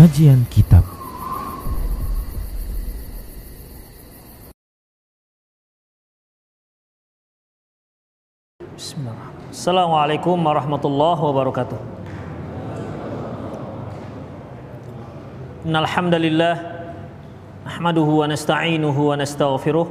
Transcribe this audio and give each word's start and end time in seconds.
Kajian 0.00 0.48
Kitab. 0.48 0.80
Assalamualaikum 9.52 10.40
warahmatullahi 10.40 11.20
wabarakatuh. 11.20 11.76
Innal 15.68 15.84
hamdalillah 15.84 16.56
nahmaduhu 17.68 18.24
wa 18.24 18.32
nasta'inuhu 18.32 19.12
wa 19.12 19.20
nastaghfiruh 19.20 19.84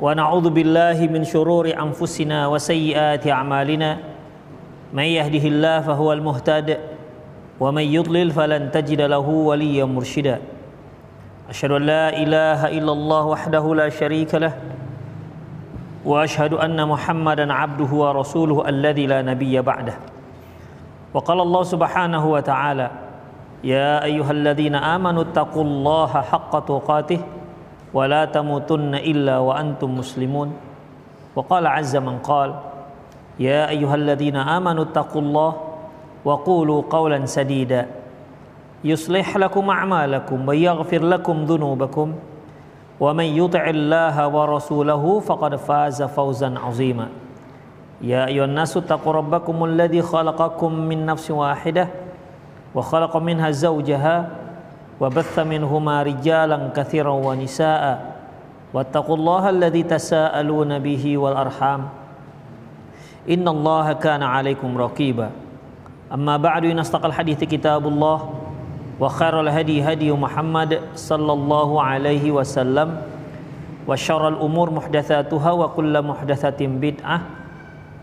wa 0.00 0.16
na'udzu 0.16 0.48
billahi 0.48 1.12
min 1.12 1.28
shururi 1.28 1.76
anfusina 1.76 2.48
wa 2.48 2.56
sayyiati 2.56 3.28
a'malina 3.28 4.00
may 4.96 5.20
yahdihillahu 5.20 5.92
fahuwal 5.92 6.24
muhtad 6.24 6.93
ومن 7.60 7.82
يضلل 7.82 8.30
فلن 8.30 8.70
تجد 8.70 9.00
له 9.00 9.28
وليا 9.28 9.84
مرشدا. 9.84 10.38
أشهد 11.50 11.70
أن 11.70 11.82
لا 11.82 12.04
إله 12.10 12.60
إلا 12.78 12.92
الله 12.92 13.22
وحده 13.24 13.64
لا 13.74 13.88
شريك 13.88 14.34
له 14.34 14.52
وأشهد 16.04 16.52
أن 16.54 16.88
محمدا 16.88 17.52
عبده 17.52 17.90
ورسوله 17.92 18.68
الذي 18.68 19.06
لا 19.06 19.22
نبي 19.22 19.60
بعده. 19.60 19.96
وقال 21.14 21.38
الله 21.40 21.62
سبحانه 21.62 22.24
وتعالى 22.26 22.90
يا 23.64 24.04
أيها 24.04 24.30
الذين 24.30 24.74
آمنوا 24.74 25.22
اتقوا 25.22 25.64
الله 25.64 26.12
حق 26.20 26.52
تقاته 26.64 27.20
ولا 27.94 28.24
تموتن 28.24 28.94
إلا 28.94 29.38
وأنتم 29.38 29.94
مسلمون. 29.94 30.52
وقال 31.36 31.66
عز 31.66 31.96
من 31.96 32.18
قال 32.18 32.54
يا 33.38 33.68
أيها 33.68 33.94
الذين 33.94 34.36
آمنوا 34.36 34.84
اتقوا 34.84 35.22
الله 35.22 35.50
وقولوا 36.24 36.82
قولا 36.90 37.26
سديدا. 37.26 37.86
يصلح 38.84 39.36
لكم 39.36 39.70
أعمالكم 39.70 40.48
ويغفر 40.48 41.02
لكم 41.02 41.44
ذنوبكم. 41.44 42.14
ومن 43.00 43.24
يطع 43.24 43.64
الله 43.68 44.28
ورسوله 44.28 45.20
فقد 45.20 45.56
فاز 45.56 46.02
فوزا 46.02 46.54
عظيما. 46.58 47.08
يا 48.00 48.26
أيها 48.26 48.44
الناس 48.44 48.76
اتقوا 48.76 49.12
ربكم 49.12 49.64
الذي 49.64 50.02
خلقكم 50.02 50.72
من 50.72 51.06
نفس 51.06 51.30
واحدة 51.30 51.88
وخلق 52.74 53.16
منها 53.16 53.50
زوجها 53.50 54.28
وبث 55.00 55.38
منهما 55.38 56.02
رجالا 56.02 56.58
كثيرا 56.76 57.10
ونساء. 57.10 58.14
واتقوا 58.74 59.16
الله 59.16 59.50
الذي 59.50 59.82
تساءلون 59.82 60.78
به 60.78 61.18
والأرحام. 61.18 61.88
إن 63.30 63.48
الله 63.48 63.92
كان 63.92 64.22
عليكم 64.22 64.78
رقيبا. 64.78 65.30
أما 66.13 66.37
بعد 66.37 66.65
إن 66.65 66.79
أصدق 66.79 67.05
الحديث 67.05 67.43
كتاب 67.45 67.85
الله 67.87 68.17
وخير 68.99 69.35
الهدي 69.41 69.83
هدي 69.85 70.09
محمد 70.11 70.97
صلى 70.97 71.31
الله 71.33 71.69
عليه 71.81 72.25
وسلم 72.31 72.89
وشر 73.87 74.23
الأمور 74.27 74.67
محدثاتها 74.71 75.51
وكل 75.51 75.93
محدثة 76.01 76.61
بدعة 76.61 77.17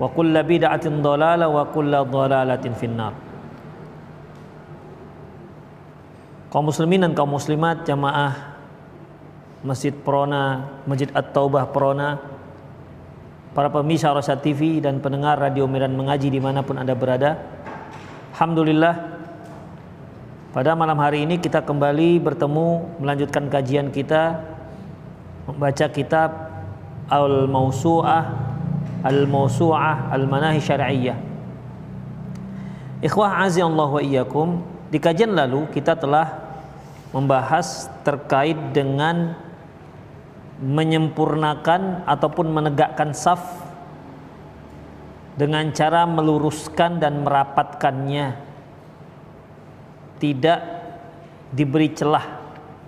وكل 0.00 0.34
بدعة 0.42 0.84
ضلالة 0.88 1.46
وكل 1.48 1.92
ضلالة 2.04 2.64
في 2.78 2.86
النار 2.86 3.14
kaum 6.46 6.72
muslimin 6.72 7.04
dan 7.04 7.12
kaum 7.12 7.36
muslimat 7.36 7.84
jamaah 7.84 8.56
Masjid 9.66 9.92
Prona, 9.92 10.72
Masjid 10.88 11.10
At-Taubah 11.10 11.68
Prona, 11.74 12.16
para 13.52 13.68
pemirsa 13.68 14.14
Rosat 14.14 14.40
TV 14.40 14.78
dan 14.78 15.02
pendengar 15.02 15.36
Radio 15.36 15.66
Medan 15.66 15.92
Mengaji 15.98 16.32
dimanapun 16.32 16.78
Anda 16.78 16.94
berada. 16.94 17.36
Alhamdulillah 18.31 18.95
pada 20.55 20.71
malam 20.71 20.95
hari 21.03 21.27
ini 21.27 21.35
kita 21.35 21.67
kembali 21.67 22.15
bertemu 22.23 22.99
melanjutkan 23.03 23.51
kajian 23.51 23.91
kita 23.91 24.39
membaca 25.51 25.85
kitab 25.91 26.31
Al-Mausu'ah 27.11 28.23
Al-Mausu'ah 29.03 30.15
Al-Manahi 30.15 30.63
Syar'iyyah. 30.63 31.19
Ikhwah 33.03 33.43
Allah 33.43 33.89
wa 33.91 33.99
iyyakum, 33.99 34.63
di 34.87 35.01
kajian 35.03 35.35
lalu 35.35 35.67
kita 35.75 35.99
telah 35.99 36.31
membahas 37.11 37.91
terkait 38.07 38.55
dengan 38.71 39.35
menyempurnakan 40.63 42.07
ataupun 42.07 42.47
menegakkan 42.47 43.11
saf 43.11 43.60
dengan 45.35 45.71
cara 45.71 46.03
meluruskan 46.03 46.99
dan 46.99 47.23
merapatkannya 47.23 48.35
tidak 50.21 50.59
diberi 51.51 51.91
celah, 51.91 52.25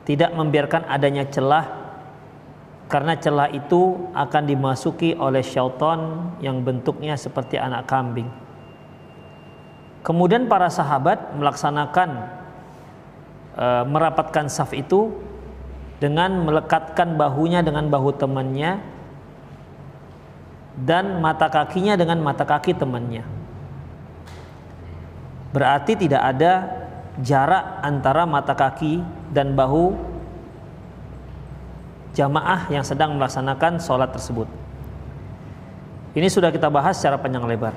tidak 0.05 0.31
membiarkan 0.35 0.85
adanya 0.87 1.25
celah 1.27 1.65
karena 2.91 3.17
celah 3.17 3.49
itu 3.49 4.11
akan 4.13 4.43
dimasuki 4.45 5.17
oleh 5.17 5.41
syaitan 5.41 6.29
yang 6.43 6.61
bentuknya 6.61 7.17
seperti 7.17 7.57
anak 7.57 7.89
kambing. 7.89 8.29
Kemudian 10.03 10.51
para 10.51 10.67
sahabat 10.67 11.33
melaksanakan 11.33 12.09
e, 13.55 13.67
merapatkan 13.87 14.51
saf 14.51 14.75
itu 14.75 15.15
dengan 15.97 16.43
melekatkan 16.43 17.15
bahunya 17.15 17.63
dengan 17.63 17.87
bahu 17.87 18.13
temannya 18.19 18.92
dan 20.77 21.21
mata 21.21 21.49
kakinya 21.49 21.93
dengan 21.93 22.17
mata 22.21 22.41
kaki 22.43 22.73
temannya. 22.73 23.21
Berarti 25.53 25.93
tidak 25.93 26.21
ada 26.33 26.53
jarak 27.21 27.85
antara 27.85 28.25
mata 28.25 28.57
kaki 28.57 29.05
dan 29.29 29.53
bahu 29.53 29.93
jamaah 32.17 32.69
yang 32.73 32.81
sedang 32.81 33.13
melaksanakan 33.17 33.77
sholat 33.77 34.09
tersebut. 34.09 34.49
Ini 36.13 36.29
sudah 36.29 36.49
kita 36.49 36.69
bahas 36.69 36.97
secara 36.97 37.17
panjang 37.21 37.45
lebar. 37.45 37.73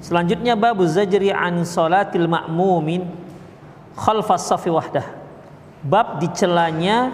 Selanjutnya 0.00 0.56
babu 0.56 0.84
zajri 0.84 1.32
an 1.32 1.64
sholatil 1.64 2.28
ma'mumin 2.28 3.08
khalfas 3.96 4.48
safi 4.48 4.68
wahdah. 4.68 5.04
Bab 5.80 6.20
dicelanya 6.20 7.12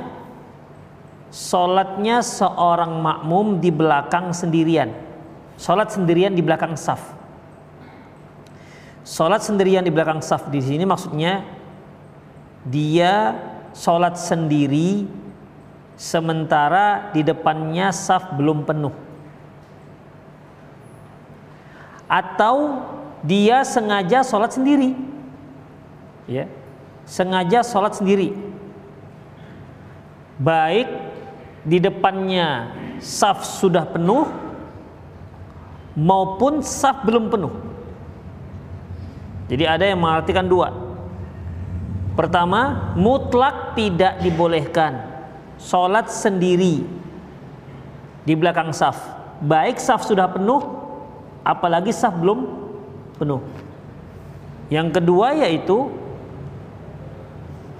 sholatnya 1.33 2.21
seorang 2.21 3.01
makmum 3.01 3.57
di 3.59 3.73
belakang 3.73 4.37
sendirian. 4.37 4.93
Sholat 5.57 5.89
sendirian 5.97 6.37
di 6.37 6.45
belakang 6.45 6.77
saf. 6.77 7.01
Sholat 9.03 9.41
sendirian 9.41 9.83
di 9.83 9.91
belakang 9.91 10.21
saf 10.21 10.47
di 10.53 10.61
sini 10.61 10.85
maksudnya 10.85 11.43
dia 12.63 13.35
sholat 13.75 14.15
sendiri 14.15 15.09
sementara 15.97 17.11
di 17.11 17.25
depannya 17.25 17.91
saf 17.91 18.37
belum 18.37 18.69
penuh. 18.69 18.95
Atau 22.07 22.85
dia 23.25 23.65
sengaja 23.65 24.21
sholat 24.21 24.53
sendiri, 24.53 24.93
ya, 26.29 26.45
sengaja 27.09 27.65
sholat 27.65 27.97
sendiri. 27.97 28.37
Baik 30.37 31.12
di 31.63 31.79
depannya 31.79 32.75
saf 32.99 33.47
sudah 33.47 33.87
penuh 33.87 34.27
maupun 35.95 36.63
saf 36.63 37.07
belum 37.07 37.31
penuh. 37.31 37.55
Jadi 39.51 39.65
ada 39.69 39.85
yang 39.85 40.01
mengartikan 40.01 40.47
dua. 40.49 40.73
Pertama, 42.13 42.93
mutlak 42.97 43.73
tidak 43.77 44.21
dibolehkan 44.21 45.01
sholat 45.57 46.13
sendiri 46.13 46.85
di 48.23 48.35
belakang 48.37 48.73
saf. 48.75 48.99
Baik 49.43 49.81
saf 49.81 50.07
sudah 50.07 50.29
penuh, 50.31 50.61
apalagi 51.43 51.91
saf 51.91 52.15
belum 52.17 52.47
penuh. 53.17 53.43
Yang 54.73 55.01
kedua 55.01 55.37
yaitu 55.37 55.93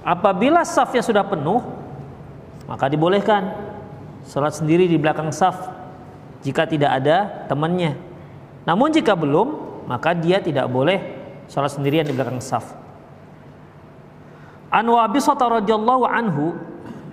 apabila 0.05 0.61
safnya 0.67 1.01
sudah 1.01 1.25
penuh, 1.25 1.63
maka 2.69 2.85
dibolehkan 2.91 3.62
sholat 4.27 4.55
sendiri 4.55 4.87
di 4.87 4.95
belakang 4.99 5.31
saf 5.31 5.69
jika 6.43 6.67
tidak 6.67 7.03
ada 7.03 7.47
temannya. 7.47 7.95
Namun 8.63 8.91
jika 8.91 9.15
belum, 9.15 9.47
maka 9.87 10.15
dia 10.15 10.39
tidak 10.39 10.67
boleh 10.71 10.99
sholat 11.51 11.71
sendirian 11.71 12.07
di 12.07 12.15
belakang 12.15 12.39
saf. 12.39 12.75
An 14.73 14.89
Wabisah 14.89 15.37
radhiyallahu 15.37 16.03
anhu 16.09 16.57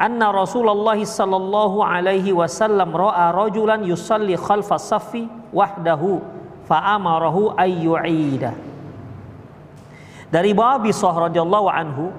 anna 0.01 0.33
Rasulullah 0.33 0.97
sallallahu 0.97 1.85
alaihi 1.85 2.33
wasallam 2.33 2.89
ra'a 2.89 3.37
rajulan 3.37 3.85
yusalli 3.85 4.33
khalfa 4.33 4.81
saffi 4.81 5.29
wahdahu 5.53 6.25
fa 6.65 6.97
amarahu 6.97 7.53
ay 7.59 7.85
yu'ida. 7.85 8.56
Dari 10.31 10.55
Wabisah 10.55 11.29
radhiyallahu 11.29 11.69
anhu 11.69 12.15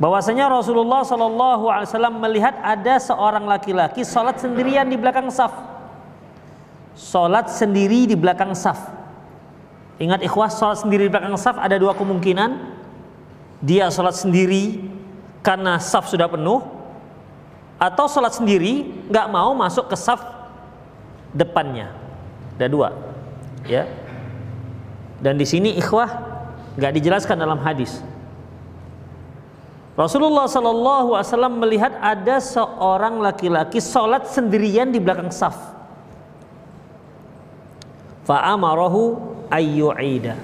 bahwasanya 0.00 0.48
Rasulullah 0.48 1.04
sallallahu 1.04 1.68
alaihi 1.68 1.88
wasallam 1.92 2.16
melihat 2.18 2.56
ada 2.64 2.96
seorang 2.96 3.44
laki-laki 3.44 4.02
salat 4.02 4.40
sendirian 4.40 4.88
di 4.88 4.96
belakang 4.96 5.28
saf. 5.28 5.52
Salat 6.96 7.52
sendiri 7.52 8.08
di 8.08 8.16
belakang 8.16 8.56
saf. 8.56 8.80
Ingat 10.00 10.24
ikhwah 10.24 10.48
salat 10.48 10.80
sendiri 10.80 11.06
di 11.06 11.12
belakang 11.12 11.36
saf 11.36 11.60
ada 11.60 11.76
dua 11.76 11.92
kemungkinan 11.92 12.80
dia 13.60 13.92
sholat 13.92 14.16
sendiri 14.16 14.80
karena 15.44 15.76
saf 15.76 16.08
sudah 16.08 16.26
penuh 16.32 16.64
atau 17.76 18.08
sholat 18.08 18.32
sendiri 18.32 18.88
nggak 19.08 19.26
mau 19.28 19.52
masuk 19.52 19.88
ke 19.92 19.96
saf 19.96 20.20
depannya 21.36 21.92
ada 22.56 22.66
dua 22.68 22.88
ya 23.68 23.84
dan 25.20 25.36
di 25.36 25.44
sini 25.44 25.76
ikhwah 25.76 26.08
nggak 26.80 26.92
dijelaskan 26.96 27.36
dalam 27.36 27.60
hadis 27.60 28.00
Rasulullah 30.00 30.48
Shallallahu 30.48 31.12
Alaihi 31.12 31.28
Wasallam 31.28 31.54
melihat 31.60 31.92
ada 32.00 32.40
seorang 32.40 33.20
laki-laki 33.20 33.84
sholat 33.84 34.24
sendirian 34.24 34.88
di 34.88 34.96
belakang 34.96 35.28
saf. 35.28 35.76
Fa'amarahu 38.24 39.20
ayyu'ida. 39.52 40.40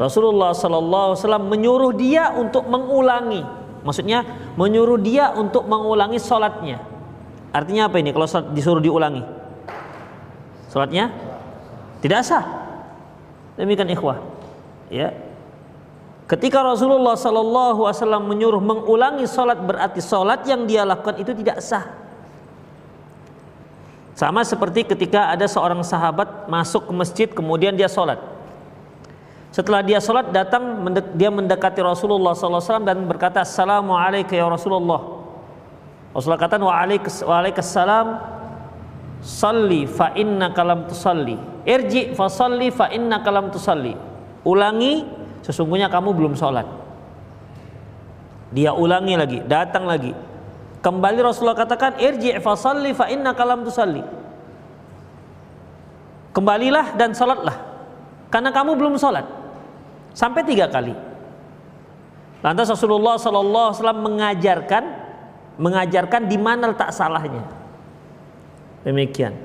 Rasulullah 0.00 0.56
Sallallahu 0.56 1.12
Alaihi 1.12 1.20
Wasallam 1.20 1.44
menyuruh 1.52 1.92
dia 1.92 2.32
untuk 2.32 2.72
mengulangi, 2.72 3.44
maksudnya 3.84 4.24
menyuruh 4.56 4.96
dia 4.96 5.36
untuk 5.36 5.68
mengulangi 5.68 6.16
sholatnya. 6.16 6.80
Artinya 7.52 7.92
apa 7.92 8.00
ini? 8.00 8.16
Kalau 8.16 8.24
disuruh 8.56 8.80
diulangi, 8.80 9.20
sholatnya 10.72 11.12
tidak 12.00 12.24
sah. 12.24 12.48
Demikian 13.60 13.92
ikhwah, 13.92 14.24
ya. 14.88 15.12
Ketika 16.30 16.62
Rasulullah 16.62 17.18
Wasallam 17.74 18.30
menyuruh 18.30 18.62
mengulangi 18.62 19.26
sholat 19.26 19.58
berarti 19.58 19.98
sholat 19.98 20.46
yang 20.46 20.62
dia 20.62 20.86
lakukan 20.86 21.18
itu 21.18 21.34
tidak 21.34 21.58
sah. 21.58 21.90
Sama 24.14 24.46
seperti 24.46 24.86
ketika 24.86 25.34
ada 25.34 25.50
seorang 25.50 25.82
sahabat 25.82 26.46
masuk 26.46 26.86
ke 26.86 26.92
masjid 26.94 27.26
kemudian 27.26 27.74
dia 27.74 27.90
sholat 27.90 28.20
setelah 29.50 29.82
dia 29.82 29.98
sholat 29.98 30.30
datang 30.30 30.78
dia 31.18 31.34
mendekati 31.34 31.82
Rasulullah 31.82 32.38
SAW 32.38 32.86
dan 32.86 33.02
berkata 33.10 33.42
Assalamualaikum 33.42 34.38
ya 34.38 34.46
Rasulullah. 34.46 35.18
Rasulullah 36.14 36.42
kata 36.42 36.62
Waalaikumsalam 36.62 38.06
Salli 39.18 39.84
fa 39.84 40.14
inna 40.14 40.54
kalam 40.54 40.86
tusalli 40.86 41.36
Irji 41.66 42.14
fa 42.16 42.30
salli 42.30 42.70
fa 42.72 42.88
inna 42.88 43.20
kalam 43.20 43.50
tusalli 43.52 43.92
Ulangi 44.42 45.19
sesungguhnya 45.50 45.90
kamu 45.90 46.14
belum 46.14 46.38
sholat 46.38 46.64
Dia 48.54 48.70
ulangi 48.70 49.18
lagi, 49.18 49.38
datang 49.44 49.90
lagi 49.90 50.14
Kembali 50.80 51.18
Rasulullah 51.20 51.58
katakan 51.58 51.98
Irji 51.98 52.32
fa 52.38 52.54
salli 52.54 52.94
fa 52.94 53.10
inna 53.10 53.34
kalam 53.34 53.66
tusalli 53.66 54.00
Kembalilah 56.30 56.94
dan 56.94 57.10
sholatlah 57.12 57.58
Karena 58.30 58.54
kamu 58.54 58.78
belum 58.78 58.94
sholat 58.94 59.40
sampai 60.14 60.42
tiga 60.46 60.66
kali. 60.70 60.94
Lantas 62.40 62.72
Rasulullah 62.72 63.20
Wasallam 63.20 64.00
mengajarkan 64.00 64.84
mengajarkan 65.60 66.24
di 66.24 66.40
mana 66.40 66.72
letak 66.72 66.88
salahnya. 66.88 67.44
Demikian. 68.80 69.36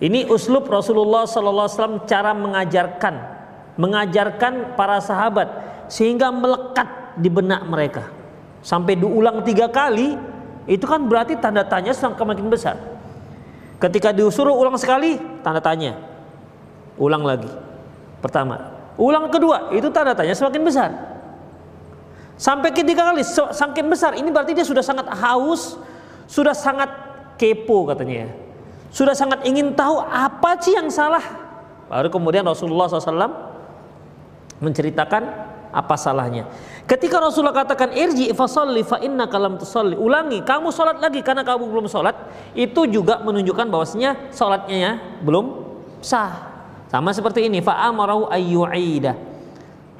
Ini 0.00 0.30
uslub 0.30 0.64
Rasulullah 0.70 1.26
Wasallam 1.26 2.06
cara 2.06 2.32
mengajarkan 2.32 3.39
mengajarkan 3.80 4.76
para 4.76 5.00
sahabat 5.00 5.48
sehingga 5.88 6.28
melekat 6.28 7.16
di 7.16 7.32
benak 7.32 7.64
mereka 7.64 8.12
sampai 8.60 9.00
diulang 9.00 9.40
tiga 9.40 9.72
kali 9.72 10.20
itu 10.68 10.84
kan 10.84 11.00
berarti 11.08 11.40
tanda 11.40 11.64
tanya 11.64 11.96
semakin 11.96 12.46
besar. 12.52 12.76
Ketika 13.80 14.12
disuruh 14.12 14.52
ulang 14.52 14.76
sekali 14.76 15.16
tanda 15.40 15.64
tanya, 15.64 15.96
ulang 17.00 17.24
lagi. 17.24 17.48
Pertama, 18.20 18.80
Ulang 19.00 19.32
kedua, 19.32 19.72
itu 19.72 19.88
tanda 19.88 20.12
tanya 20.12 20.36
semakin 20.36 20.60
besar. 20.60 20.90
Sampai 22.36 22.68
ketiga 22.68 23.08
kali, 23.08 23.24
semakin 23.24 23.88
besar. 23.88 24.12
Ini 24.12 24.28
berarti 24.28 24.52
dia 24.52 24.64
sudah 24.64 24.84
sangat 24.84 25.08
haus, 25.08 25.80
sudah 26.28 26.52
sangat 26.52 26.92
kepo 27.40 27.88
katanya. 27.88 28.28
Sudah 28.92 29.16
sangat 29.16 29.40
ingin 29.48 29.72
tahu 29.72 30.04
apa 30.04 30.60
sih 30.60 30.76
yang 30.76 30.92
salah. 30.92 31.24
Baru 31.88 32.12
kemudian 32.12 32.44
Rasulullah 32.44 32.92
SAW 32.92 33.49
menceritakan 34.60 35.22
apa 35.70 35.94
salahnya. 35.94 36.50
Ketika 36.84 37.22
Rasulullah 37.22 37.54
katakan 37.54 37.94
irji 37.94 38.30
fasalli 38.34 38.82
fa 38.82 38.98
inna 38.98 39.30
kalam 39.30 39.56
tusalli. 39.56 39.94
Ulangi, 39.94 40.42
kamu 40.42 40.74
sholat 40.74 40.98
lagi 40.98 41.22
karena 41.22 41.46
kamu 41.46 41.64
belum 41.70 41.86
sholat. 41.86 42.14
Itu 42.52 42.86
juga 42.90 43.22
menunjukkan 43.22 43.66
bahwasanya 43.70 44.34
sholatnya 44.34 44.76
ya 44.76 44.92
belum 45.22 45.46
sah. 46.02 46.50
Sama 46.90 47.14
seperti 47.14 47.46
ini 47.46 47.62
fa 47.62 47.86
amarahu 47.86 48.26
ayyu'ida. 48.26 49.14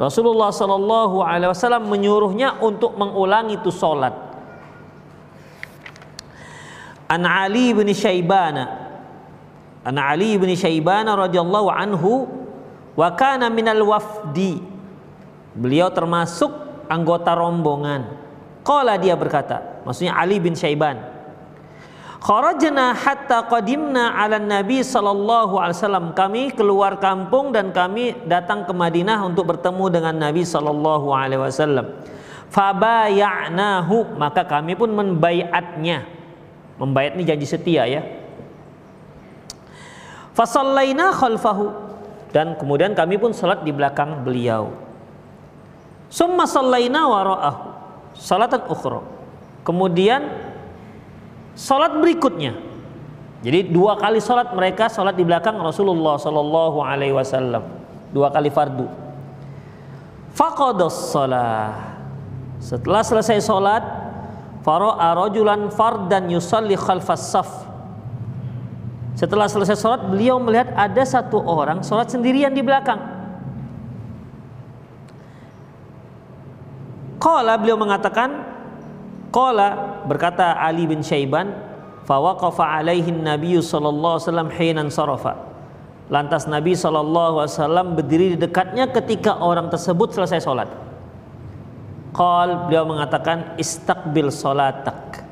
Rasulullah 0.01 0.51
sallallahu 0.51 1.23
alaihi 1.23 1.53
wasallam 1.53 1.87
menyuruhnya 1.87 2.59
untuk 2.59 2.97
mengulangi 2.97 3.61
itu 3.61 3.71
salat. 3.71 4.17
An 7.11 7.27
Ali 7.27 7.75
bin 7.75 7.91
Syaibana 7.91 8.91
An 9.83 9.99
Ali 9.99 10.39
bin 10.39 10.55
Syaibana 10.55 11.19
radhiyallahu 11.19 11.69
anhu 11.73 12.31
wa 12.95 13.09
kana 13.15 13.51
minal 13.53 13.83
wafdi. 13.85 14.63
Beliau 15.51 15.91
termasuk 15.91 16.51
anggota 16.87 17.35
rombongan. 17.35 18.07
Qala 18.63 19.01
dia 19.01 19.19
berkata, 19.19 19.83
maksudnya 19.83 20.15
Ali 20.15 20.37
bin 20.39 20.55
Syaiban 20.55 21.21
Kharajna 22.21 22.93
hatta 22.93 23.49
qadimna 23.49 24.13
ala 24.13 24.37
Nabi 24.37 24.85
sallallahu 24.85 25.57
alaihi 25.57 25.77
wasallam. 25.81 26.07
Kami 26.13 26.53
keluar 26.53 27.01
kampung 27.01 27.49
dan 27.49 27.73
kami 27.73 28.13
datang 28.29 28.69
ke 28.69 28.77
Madinah 28.77 29.25
untuk 29.25 29.49
bertemu 29.49 29.89
dengan 29.89 30.29
Nabi 30.29 30.45
sallallahu 30.45 31.17
alaihi 31.17 31.41
wasallam. 31.41 31.97
Fabaya'nahu, 32.53 34.21
maka 34.21 34.45
kami 34.45 34.77
pun 34.77 34.93
membaiatnya. 34.93 36.05
Membaiat 36.77 37.17
ini 37.17 37.25
janji 37.25 37.49
setia 37.49 37.89
ya. 37.89 38.05
Fasallaina 40.37 41.17
khalfahu 41.17 41.90
dan 42.31 42.55
kemudian 42.59 42.94
kami 42.94 43.19
pun 43.19 43.35
salat 43.35 43.62
di 43.67 43.71
belakang 43.75 44.23
beliau. 44.23 44.71
Summa 46.11 46.47
sallaina 46.47 47.06
wara'ahu 47.06 47.61
salatan 48.15 48.67
ukhra. 48.67 49.03
Kemudian 49.62 50.50
Salat 51.61 51.93
berikutnya. 52.00 52.56
Jadi 53.44 53.73
dua 53.73 53.97
kali 54.00 54.17
salat 54.17 54.49
mereka 54.56 54.88
salat 54.88 55.12
di 55.16 55.25
belakang 55.25 55.61
Rasulullah 55.61 56.16
Sallallahu 56.16 56.81
Alaihi 56.81 57.12
Wasallam. 57.12 57.69
Dua 58.16 58.33
kali 58.33 58.49
fardu. 58.49 58.88
Faqadas 60.33 61.12
salah. 61.12 61.97
Setelah 62.61 63.05
selesai 63.05 63.45
salat, 63.45 63.85
fara'a 64.64 65.16
rajulan 65.16 65.69
fardan 65.73 66.33
yusalli 66.33 66.76
khalfas 66.81 67.28
saf. 67.28 67.50
Setelah 69.21 69.53
selesai 69.53 69.77
salat, 69.77 70.09
beliau 70.09 70.41
melihat 70.41 70.73
ada 70.73 71.05
satu 71.05 71.45
orang 71.45 71.85
salat 71.85 72.09
sendirian 72.09 72.57
di 72.57 72.65
belakang. 72.65 72.97
Qala 77.21 77.61
beliau 77.61 77.77
mengatakan, 77.77 78.49
Qala 79.29 80.00
berkata 80.09 80.57
Ali 80.57 80.89
bin 80.89 81.05
Syaiban, 81.05 81.53
fawaqafa 82.09 82.81
alaihi 82.81 83.12
Nabi 83.12 83.61
sallallahu 83.61 84.17
alaihi 84.17 84.25
wasallam 84.25 84.49
hinan 84.57 84.89
sarafa. 84.89 85.37
Lantas 86.09 86.49
Nabi 86.49 86.73
sallallahu 86.73 87.45
alaihi 87.45 87.61
wasallam 87.61 87.87
berdiri 88.00 88.27
di 88.33 88.39
dekatnya 88.41 88.89
ketika 88.89 89.37
orang 89.37 89.69
tersebut 89.69 90.17
selesai 90.17 90.41
salat. 90.41 90.73
Qal 92.17 92.73
beliau 92.73 92.89
mengatakan 92.89 93.53
istaqbil 93.61 94.33
salatak. 94.33 95.29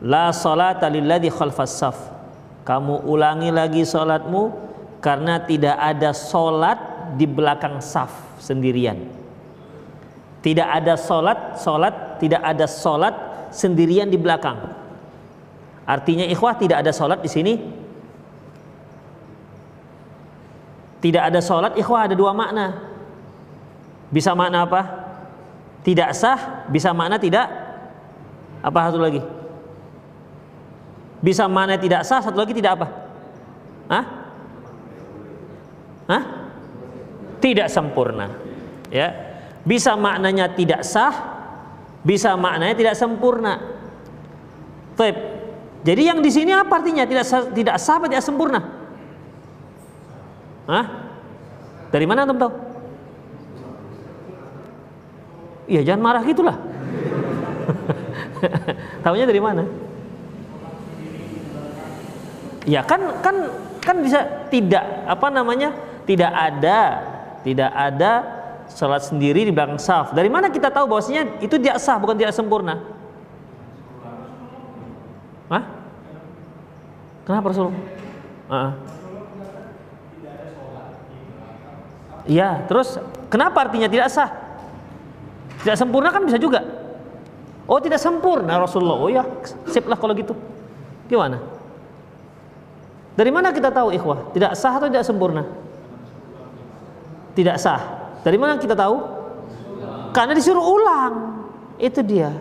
La 0.00 0.32
salata 0.32 0.88
lilladzi 0.88 1.28
khalfas 1.28 1.76
saf. 1.76 2.19
Kamu 2.64 3.08
ulangi 3.08 3.48
lagi 3.48 3.82
salatmu 3.82 4.52
karena 5.00 5.40
tidak 5.42 5.76
ada 5.80 6.12
salat 6.12 6.78
di 7.16 7.24
belakang 7.24 7.80
saf 7.80 8.12
sendirian. 8.38 8.96
Tidak 10.40 10.64
ada 10.64 10.96
solat, 10.96 11.60
solat, 11.60 12.16
tidak 12.16 12.40
ada 12.40 12.64
solat 12.64 13.12
sendirian 13.52 14.08
di 14.08 14.16
belakang. 14.16 14.56
Artinya 15.84 16.24
ikhwah 16.24 16.56
tidak 16.56 16.80
ada 16.80 16.92
solat 16.96 17.20
di 17.20 17.28
sini. 17.28 17.54
Tidak 21.00 21.20
ada 21.20 21.40
solat 21.44 21.76
ikhwah 21.76 22.08
ada 22.08 22.16
dua 22.16 22.32
makna. 22.32 22.76
Bisa 24.08 24.32
makna 24.32 24.64
apa? 24.64 24.82
Tidak 25.84 26.12
sah, 26.12 26.68
bisa 26.68 26.92
makna 26.92 27.16
tidak 27.16 27.48
apa 28.60 28.78
satu 28.88 29.00
lagi? 29.00 29.39
Bisa 31.20 31.44
makna 31.44 31.76
tidak 31.76 32.02
sah, 32.08 32.24
satu 32.24 32.40
lagi 32.40 32.56
tidak 32.56 32.80
apa? 32.80 32.86
Hah? 33.92 34.04
Hah? 36.08 36.22
Tidak 37.40 37.68
sempurna. 37.68 38.32
Ya, 38.88 39.12
bisa 39.62 39.94
maknanya 39.94 40.48
tidak 40.56 40.80
sah, 40.82 41.12
bisa 42.00 42.34
maknanya 42.40 42.74
tidak 42.76 42.96
sempurna. 42.96 43.60
Taip. 44.96 45.16
Jadi 45.80 46.02
yang 46.08 46.20
di 46.20 46.28
sini 46.28 46.52
apa 46.52 46.80
artinya? 46.80 47.04
Tidak 47.04 47.24
sah, 47.24 47.48
tidak 47.52 47.76
sah 47.80 48.00
atau 48.00 48.08
tidak 48.08 48.24
sempurna? 48.24 48.60
Hah? 50.68 50.86
Dari 51.90 52.06
mana 52.08 52.24
antum 52.24 52.40
tahu? 52.40 52.52
Iya 55.70 55.86
jangan 55.86 56.02
marah 56.02 56.22
gitulah. 56.26 56.56
Tahunya 59.04 59.26
dari 59.28 59.40
mana? 59.40 59.62
Ya 62.68 62.84
kan 62.84 63.00
kan 63.24 63.36
kan 63.80 63.96
bisa 64.04 64.48
tidak 64.52 64.84
apa 65.08 65.32
namanya 65.32 65.72
tidak 66.04 66.28
ada 66.28 66.80
tidak 67.40 67.70
ada 67.72 68.12
sholat 68.70 69.02
sendiri 69.02 69.48
di 69.48 69.52
belakang 69.52 69.80
saf. 69.80 70.12
Dari 70.12 70.28
mana 70.28 70.52
kita 70.52 70.68
tahu 70.68 70.86
bahwasanya 70.86 71.40
itu 71.40 71.56
tidak 71.56 71.80
sah 71.80 71.96
bukan 71.96 72.16
tidak 72.16 72.36
sempurna? 72.36 72.78
Hah? 75.50 75.64
Kenapa 77.26 77.46
Rasul? 77.50 77.74
Uh. 78.50 78.70
Iya, 82.30 82.62
terus 82.70 83.00
kenapa 83.32 83.66
artinya 83.66 83.90
tidak 83.90 84.12
sah? 84.12 84.30
Tidak 85.64 85.76
sempurna 85.76 86.14
kan 86.14 86.22
bisa 86.22 86.38
juga. 86.38 86.62
Oh, 87.66 87.78
tidak 87.78 87.98
sempurna 88.02 88.58
Rasulullah. 88.58 88.98
Oh 88.98 89.10
ya, 89.10 89.22
sip 89.66 89.86
lah 89.86 89.98
kalau 89.98 90.14
gitu. 90.14 90.34
Gimana? 91.10 91.59
Dari 93.20 93.28
mana 93.28 93.52
kita 93.52 93.68
tahu 93.68 93.92
ikhwah? 93.92 94.32
Tidak 94.32 94.56
sah 94.56 94.80
atau 94.80 94.88
tidak 94.88 95.04
sempurna? 95.04 95.44
Tidak 97.36 97.56
sah. 97.60 98.16
Dari 98.24 98.40
mana 98.40 98.56
kita 98.56 98.72
tahu? 98.72 98.96
Karena 100.16 100.32
disuruh 100.32 100.64
ulang. 100.64 101.44
Itu 101.76 102.00
dia. 102.00 102.32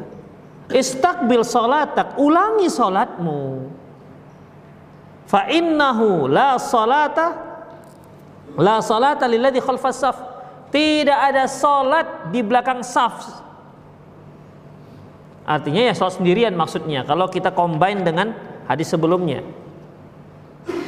Istakbil 0.71 1.43
salatak, 1.43 2.15
ulangi 2.15 2.71
salatmu. 2.71 3.67
Fa 5.27 5.51
innahu 5.51 6.31
la 6.31 6.55
salata 6.55 7.27
la 8.55 8.79
salata 8.79 9.27
lilladzi 9.27 9.59
khalfas 9.59 9.99
saf. 9.99 10.17
Tidak 10.71 11.19
ada 11.27 11.43
salat 11.43 12.31
di 12.31 12.39
belakang 12.39 12.87
saf. 12.87 13.43
Artinya 15.43 15.91
ya 15.91 15.93
salat 15.97 16.23
sendirian 16.23 16.55
maksudnya. 16.55 17.03
Kalau 17.03 17.27
kita 17.27 17.51
combine 17.51 17.99
dengan 17.99 18.31
hadis 18.63 18.87
sebelumnya. 18.87 19.43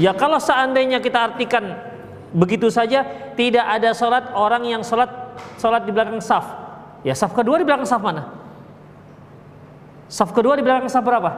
Ya 0.02 0.12
kalau 0.18 0.42
seandainya 0.42 1.00
kita 1.00 1.34
artikan 1.34 1.78
begitu 2.32 2.72
saja 2.72 3.04
tidak 3.36 3.66
ada 3.68 3.92
sholat 3.92 4.32
orang 4.34 4.64
yang 4.66 4.82
sholat 4.82 5.10
sholat 5.60 5.84
di 5.86 5.92
belakang 5.92 6.22
saf. 6.24 6.48
Ya 7.02 7.18
saf 7.18 7.34
kedua 7.34 7.58
di 7.60 7.66
belakang 7.66 7.88
saf 7.88 8.02
mana? 8.02 8.30
Saf 10.12 10.36
kedua 10.36 10.60
di 10.60 10.64
belakang 10.64 10.92
saf 10.92 11.02
berapa? 11.02 11.32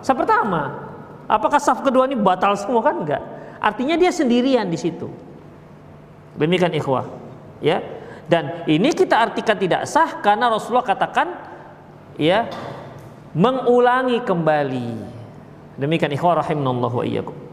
Saf 0.00 0.16
pertama. 0.16 0.84
Apakah 1.24 1.60
saf 1.60 1.80
kedua 1.80 2.04
ini 2.04 2.16
batal 2.16 2.56
semua 2.56 2.84
kan 2.84 3.00
enggak? 3.00 3.22
Artinya 3.60 3.96
dia 3.96 4.12
sendirian 4.12 4.68
di 4.68 4.76
situ. 4.76 5.08
Demikian 6.36 6.74
ikhwah. 6.76 7.08
Ya. 7.64 7.80
Dan 8.24 8.64
ini 8.64 8.92
kita 8.96 9.20
artikan 9.20 9.56
tidak 9.60 9.84
sah 9.84 10.20
karena 10.24 10.48
Rasulullah 10.48 10.84
katakan 10.84 11.28
ya 12.16 12.48
mengulangi 13.36 14.24
kembali. 14.24 14.88
Demikian 15.76 16.12
ikhwah 16.14 16.40
rahimanallahu 16.40 17.02
wa 17.02 17.04
iyyakum. 17.04 17.43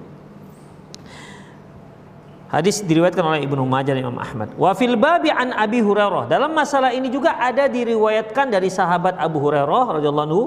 Hadis 2.52 2.84
diriwayatkan 2.84 3.24
oleh 3.24 3.48
Ibnu 3.48 3.64
Majah 3.64 3.96
dan 3.96 4.04
Imam 4.04 4.20
Ahmad. 4.20 4.52
Wa 4.60 4.76
fil 4.76 5.00
babi 5.00 5.32
an 5.32 5.56
Abi 5.56 5.80
Hurairah. 5.80 6.28
Dalam 6.28 6.52
masalah 6.52 6.92
ini 6.92 7.08
juga 7.08 7.40
ada 7.40 7.72
diriwayatkan 7.72 8.52
dari 8.52 8.68
sahabat 8.68 9.16
Abu 9.16 9.40
Hurairah 9.40 10.04
radhiyallahu 10.04 10.28
anhu, 10.28 10.44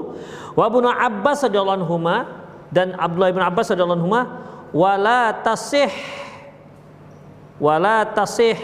wa 0.53 0.69
Ibnu 0.69 0.85
Abbas 0.85 1.49
radhiyallahu 1.49 1.77
anhu 1.81 1.97
dan 2.69 2.93
Abdullah 2.93 3.33
bin 3.33 3.41
Abbas 3.41 3.73
radhiyallahu 3.73 3.99
anhu 4.05 4.13
wala 4.75 5.31
tasih 5.39 5.87
wala 7.55 8.03
tasih 8.11 8.59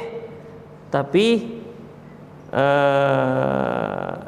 tapi 0.91 1.55
uh, 2.51 4.19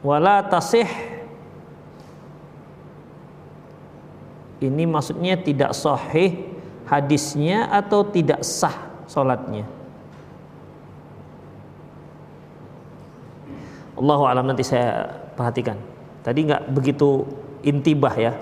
wala 0.00 0.40
tasih 0.48 0.88
ini 4.62 4.86
maksudnya 4.86 5.34
tidak 5.38 5.74
sahih 5.74 6.46
hadisnya 6.86 7.66
atau 7.70 8.06
tidak 8.06 8.42
sah 8.46 8.90
solatnya 9.10 9.66
Allahu 14.02 14.24
alam 14.26 14.50
nanti 14.50 14.66
saya 14.66 15.06
perhatikan. 15.38 15.78
Tadi 16.26 16.50
nggak 16.50 16.74
begitu 16.74 17.22
intibah 17.62 18.10
ya. 18.18 18.34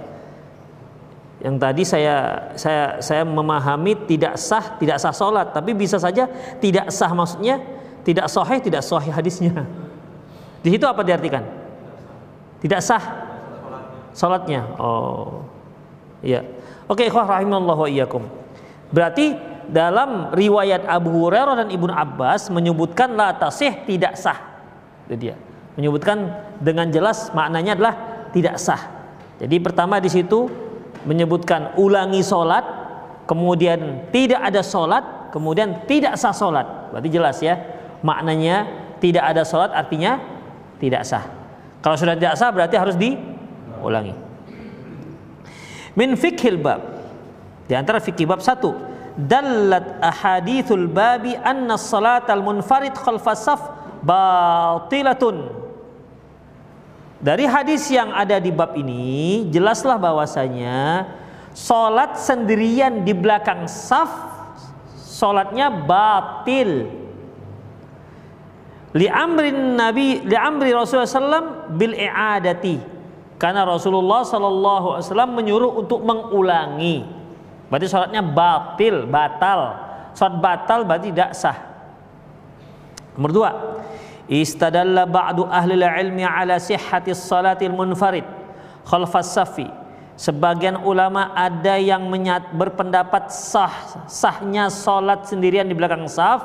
Yang 1.44 1.56
tadi 1.60 1.82
saya 1.84 2.16
saya 2.56 2.82
saya 3.04 3.22
memahami 3.28 3.96
tidak 4.08 4.40
sah 4.40 4.76
tidak 4.76 5.00
sah 5.00 5.12
solat 5.12 5.52
tapi 5.56 5.72
bisa 5.72 5.96
saja 5.96 6.28
tidak 6.60 6.92
sah 6.92 7.12
maksudnya 7.16 7.60
tidak 8.04 8.28
sahih 8.32 8.60
tidak 8.60 8.80
sahih 8.84 9.12
hadisnya. 9.12 9.68
Di 10.64 10.68
situ 10.72 10.84
apa 10.84 11.04
diartikan? 11.04 11.44
Tidak 12.60 12.80
sah 12.80 13.04
solatnya 14.16 14.64
oh 14.80 15.44
Ya. 16.20 16.44
Oke, 16.90 17.06
ikhwah 17.08 17.26
rahimallahu 17.38 17.88
iyyakum. 17.88 18.26
Berarti 18.90 19.38
dalam 19.70 20.34
riwayat 20.34 20.84
Abu 20.84 21.14
Hurairah 21.14 21.64
dan 21.64 21.68
Ibnu 21.70 21.94
Abbas 21.94 22.50
menyebutkan 22.50 23.14
la 23.14 23.38
tasih 23.38 23.86
tidak 23.86 24.18
sah. 24.18 24.36
Itu 25.06 25.14
dia. 25.16 25.34
Menyebutkan 25.78 26.28
dengan 26.58 26.90
jelas 26.90 27.30
maknanya 27.30 27.78
adalah 27.78 27.94
tidak 28.34 28.58
sah. 28.58 28.82
Jadi 29.38 29.56
pertama 29.62 30.02
di 30.02 30.10
situ 30.10 30.50
menyebutkan 31.06 31.78
ulangi 31.80 32.20
solat, 32.20 32.66
kemudian 33.24 34.10
tidak 34.12 34.42
ada 34.42 34.60
solat, 34.60 35.32
kemudian 35.32 35.86
tidak 35.86 36.18
sah 36.18 36.34
solat. 36.34 36.90
Berarti 36.90 37.08
jelas 37.08 37.38
ya 37.40 37.56
maknanya 38.02 38.66
tidak 39.00 39.24
ada 39.24 39.42
solat 39.46 39.70
artinya 39.72 40.20
tidak 40.82 41.06
sah. 41.06 41.24
Kalau 41.80 41.96
sudah 41.96 42.18
tidak 42.18 42.36
sah 42.36 42.50
berarti 42.52 42.76
harus 42.76 42.96
diulangi. 42.98 44.29
Min 45.94 46.14
fikhil 46.14 46.60
bab. 46.60 46.80
Di 47.66 47.78
antara 47.78 48.02
fikih 48.02 48.26
bab 48.26 48.42
satu, 48.42 48.74
dallat 49.14 49.98
ahadithul 50.02 50.90
babi 50.90 51.34
anna 51.38 51.78
salat 51.78 52.26
al 52.30 52.42
munfarid 52.42 52.94
khalfas 52.94 53.46
saf 53.46 53.62
batilatun. 54.02 55.50
Dari 57.20 57.44
hadis 57.44 57.84
yang 57.92 58.16
ada 58.16 58.40
di 58.40 58.48
bab 58.48 58.72
ini 58.74 59.44
jelaslah 59.52 60.00
bahwasanya 60.00 61.04
salat 61.52 62.16
sendirian 62.16 63.04
di 63.04 63.12
belakang 63.12 63.68
saf 63.68 64.08
salatnya 64.96 65.68
batil. 65.68 66.88
Li 68.96 69.06
amrin 69.06 69.78
Nabi 69.78 70.26
li 70.26 70.34
amri 70.34 70.74
Rasulullah 70.74 71.06
sallam 71.06 71.46
bil 71.78 71.94
i'adati 71.94 72.99
karena 73.40 73.64
Rasulullah 73.64 74.20
Shallallahu 74.20 75.00
Alaihi 75.00 75.06
Wasallam 75.08 75.32
menyuruh 75.32 75.72
untuk 75.80 76.04
mengulangi. 76.04 77.08
Berarti 77.72 77.88
sholatnya 77.88 78.20
batil, 78.20 79.08
batal. 79.08 79.80
Sholat 80.12 80.36
batal 80.44 80.84
berarti 80.84 81.08
tidak 81.08 81.32
sah. 81.32 81.56
Nomor 83.16 83.30
dua, 83.32 83.50
istadalla 84.28 85.08
ba'du 85.08 85.48
ahli 85.48 85.80
ilmi 85.80 86.20
ala 86.20 86.60
sihhati 86.60 87.16
salatil 87.16 87.72
munfarid 87.72 88.28
khalfas 88.84 89.32
safi. 89.32 89.64
Sebagian 90.20 90.84
ulama 90.84 91.32
ada 91.32 91.80
yang 91.80 92.04
menyat, 92.12 92.52
berpendapat 92.52 93.32
sah 93.32 94.04
sahnya 94.04 94.68
sholat 94.68 95.24
sendirian 95.24 95.64
di 95.64 95.72
belakang 95.72 96.04
saf 96.04 96.44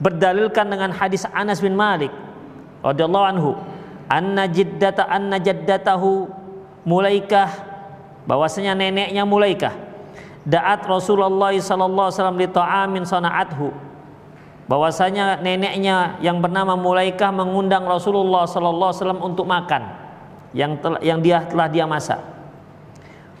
berdalilkan 0.00 0.64
dengan 0.64 0.96
hadis 0.96 1.28
Anas 1.36 1.60
bin 1.60 1.76
Malik 1.76 2.08
radhiyallahu 2.80 3.26
anhu 3.36 3.50
anna 4.06 4.46
jiddata 4.46 5.06
anna 5.06 5.38
jaddatahu 5.38 6.30
mulaikah 6.86 7.50
bahwasanya 8.26 8.74
neneknya 8.78 9.26
mulaikah 9.26 9.74
daat 10.46 10.86
Rasulullah 10.86 11.50
sallallahu 11.54 12.06
alaihi 12.10 12.18
wasallam 12.18 12.38
li 12.38 12.48
ta'amin 12.50 13.02
sana'athu 13.02 13.86
bahwasanya 14.66 15.42
neneknya 15.42 16.18
yang 16.18 16.42
bernama 16.42 16.74
Mulaikah 16.74 17.30
mengundang 17.30 17.86
Rasulullah 17.86 18.46
sallallahu 18.46 18.90
alaihi 18.90 19.00
wasallam 19.02 19.22
untuk 19.22 19.46
makan 19.46 19.82
yang 20.54 20.78
telah, 20.82 20.98
yang 21.02 21.18
dia 21.22 21.46
telah 21.46 21.70
dia 21.70 21.86
masak. 21.86 22.18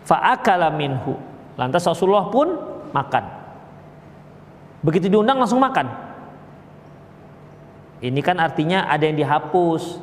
Fa'akala 0.06 0.70
minhu. 0.70 1.18
Lantas 1.58 1.82
Rasulullah 1.82 2.30
pun 2.30 2.54
makan. 2.94 3.24
Begitu 4.86 5.10
diundang 5.10 5.42
langsung 5.42 5.58
makan. 5.58 5.90
Ini 7.98 8.20
kan 8.22 8.38
artinya 8.38 8.86
ada 8.86 9.02
yang 9.02 9.18
dihapus, 9.18 9.98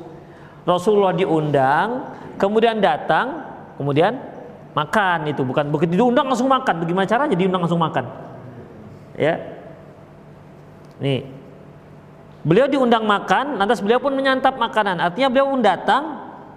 Rasulullah 0.63 1.11
diundang, 1.11 2.07
kemudian 2.39 2.79
datang, 2.79 3.43
kemudian 3.75 4.15
makan 4.73 5.27
itu 5.27 5.43
bukan 5.43 5.67
begitu 5.69 5.99
diundang 5.99 6.31
langsung 6.31 6.47
makan. 6.47 6.83
Bagaimana 6.83 7.05
caranya 7.07 7.35
diundang 7.35 7.61
langsung 7.67 7.83
makan? 7.83 8.05
Ya. 9.19 9.37
Nih. 11.03 11.27
Beliau 12.43 12.67
diundang 12.67 13.07
makan, 13.07 13.55
lantas 13.55 13.79
beliau 13.79 14.03
pun 14.03 14.11
menyantap 14.15 14.59
makanan. 14.59 14.99
Artinya 14.99 15.31
beliau 15.31 15.51
pun 15.55 15.63
datang, 15.63 16.03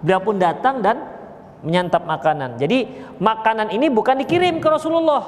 beliau 0.03 0.19
pun 0.19 0.35
datang 0.35 0.83
dan 0.83 0.99
menyantap 1.63 2.03
makanan. 2.03 2.59
Jadi 2.59 2.87
makanan 3.23 3.71
ini 3.71 3.87
bukan 3.87 4.19
dikirim 4.19 4.59
ke 4.59 4.67
Rasulullah. 4.67 5.23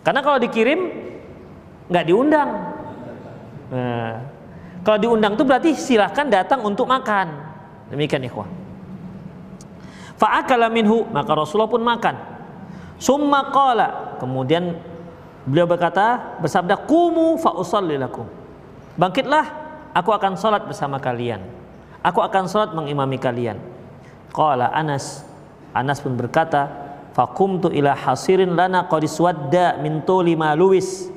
Karena 0.00 0.20
kalau 0.24 0.40
dikirim 0.40 0.80
nggak 1.92 2.06
diundang. 2.08 2.48
Nah, 3.66 4.14
Kalau 4.86 5.02
diundang 5.02 5.34
itu 5.34 5.42
berarti 5.42 5.74
silahkan 5.74 6.30
datang 6.30 6.62
untuk 6.62 6.86
makan. 6.86 7.45
Demikian 7.92 8.26
ikhwah. 8.26 8.48
Fa'akala 10.16 10.72
minhu, 10.72 11.04
maka 11.12 11.30
Rasulullah 11.36 11.70
pun 11.70 11.84
makan. 11.84 12.16
Summa 12.96 13.52
qala, 13.52 14.16
kemudian 14.16 14.80
beliau 15.44 15.68
berkata, 15.68 16.40
bersabda, 16.40 16.88
"Kumu 16.88 17.36
fa 17.36 17.52
lakum." 17.84 18.26
Bangkitlah, 18.96 19.44
aku 19.92 20.10
akan 20.16 20.40
salat 20.40 20.64
bersama 20.64 20.96
kalian. 20.96 21.44
Aku 22.00 22.24
akan 22.24 22.48
salat 22.48 22.72
mengimami 22.72 23.20
kalian. 23.20 23.60
Qala 24.32 24.72
Anas, 24.72 25.22
Anas 25.76 26.00
pun 26.00 26.16
berkata, 26.16 26.72
"Faqumtu 27.12 27.68
ila 27.68 27.92
hasirin 27.92 28.56
lana 28.56 28.88
qad 28.88 29.04
min 29.84 30.00
tuli 30.02 30.32
ma 30.32 30.56
luwis." 30.56 31.12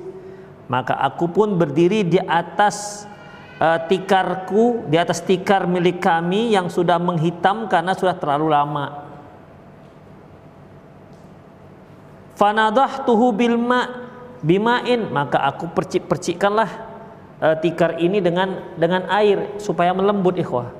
Maka 0.69 0.93
aku 1.01 1.31
pun 1.33 1.57
berdiri 1.57 2.05
di 2.05 2.21
atas 2.21 3.08
uh, 3.59 3.79
tikarku 3.85 4.87
di 4.87 4.95
atas 4.95 5.21
tikar 5.21 5.67
milik 5.67 5.99
kami 5.99 6.55
yang 6.55 6.71
sudah 6.71 6.97
menghitam 6.97 7.67
karena 7.67 7.93
sudah 7.93 8.15
terlalu 8.15 8.47
lama. 8.49 9.05
Fanadah 12.39 13.03
tuhu 13.03 13.35
bilma 13.35 14.07
bimain 14.39 15.11
maka 15.11 15.43
aku 15.43 15.67
percik-percikkanlah 15.75 16.71
uh, 17.43 17.55
tikar 17.59 17.99
ini 17.99 18.23
dengan 18.23 18.71
dengan 18.79 19.11
air 19.11 19.59
supaya 19.59 19.91
melembut 19.91 20.39
ikhwah. 20.39 20.71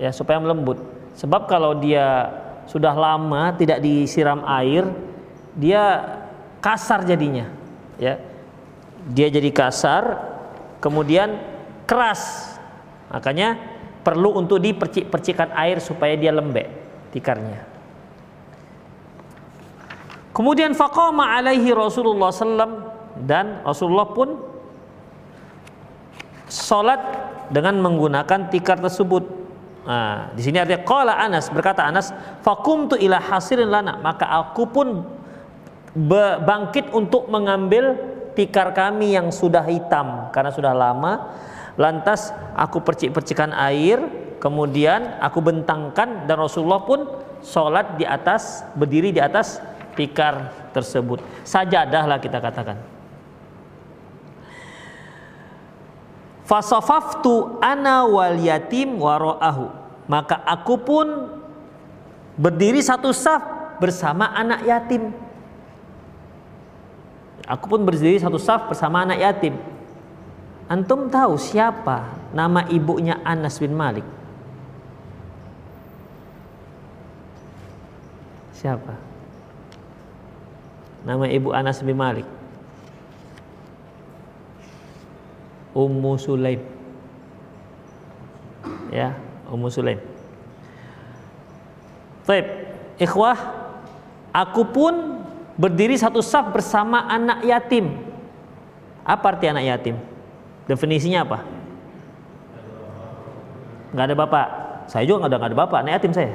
Ya, 0.00 0.10
supaya 0.10 0.42
melembut. 0.42 0.80
Sebab 1.14 1.46
kalau 1.46 1.78
dia 1.78 2.32
sudah 2.64 2.96
lama 2.96 3.52
tidak 3.54 3.84
disiram 3.84 4.42
air, 4.48 4.88
dia 5.52 6.16
kasar 6.64 7.04
jadinya. 7.04 7.52
Ya. 8.00 8.16
Dia 9.12 9.28
jadi 9.28 9.52
kasar, 9.52 10.16
kemudian 10.80 11.36
keras. 11.90 12.54
Makanya 13.10 13.58
perlu 14.06 14.38
untuk 14.38 14.62
dipercik-percikan 14.62 15.50
air 15.58 15.82
supaya 15.82 16.14
dia 16.14 16.30
lembek 16.30 16.70
tikarnya. 17.10 17.66
Kemudian 20.30 20.78
faqama 20.78 21.34
alaihi 21.34 21.74
Rasulullah 21.74 22.30
sallam 22.30 22.86
dan 23.26 23.66
Rasulullah 23.66 24.06
pun 24.14 24.38
salat 26.46 27.02
dengan 27.50 27.82
menggunakan 27.82 28.46
tikar 28.46 28.78
tersebut. 28.78 29.26
Nah, 29.90 30.30
di 30.38 30.46
sini 30.46 30.62
artinya 30.62 30.86
qala 30.86 31.18
Anas 31.18 31.50
berkata 31.50 31.82
Anas 31.82 32.14
faqumtu 32.46 32.94
ila 32.94 33.18
hasirin 33.18 33.66
lana 33.66 33.98
maka 33.98 34.28
aku 34.30 34.70
pun 34.70 35.02
bangkit 36.46 36.94
untuk 36.94 37.26
mengambil 37.26 37.98
tikar 38.38 38.70
kami 38.70 39.18
yang 39.18 39.34
sudah 39.34 39.66
hitam 39.66 40.30
karena 40.30 40.54
sudah 40.54 40.70
lama 40.70 41.34
Lantas 41.78 42.34
aku 42.58 42.82
percik-percikan 42.82 43.54
air, 43.54 44.02
kemudian 44.42 45.20
aku 45.22 45.38
bentangkan 45.44 46.26
dan 46.26 46.36
Rasulullah 46.40 46.82
pun 46.82 47.06
sholat 47.44 48.00
di 48.00 48.08
atas, 48.08 48.66
berdiri 48.74 49.12
di 49.14 49.20
atas 49.20 49.60
tikar 49.94 50.50
tersebut. 50.72 51.20
Sajadah 51.44 52.04
lah 52.08 52.18
kita 52.18 52.40
katakan. 52.40 52.78
Fasafaftu 56.48 57.62
ana 57.62 58.10
wal 58.10 58.34
yatim 58.42 58.98
waro'ahu. 58.98 59.70
Maka 60.10 60.42
aku 60.42 60.74
pun 60.82 61.06
berdiri 62.34 62.82
satu 62.82 63.14
saf 63.14 63.38
bersama 63.78 64.34
anak 64.34 64.66
yatim. 64.66 65.14
Aku 67.46 67.70
pun 67.70 67.86
berdiri 67.86 68.18
satu 68.18 68.34
saf 68.38 68.66
bersama 68.66 69.06
anak 69.06 69.22
yatim. 69.22 69.54
Antum 70.70 71.10
tahu 71.10 71.34
siapa 71.34 72.14
nama 72.30 72.62
ibunya 72.70 73.18
Anas 73.26 73.58
bin 73.58 73.74
Malik? 73.74 74.06
Siapa? 78.54 78.94
Nama 81.02 81.26
ibu 81.26 81.50
Anas 81.50 81.82
bin 81.82 81.98
Malik. 81.98 82.28
Ummu 85.74 86.14
Sulaim. 86.22 86.62
Ya, 88.94 89.18
Ummu 89.50 89.74
Sulaim. 89.74 89.98
Baik, 92.30 92.46
ikhwah, 92.94 93.38
aku 94.30 94.62
pun 94.70 95.24
berdiri 95.58 95.98
satu 95.98 96.22
saf 96.22 96.54
bersama 96.54 97.10
anak 97.10 97.42
yatim. 97.42 97.90
Apa 99.02 99.34
arti 99.34 99.50
anak 99.50 99.66
yatim? 99.66 100.09
Definisinya 100.70 101.26
apa? 101.26 101.38
Nggak 103.90 104.06
ada 104.06 104.14
bapak. 104.14 104.46
Saya 104.86 105.02
juga 105.02 105.26
nggak 105.26 105.34
ada, 105.34 105.46
ada 105.50 105.58
bapak. 105.58 105.78
Anak 105.82 105.92
yatim 105.98 106.14
saya. 106.14 106.34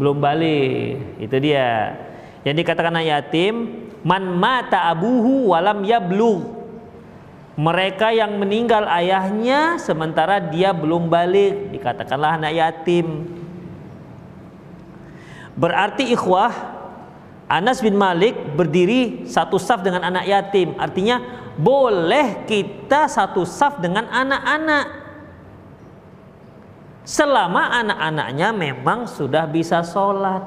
Belum 0.00 0.16
balik. 0.16 1.20
Itu 1.20 1.36
dia. 1.36 2.00
Yang 2.48 2.64
dikatakan 2.64 2.96
anak 2.96 3.12
yatim, 3.12 3.84
man 4.00 4.24
mata 4.40 4.88
abuhu 4.88 5.52
walam 5.52 5.84
yablu. 5.84 6.56
Mereka 7.58 8.14
yang 8.14 8.38
meninggal 8.40 8.86
ayahnya 8.88 9.76
sementara 9.82 10.38
dia 10.38 10.70
belum 10.72 11.10
balik 11.10 11.74
dikatakanlah 11.74 12.38
anak 12.40 12.54
yatim. 12.54 13.26
Berarti 15.58 16.14
ikhwah 16.14 16.54
Anas 17.50 17.82
bin 17.82 17.98
Malik 17.98 18.36
berdiri 18.54 19.26
satu 19.26 19.58
saf 19.58 19.82
dengan 19.82 20.06
anak 20.06 20.30
yatim. 20.30 20.78
Artinya 20.78 21.18
boleh 21.58 22.46
kita 22.46 23.10
satu 23.10 23.42
saf 23.42 23.82
dengan 23.82 24.06
anak-anak. 24.06 24.86
Selama 27.02 27.74
anak-anaknya 27.82 28.54
memang 28.54 29.10
sudah 29.10 29.50
bisa 29.50 29.82
sholat. 29.82 30.46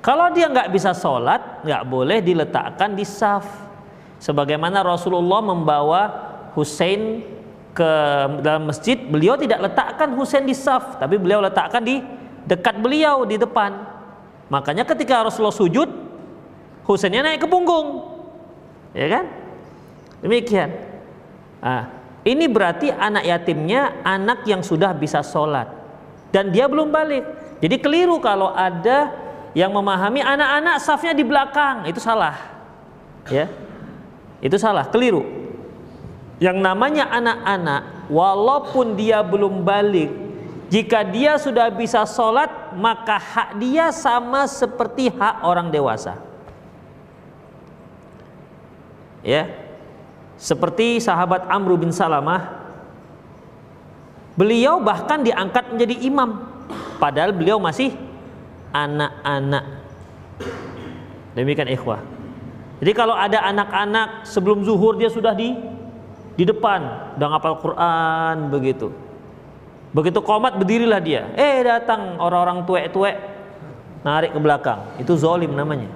Kalau 0.00 0.32
dia 0.32 0.48
nggak 0.48 0.72
bisa 0.72 0.96
sholat 0.96 1.64
nggak 1.64 1.84
boleh 1.84 2.24
diletakkan 2.24 2.96
di 2.96 3.04
saf. 3.04 3.44
Sebagaimana 4.24 4.80
Rasulullah 4.80 5.44
membawa 5.44 6.02
Hussein 6.56 7.20
ke 7.76 7.92
dalam 8.40 8.70
masjid 8.70 8.96
beliau 8.96 9.34
tidak 9.36 9.68
letakkan 9.68 10.14
Hussein 10.14 10.46
di 10.46 10.54
saf 10.54 10.96
tapi 10.96 11.18
beliau 11.18 11.42
letakkan 11.42 11.82
di 11.82 12.00
dekat 12.48 12.80
beliau 12.80 13.28
di 13.28 13.36
depan. 13.36 13.74
Makanya 14.48 14.88
ketika 14.88 15.28
Rasulullah 15.28 15.52
sujud 15.52 15.88
Husainnya 16.84 17.24
naik 17.24 17.40
ke 17.40 17.48
punggung 17.48 18.13
ya 18.94 19.06
kan? 19.10 19.24
Demikian. 20.24 20.70
Nah, 21.60 21.84
ini 22.24 22.48
berarti 22.48 22.88
anak 22.88 23.26
yatimnya 23.26 24.00
anak 24.06 24.48
yang 24.48 24.64
sudah 24.64 24.96
bisa 24.96 25.20
sholat 25.20 25.68
dan 26.32 26.48
dia 26.54 26.64
belum 26.70 26.88
balik. 26.88 27.26
Jadi 27.60 27.76
keliru 27.82 28.16
kalau 28.22 28.54
ada 28.54 29.12
yang 29.52 29.70
memahami 29.70 30.24
anak-anak 30.24 30.80
safnya 30.80 31.12
di 31.14 31.22
belakang 31.22 31.86
itu 31.86 32.00
salah, 32.02 32.34
ya, 33.30 33.46
itu 34.42 34.56
salah, 34.58 34.88
keliru. 34.90 35.22
Yang 36.42 36.58
namanya 36.58 37.06
anak-anak, 37.14 38.10
walaupun 38.10 38.98
dia 38.98 39.22
belum 39.22 39.62
balik, 39.62 40.10
jika 40.68 41.06
dia 41.06 41.38
sudah 41.38 41.70
bisa 41.70 42.02
sholat, 42.02 42.74
maka 42.74 43.16
hak 43.16 43.48
dia 43.62 43.94
sama 43.94 44.50
seperti 44.50 45.14
hak 45.14 45.46
orang 45.46 45.70
dewasa 45.70 46.18
ya. 49.24 49.48
Seperti 50.36 51.00
sahabat 51.00 51.48
Amr 51.48 51.80
bin 51.80 51.90
Salamah 51.90 52.60
beliau 54.36 54.78
bahkan 54.84 55.24
diangkat 55.24 55.72
menjadi 55.72 55.96
imam. 56.04 56.44
Padahal 57.00 57.32
beliau 57.32 57.58
masih 57.58 57.96
anak-anak. 58.70 59.64
Demikian 61.34 61.70
ikhwah. 61.72 62.02
Jadi 62.78 62.92
kalau 62.92 63.16
ada 63.16 63.42
anak-anak 63.48 64.28
sebelum 64.28 64.62
zuhur 64.62 65.00
dia 65.00 65.08
sudah 65.08 65.32
di 65.32 65.54
di 66.34 66.44
depan. 66.44 67.14
Udah 67.18 67.28
ngapal 67.34 67.54
Quran 67.62 68.36
begitu. 68.50 68.90
Begitu 69.94 70.18
komat 70.20 70.58
berdirilah 70.58 70.98
dia. 70.98 71.30
Eh 71.38 71.62
datang 71.62 72.18
orang-orang 72.18 72.66
tuek-tuek 72.66 73.16
narik 74.02 74.34
ke 74.34 74.38
belakang. 74.42 74.82
Itu 74.98 75.14
zolim 75.14 75.54
namanya. 75.54 75.90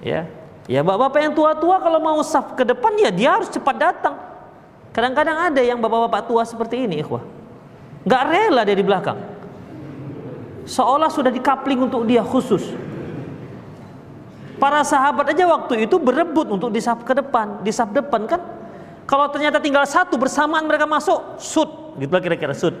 Ya 0.00 0.39
Ya 0.70 0.86
bapak-bapak 0.86 1.18
yang 1.18 1.34
tua-tua 1.34 1.82
kalau 1.82 1.98
mau 1.98 2.22
saf 2.22 2.54
ke 2.54 2.62
depan 2.62 2.94
ya 2.94 3.10
dia 3.10 3.34
harus 3.34 3.50
cepat 3.50 3.74
datang. 3.74 4.14
Kadang-kadang 4.94 5.50
ada 5.50 5.58
yang 5.58 5.82
bapak-bapak 5.82 6.30
tua 6.30 6.46
seperti 6.46 6.86
ini, 6.86 7.02
ikhwah. 7.02 7.26
Nggak 8.06 8.22
rela 8.30 8.62
dia 8.62 8.78
di 8.78 8.86
belakang. 8.86 9.18
Seolah 10.70 11.10
sudah 11.10 11.34
dikapling 11.34 11.90
untuk 11.90 12.06
dia 12.06 12.22
khusus. 12.22 12.62
Para 14.62 14.86
sahabat 14.86 15.34
aja 15.34 15.42
waktu 15.50 15.90
itu 15.90 15.98
berebut 15.98 16.46
untuk 16.46 16.70
di 16.70 16.78
saf 16.78 17.02
ke 17.02 17.18
depan, 17.18 17.66
di 17.66 17.74
saf 17.74 17.90
depan 17.90 18.30
kan. 18.30 18.38
Kalau 19.10 19.26
ternyata 19.34 19.58
tinggal 19.58 19.82
satu 19.90 20.14
bersamaan 20.14 20.70
mereka 20.70 20.86
masuk, 20.86 21.42
sud, 21.42 21.98
gitu 21.98 22.14
lah 22.14 22.22
kira-kira 22.22 22.54
sud. 22.54 22.78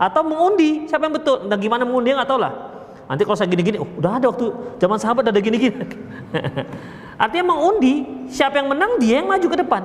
Atau 0.00 0.24
mengundi, 0.24 0.88
siapa 0.88 1.04
yang 1.04 1.20
betul? 1.20 1.44
Nah, 1.44 1.60
gimana 1.60 1.84
mengundi 1.84 2.16
nggak 2.16 2.28
tahu 2.32 2.40
lah. 2.40 2.75
Nanti 3.06 3.22
kalau 3.22 3.38
saya 3.38 3.46
gini-gini, 3.46 3.78
oh, 3.78 3.86
udah 3.86 4.18
ada 4.18 4.26
waktu 4.34 4.50
zaman 4.82 4.98
sahabat 4.98 5.30
ada 5.30 5.38
gini-gini. 5.38 5.78
Artinya 7.22 7.54
mengundi, 7.54 8.26
siapa 8.26 8.58
yang 8.58 8.74
menang 8.74 8.98
dia 8.98 9.22
yang 9.22 9.30
maju 9.30 9.46
ke 9.46 9.56
depan. 9.62 9.82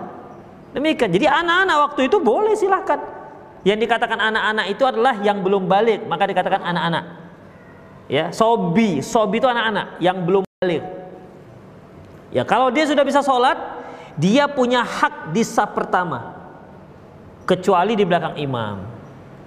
Demikian. 0.73 1.09
Jadi 1.13 1.25
anak-anak 1.29 1.77
waktu 1.91 2.01
itu 2.09 2.17
boleh 2.17 2.57
silahkan. 2.57 2.99
Yang 3.61 3.85
dikatakan 3.85 4.17
anak-anak 4.17 4.65
itu 4.73 4.83
adalah 4.89 5.13
yang 5.21 5.45
belum 5.45 5.69
balik, 5.69 6.01
maka 6.09 6.25
dikatakan 6.25 6.65
anak-anak. 6.65 7.03
Ya, 8.09 8.33
sobi, 8.33 9.05
sobi 9.05 9.37
itu 9.37 9.47
anak-anak 9.47 10.01
yang 10.01 10.17
belum 10.25 10.43
balik. 10.59 10.83
Ya, 12.33 12.41
kalau 12.41 12.73
dia 12.73 12.89
sudah 12.89 13.05
bisa 13.05 13.21
sholat, 13.21 13.55
dia 14.17 14.49
punya 14.49 14.81
hak 14.81 15.29
di 15.29 15.45
saf 15.45 15.77
pertama. 15.77 16.41
Kecuali 17.45 17.93
di 17.93 18.03
belakang 18.03 18.35
imam. 18.41 18.81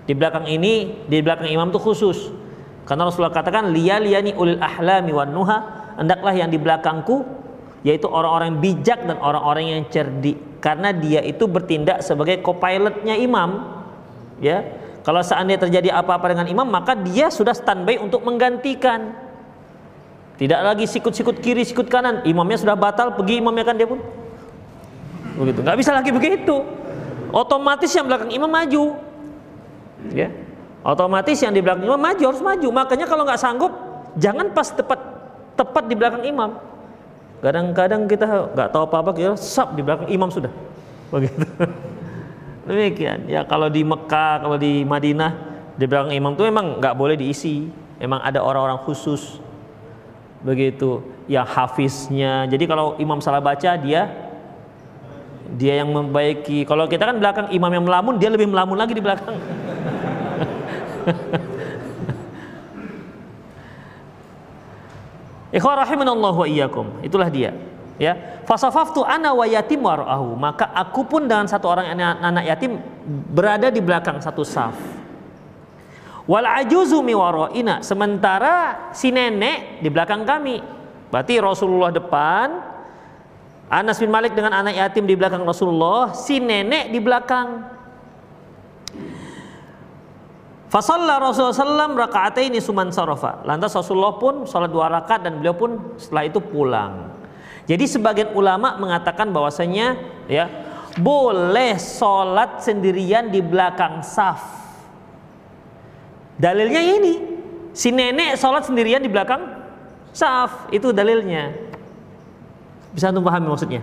Di 0.05 0.13
belakang 0.15 0.47
ini, 0.47 1.05
di 1.09 1.19
belakang 1.25 1.49
imam 1.51 1.75
itu 1.75 1.81
khusus. 1.81 2.44
Karena 2.85 3.09
Rasulullah 3.09 3.33
katakan 3.33 3.73
liyaliyani 3.73 4.37
ulil 4.37 4.61
ahlami 4.61 5.11
wan 5.17 5.33
nuha, 5.33 5.59
hendaklah 5.97 6.37
yang 6.37 6.53
di 6.53 6.61
belakangku 6.61 7.25
yaitu 7.85 8.09
orang-orang 8.09 8.61
bijak 8.65 9.05
dan 9.05 9.21
orang-orang 9.21 9.65
yang 9.69 9.83
cerdik. 9.93 10.61
Karena 10.61 10.93
dia 10.97 11.21
itu 11.21 11.45
bertindak 11.45 12.01
sebagai 12.01 12.41
co-pilotnya 12.41 13.17
imam 13.21 13.61
ya. 14.41 14.65
Kalau 15.05 15.21
seandainya 15.21 15.69
terjadi 15.69 16.01
apa-apa 16.01 16.33
dengan 16.33 16.49
imam 16.49 16.65
maka 16.65 16.97
dia 16.97 17.29
sudah 17.29 17.53
standby 17.53 18.01
untuk 18.01 18.25
menggantikan. 18.25 19.13
Tidak 20.41 20.61
lagi 20.65 20.89
sikut-sikut 20.89 21.45
kiri 21.45 21.61
sikut 21.61 21.93
kanan. 21.93 22.25
Imamnya 22.25 22.57
sudah 22.57 22.73
batal 22.73 23.13
pergi 23.13 23.45
imamnya 23.45 23.65
kan 23.69 23.77
dia 23.77 23.85
pun. 23.85 24.01
Begitu. 25.37 25.61
Nggak 25.61 25.77
bisa 25.77 25.91
lagi 25.93 26.11
begitu. 26.11 26.57
Otomatis 27.37 27.93
yang 27.93 28.09
belakang 28.09 28.33
imam 28.33 28.49
maju 28.49 28.97
ya 30.13 30.29
otomatis 30.85 31.41
yang 31.41 31.57
di 31.57 31.65
belakang 31.65 31.89
imam 31.89 31.99
maju 31.99 32.25
harus 32.29 32.43
maju. 32.45 32.69
Makanya 32.69 33.07
kalau 33.09 33.25
nggak 33.25 33.41
sanggup 33.41 33.73
jangan 34.21 34.53
pas 34.53 34.69
tepat 34.69 35.01
tepat 35.57 35.85
di 35.89 35.95
belakang 35.97 36.23
imam. 36.29 36.61
Kadang-kadang 37.41 38.05
kita 38.09 38.53
nggak 38.53 38.69
tahu 38.71 38.83
apa-apa 38.89 39.11
kita 39.17 39.33
sab 39.41 39.73
di 39.75 39.81
belakang 39.81 40.13
imam 40.13 40.29
sudah. 40.29 40.53
Begitu. 41.15 41.45
Demikian. 42.69 43.29
Ya 43.29 43.43
kalau 43.49 43.73
di 43.73 43.81
Mekah 43.81 44.45
kalau 44.45 44.57
di 44.61 44.85
Madinah 44.85 45.33
di 45.75 45.85
belakang 45.89 46.13
imam 46.13 46.37
itu 46.37 46.45
memang 46.45 46.79
nggak 46.79 46.95
boleh 46.95 47.17
diisi. 47.17 47.69
Memang 47.99 48.21
ada 48.21 48.45
orang-orang 48.45 48.85
khusus. 48.85 49.41
Begitu. 50.45 51.01
Yang 51.25 51.47
hafiznya. 51.57 52.45
Jadi 52.45 52.65
kalau 52.69 53.01
imam 53.01 53.21
salah 53.25 53.41
baca 53.41 53.77
dia 53.81 54.13
dia 55.55 55.81
yang 55.81 55.93
membaiki. 55.93 56.65
Kalau 56.65 56.89
kita 56.89 57.09
kan 57.09 57.17
belakang 57.21 57.47
imam 57.53 57.73
yang 57.73 57.85
melamun 57.85 58.15
dia 58.17 58.29
lebih 58.33 58.49
melamun 58.49 58.77
lagi 58.77 58.97
di 58.97 59.05
belakang 59.05 59.37
Ikhwan 65.55 65.79
rahimanallahu 65.79 66.43
wa 66.43 66.49
iyyakum. 66.51 66.87
Itulah 67.07 67.31
dia. 67.31 67.55
Ya. 67.95 68.43
Fasafaftu 68.43 69.07
ana 69.07 69.31
wa 69.31 69.47
yatim 69.47 69.87
warahu. 69.87 70.35
Maka 70.35 70.67
aku 70.75 71.07
pun 71.07 71.31
dengan 71.31 71.47
satu 71.47 71.71
orang 71.71 71.95
anak, 71.95 72.19
anak 72.19 72.45
yatim 72.51 72.83
berada 73.31 73.71
di 73.71 73.79
belakang 73.79 74.19
satu 74.19 74.43
saf. 74.43 74.75
Wal 76.27 76.49
ajuzu 76.65 76.99
mi 77.05 77.15
waraina. 77.15 77.85
Sementara 77.87 78.91
si 78.97 79.15
nenek 79.15 79.85
di 79.85 79.89
belakang 79.93 80.27
kami. 80.27 80.59
Berarti 81.13 81.39
Rasulullah 81.39 81.95
depan, 81.95 82.49
Anas 83.71 84.03
bin 84.03 84.11
Malik 84.11 84.35
dengan 84.35 84.59
anak 84.59 84.75
yatim 84.75 85.07
di 85.07 85.15
belakang 85.15 85.47
Rasulullah, 85.47 86.11
si 86.17 86.43
nenek 86.43 86.91
di 86.91 86.99
belakang. 86.99 87.74
Fasalla 90.75 91.23
Rasulullah 91.23 91.55
SAW 91.55 92.35
ini 92.43 92.59
suman 92.59 92.91
sarafa. 92.91 93.47
Lantas 93.47 93.79
Rasulullah 93.79 94.19
pun 94.19 94.43
sholat 94.43 94.75
dua 94.75 94.91
rakaat 94.91 95.23
dan 95.23 95.39
beliau 95.39 95.55
pun 95.55 95.95
setelah 95.95 96.27
itu 96.27 96.43
pulang. 96.43 97.15
Jadi 97.71 97.87
sebagian 97.87 98.35
ulama 98.35 98.75
mengatakan 98.83 99.31
bahwasanya 99.31 99.95
ya 100.27 100.51
boleh 100.99 101.79
sholat 101.79 102.59
sendirian 102.59 103.31
di 103.31 103.39
belakang 103.39 104.03
saf. 104.03 104.43
Dalilnya 106.43 106.83
ini, 106.83 107.23
si 107.71 107.95
nenek 107.95 108.35
sholat 108.35 108.67
sendirian 108.67 108.99
di 108.99 109.07
belakang 109.07 109.47
saf, 110.11 110.75
itu 110.75 110.91
dalilnya. 110.91 111.55
Bisa 112.91 113.15
untuk 113.15 113.31
pahami 113.31 113.47
maksudnya? 113.47 113.83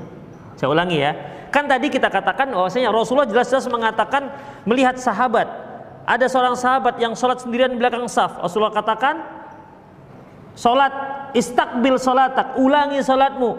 Saya 0.59 0.67
ulangi 0.67 0.99
ya. 0.99 1.15
Kan 1.55 1.71
tadi 1.71 1.87
kita 1.87 2.11
katakan 2.11 2.51
bahwasanya 2.51 2.91
Rasulullah 2.91 3.31
jelas-jelas 3.31 3.63
mengatakan 3.71 4.27
melihat 4.67 4.99
sahabat 4.99 5.70
ada 6.05 6.25
seorang 6.25 6.57
sahabat 6.57 6.97
yang 6.97 7.13
sholat 7.13 7.41
sendirian 7.43 7.71
di 7.71 7.77
belakang 7.77 8.05
saf. 8.09 8.41
Rasulullah 8.41 8.73
katakan, 8.73 9.21
sholat 10.57 10.93
istakbil 11.37 11.97
sholatak, 12.01 12.57
ulangi 12.57 13.01
sholatmu. 13.05 13.57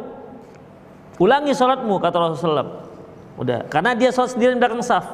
Ulangi 1.22 1.55
sholatmu, 1.55 1.94
kata 2.02 2.16
Rasulullah. 2.18 2.88
Udah, 3.38 3.64
karena 3.70 3.94
dia 3.94 4.11
sholat 4.11 4.35
sendirian 4.35 4.59
di 4.59 4.62
belakang 4.62 4.83
saf. 4.83 5.07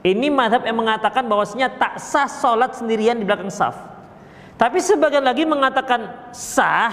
Ini 0.00 0.32
madhab 0.32 0.64
yang 0.64 0.80
mengatakan 0.80 1.28
bahwasanya 1.28 1.76
tak 1.76 2.00
sah 2.00 2.28
sholat 2.28 2.72
sendirian 2.72 3.20
di 3.20 3.24
belakang 3.24 3.52
saf. 3.52 3.76
Tapi 4.56 4.80
sebagian 4.80 5.24
lagi 5.24 5.44
mengatakan 5.48 6.32
sah 6.32 6.92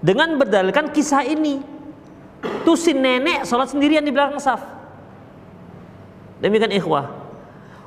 dengan 0.00 0.36
berdalilkan 0.40 0.92
kisah 0.92 1.24
ini. 1.24 1.60
Tuh 2.66 2.76
si 2.76 2.96
nenek 2.96 3.44
sholat 3.44 3.72
sendirian 3.72 4.04
di 4.04 4.12
belakang 4.12 4.40
saf. 4.40 4.60
Demikian 6.42 6.74
ikhwah. 6.74 7.21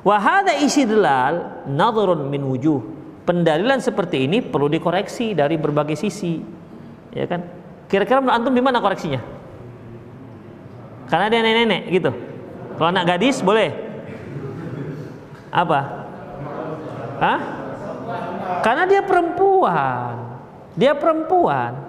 Wahada 0.06 0.54
istidlal 0.54 1.66
nadhrun 1.66 2.30
min 2.30 2.46
wujuh. 2.46 2.78
Pendalilan 3.26 3.82
seperti 3.82 4.30
ini 4.30 4.38
perlu 4.38 4.70
dikoreksi 4.70 5.34
dari 5.34 5.58
berbagai 5.58 5.98
sisi. 5.98 6.38
Ya 7.10 7.26
kan? 7.26 7.42
Kira-kira 7.90 8.22
menurut 8.22 8.38
antum 8.38 8.54
di 8.54 8.62
mana 8.62 8.78
koreksinya? 8.78 9.18
Karena 11.10 11.26
dia 11.26 11.42
nenek-nenek 11.42 11.82
gitu. 11.90 12.10
Kalau 12.78 12.88
anak 12.94 13.04
gadis 13.10 13.42
boleh. 13.42 13.74
Apa? 15.50 15.80
Hah? 17.18 17.40
Karena 18.62 18.86
dia 18.86 19.02
perempuan. 19.02 20.38
Dia 20.78 20.94
perempuan. 20.94 21.82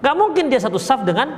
Gak 0.00 0.16
mungkin 0.16 0.48
dia 0.48 0.56
satu 0.56 0.80
saf 0.80 1.04
dengan 1.04 1.36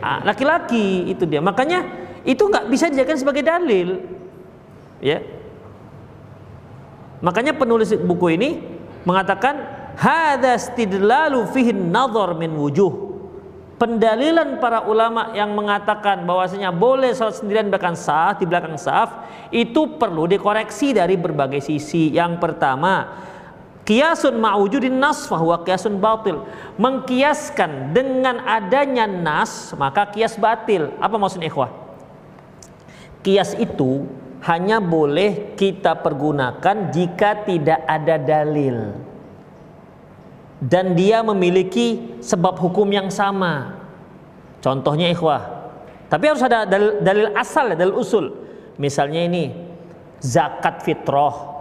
ah, 0.00 0.24
laki-laki 0.24 1.12
itu 1.12 1.28
dia. 1.28 1.44
Makanya 1.44 1.84
itu 2.24 2.40
nggak 2.40 2.72
bisa 2.72 2.88
dijadikan 2.88 3.20
sebagai 3.20 3.44
dalil 3.44 4.00
ya 4.98 5.22
makanya 7.24 7.56
penulis 7.56 7.94
buku 7.94 8.36
ini 8.36 8.50
mengatakan 9.08 9.62
hadza 9.94 10.58
istidlalu 10.58 11.46
fihi 11.50 11.72
nadhar 11.72 12.34
min 12.34 12.52
wujuh 12.54 13.14
pendalilan 13.84 14.62
para 14.62 14.86
ulama 14.86 15.34
yang 15.34 15.52
mengatakan 15.52 16.22
bahwasanya 16.24 16.70
boleh 16.70 17.10
salat 17.12 17.38
sendirian 17.38 17.68
bahkan 17.68 17.98
sah 17.98 18.32
di 18.38 18.46
belakang 18.46 18.78
saf 18.78 19.26
itu 19.50 19.98
perlu 19.98 20.26
dikoreksi 20.30 20.94
dari 20.94 21.18
berbagai 21.18 21.60
sisi. 21.60 22.14
Yang 22.14 22.40
pertama, 22.40 23.22
kiasun 23.84 24.38
ma'wujudin 24.38 24.94
nas 24.94 25.26
fahuwa 25.26 25.62
kiasun 25.66 25.98
batil. 25.98 26.42
Mengkiaskan 26.78 27.94
dengan 27.94 28.42
adanya 28.46 29.06
nas 29.06 29.74
maka 29.74 30.08
kias 30.10 30.38
batil. 30.38 30.94
Apa 31.02 31.18
maksudnya 31.18 31.50
ikhwah? 31.50 31.70
Kias 33.24 33.56
itu 33.56 34.08
hanya 34.44 34.76
boleh 34.80 35.56
kita 35.56 36.04
pergunakan 36.04 36.92
jika 36.92 37.48
tidak 37.48 37.80
ada 37.88 38.16
dalil 38.20 38.92
dan 40.64 40.96
dia 40.96 41.20
memiliki 41.20 42.20
sebab 42.24 42.56
hukum 42.56 42.88
yang 42.88 43.12
sama. 43.12 43.76
Contohnya 44.64 45.12
ikhwah. 45.12 45.68
Tapi 46.08 46.24
harus 46.24 46.40
ada 46.40 46.64
dalil, 46.64 47.04
dalil 47.04 47.28
asal, 47.36 47.76
dalil 47.76 47.96
usul. 47.96 48.32
Misalnya 48.80 49.28
ini 49.28 49.52
zakat 50.24 50.80
fitrah. 50.80 51.52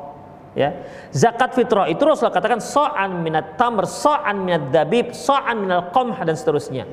Ya. 0.56 0.88
Zakat 1.12 1.58
fitrah 1.58 1.89
itu 1.89 2.00
Rasulullah 2.06 2.38
katakan 2.38 2.62
so'an 2.62 3.19
minat 3.19 3.60
tamr, 3.60 3.89
so'an 3.89 4.39
minat 4.39 4.72
dabib, 4.72 5.12
so'an 5.12 5.67
minal 5.67 5.89
qamh 5.91 6.15
dan 6.24 6.36
seterusnya. 6.38 6.86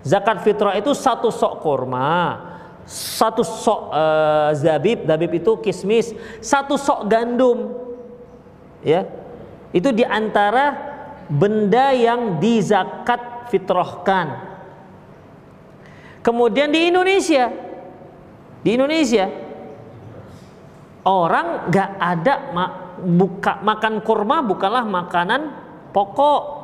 Zakat 0.00 0.40
fitrah 0.40 0.78
itu 0.80 0.96
satu 0.96 1.28
sok 1.28 1.60
kurma, 1.60 2.40
satu 2.86 3.46
sok 3.46 3.92
uh, 3.92 4.50
zabib, 4.56 5.06
zabib 5.06 5.32
itu 5.36 5.52
kismis, 5.62 6.12
satu 6.42 6.74
sok 6.74 7.06
gandum. 7.06 7.76
Ya. 8.82 9.06
Itu 9.70 9.94
di 9.94 10.02
antara 10.02 10.74
benda 11.30 11.94
yang 11.94 12.42
dizakat 12.42 13.52
fitrahkan. 13.52 14.50
Kemudian 16.20 16.68
di 16.74 16.90
Indonesia, 16.90 17.48
di 18.60 18.76
Indonesia 18.76 19.30
orang 21.06 21.70
nggak 21.70 21.90
ada 21.96 22.34
ma 22.52 22.64
buka 23.00 23.64
makan 23.64 24.04
kurma 24.04 24.44
bukanlah 24.44 24.84
makanan 24.84 25.40
pokok. 25.94 26.60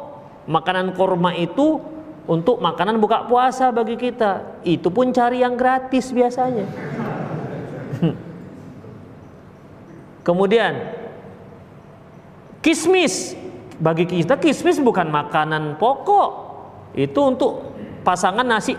Makanan 0.46 0.94
kurma 0.94 1.34
itu 1.34 1.95
untuk 2.26 2.58
makanan 2.58 2.98
buka 2.98 3.26
puasa 3.30 3.70
bagi 3.70 3.98
kita. 3.98 4.62
Itu 4.66 4.90
pun 4.90 5.10
cari 5.14 5.42
yang 5.42 5.54
gratis 5.54 6.10
biasanya. 6.10 6.66
Kemudian 10.26 10.74
Kismis 12.66 13.38
bagi 13.78 14.10
kita 14.10 14.42
kismis 14.42 14.82
bukan 14.82 15.06
makanan 15.06 15.78
pokok. 15.78 16.30
Itu 16.98 17.30
untuk 17.30 17.62
pasangan 18.02 18.42
nasi 18.42 18.74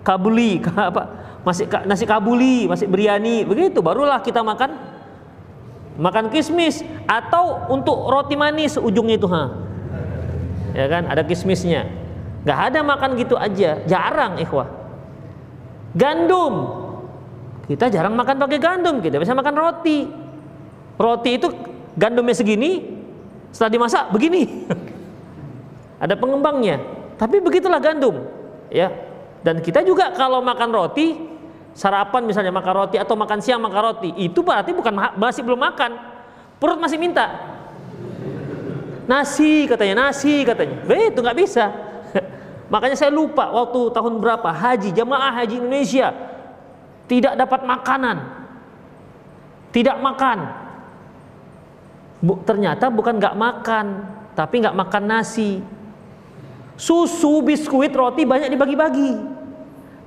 kabuli 0.00 0.64
apa 0.88 1.04
masih 1.44 1.68
nasi 1.84 2.08
kabuli, 2.08 2.64
masih 2.64 2.88
biryani, 2.88 3.44
begitu 3.44 3.84
barulah 3.84 4.24
kita 4.24 4.40
makan 4.40 4.72
makan 6.00 6.32
kismis 6.32 6.80
atau 7.04 7.68
untuk 7.68 8.08
roti 8.08 8.40
manis 8.40 8.80
ujungnya 8.80 9.20
itu 9.20 9.28
ha. 9.28 9.52
Ya 10.72 10.88
kan, 10.88 11.12
ada 11.12 11.20
kismisnya. 11.28 12.07
Gak 12.46 12.58
ada 12.70 12.80
makan 12.86 13.18
gitu 13.18 13.34
aja, 13.34 13.82
jarang 13.88 14.38
ikhwah. 14.38 14.68
Gandum. 15.96 16.54
Kita 17.68 17.92
jarang 17.92 18.16
makan 18.16 18.40
pakai 18.40 18.58
gandum, 18.62 19.02
kita 19.04 19.20
bisa 19.20 19.36
makan 19.36 19.54
roti. 19.58 20.08
Roti 20.96 21.30
itu 21.36 21.52
gandumnya 21.98 22.32
segini, 22.32 22.80
setelah 23.52 23.72
dimasak 23.76 24.04
begini. 24.14 24.64
Ada 26.04 26.16
pengembangnya. 26.16 26.80
Tapi 27.18 27.42
begitulah 27.42 27.82
gandum, 27.82 28.24
ya. 28.72 28.88
Dan 29.42 29.60
kita 29.60 29.84
juga 29.84 30.14
kalau 30.14 30.40
makan 30.40 30.70
roti, 30.70 31.18
sarapan 31.74 32.24
misalnya 32.24 32.54
makan 32.54 32.74
roti 32.86 32.96
atau 32.96 33.14
makan 33.18 33.38
siang 33.42 33.60
makan 33.60 33.82
roti, 33.92 34.10
itu 34.16 34.40
berarti 34.40 34.70
bukan 34.72 34.94
masih 35.18 35.42
belum 35.44 35.60
makan. 35.60 35.90
Perut 36.58 36.78
masih 36.78 36.98
minta. 36.98 37.26
Nasi 39.06 39.64
katanya, 39.68 40.08
nasi 40.08 40.42
katanya. 40.42 40.84
Begitu 40.84 41.18
nggak 41.22 41.38
bisa. 41.38 41.87
Makanya 42.68 42.96
saya 42.96 43.08
lupa 43.12 43.48
waktu 43.48 43.80
tahun 43.96 44.20
berapa 44.20 44.52
haji 44.52 44.92
jamaah 44.92 45.32
haji 45.40 45.56
Indonesia 45.60 46.12
tidak 47.08 47.34
dapat 47.36 47.64
makanan. 47.64 48.16
Tidak 49.68 50.00
makan 50.00 50.68
Bu, 52.18 52.42
ternyata 52.42 52.90
bukan 52.90 53.14
nggak 53.14 53.36
makan, 53.38 53.86
tapi 54.34 54.58
nggak 54.58 54.74
makan 54.74 55.02
nasi. 55.06 55.62
Susu, 56.78 57.42
biskuit, 57.42 57.94
roti 57.94 58.26
banyak 58.26 58.50
dibagi-bagi. 58.54 59.38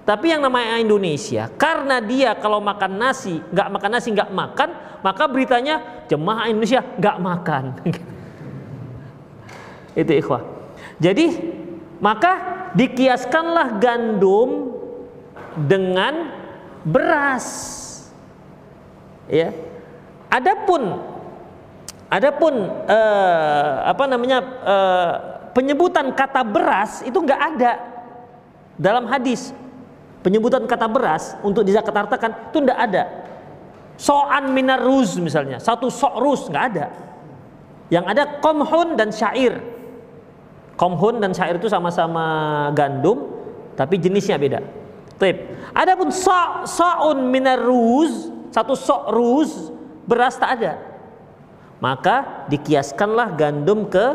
Tapi 0.03 0.33
yang 0.33 0.43
namanya 0.43 0.81
Indonesia, 0.81 1.47
karena 1.55 2.03
dia 2.03 2.35
kalau 2.35 2.59
makan 2.59 2.99
nasi, 2.99 3.39
nggak 3.39 3.67
makan 3.71 3.91
nasi, 3.91 4.09
nggak 4.11 4.31
makan, 4.33 4.69
maka 4.99 5.23
beritanya 5.29 6.03
jemaah 6.11 6.51
Indonesia 6.51 6.83
nggak 6.99 7.17
makan. 7.21 7.63
Itu 10.01 10.11
ikhwah. 10.11 10.43
Jadi 10.99 11.25
maka 12.01 12.31
dikiaskanlah 12.73 13.77
gandum 13.77 14.73
dengan 15.55 16.33
beras. 16.83 17.47
Ya. 19.29 19.53
Adapun 20.27 21.11
Adapun 22.11 22.67
uh, 22.91 23.73
apa 23.87 24.03
namanya 24.03 24.43
uh, 24.43 25.11
penyebutan 25.55 26.11
kata 26.11 26.43
beras 26.43 26.99
itu 27.07 27.15
nggak 27.15 27.41
ada 27.55 27.79
dalam 28.75 29.07
hadis. 29.07 29.55
Penyebutan 30.19 30.67
kata 30.67 30.91
beras 30.91 31.39
untuk 31.39 31.63
dizakat 31.63 31.95
hartakan 31.95 32.51
itu 32.51 32.57
nggak 32.67 32.79
ada. 32.83 33.03
So'an 33.95 34.51
minar 34.51 34.83
ruz 34.83 35.15
misalnya, 35.23 35.63
satu 35.63 35.87
sok 35.87 36.19
ruz 36.19 36.41
nggak 36.51 36.65
ada. 36.75 36.85
Yang 37.87 38.05
ada 38.11 38.23
komhun 38.43 38.99
dan 38.99 39.15
syair. 39.15 39.63
Komhun 40.81 41.21
dan 41.21 41.29
syair 41.37 41.61
itu 41.61 41.69
sama-sama 41.69 42.25
gandum, 42.73 43.29
tapi 43.77 44.01
jenisnya 44.01 44.41
beda. 44.41 44.65
Tip. 45.21 45.37
Adapun 45.77 46.09
so' 46.09 46.65
so'un 46.65 47.21
minar 47.29 47.61
ruz, 47.61 48.33
satu 48.49 48.73
sok 48.73 49.13
ruz 49.13 49.69
beras 50.09 50.41
tak 50.41 50.57
ada 50.57 50.91
maka 51.81 52.45
dikiaskanlah 52.47 53.33
gandum 53.33 53.89
ke 53.89 54.13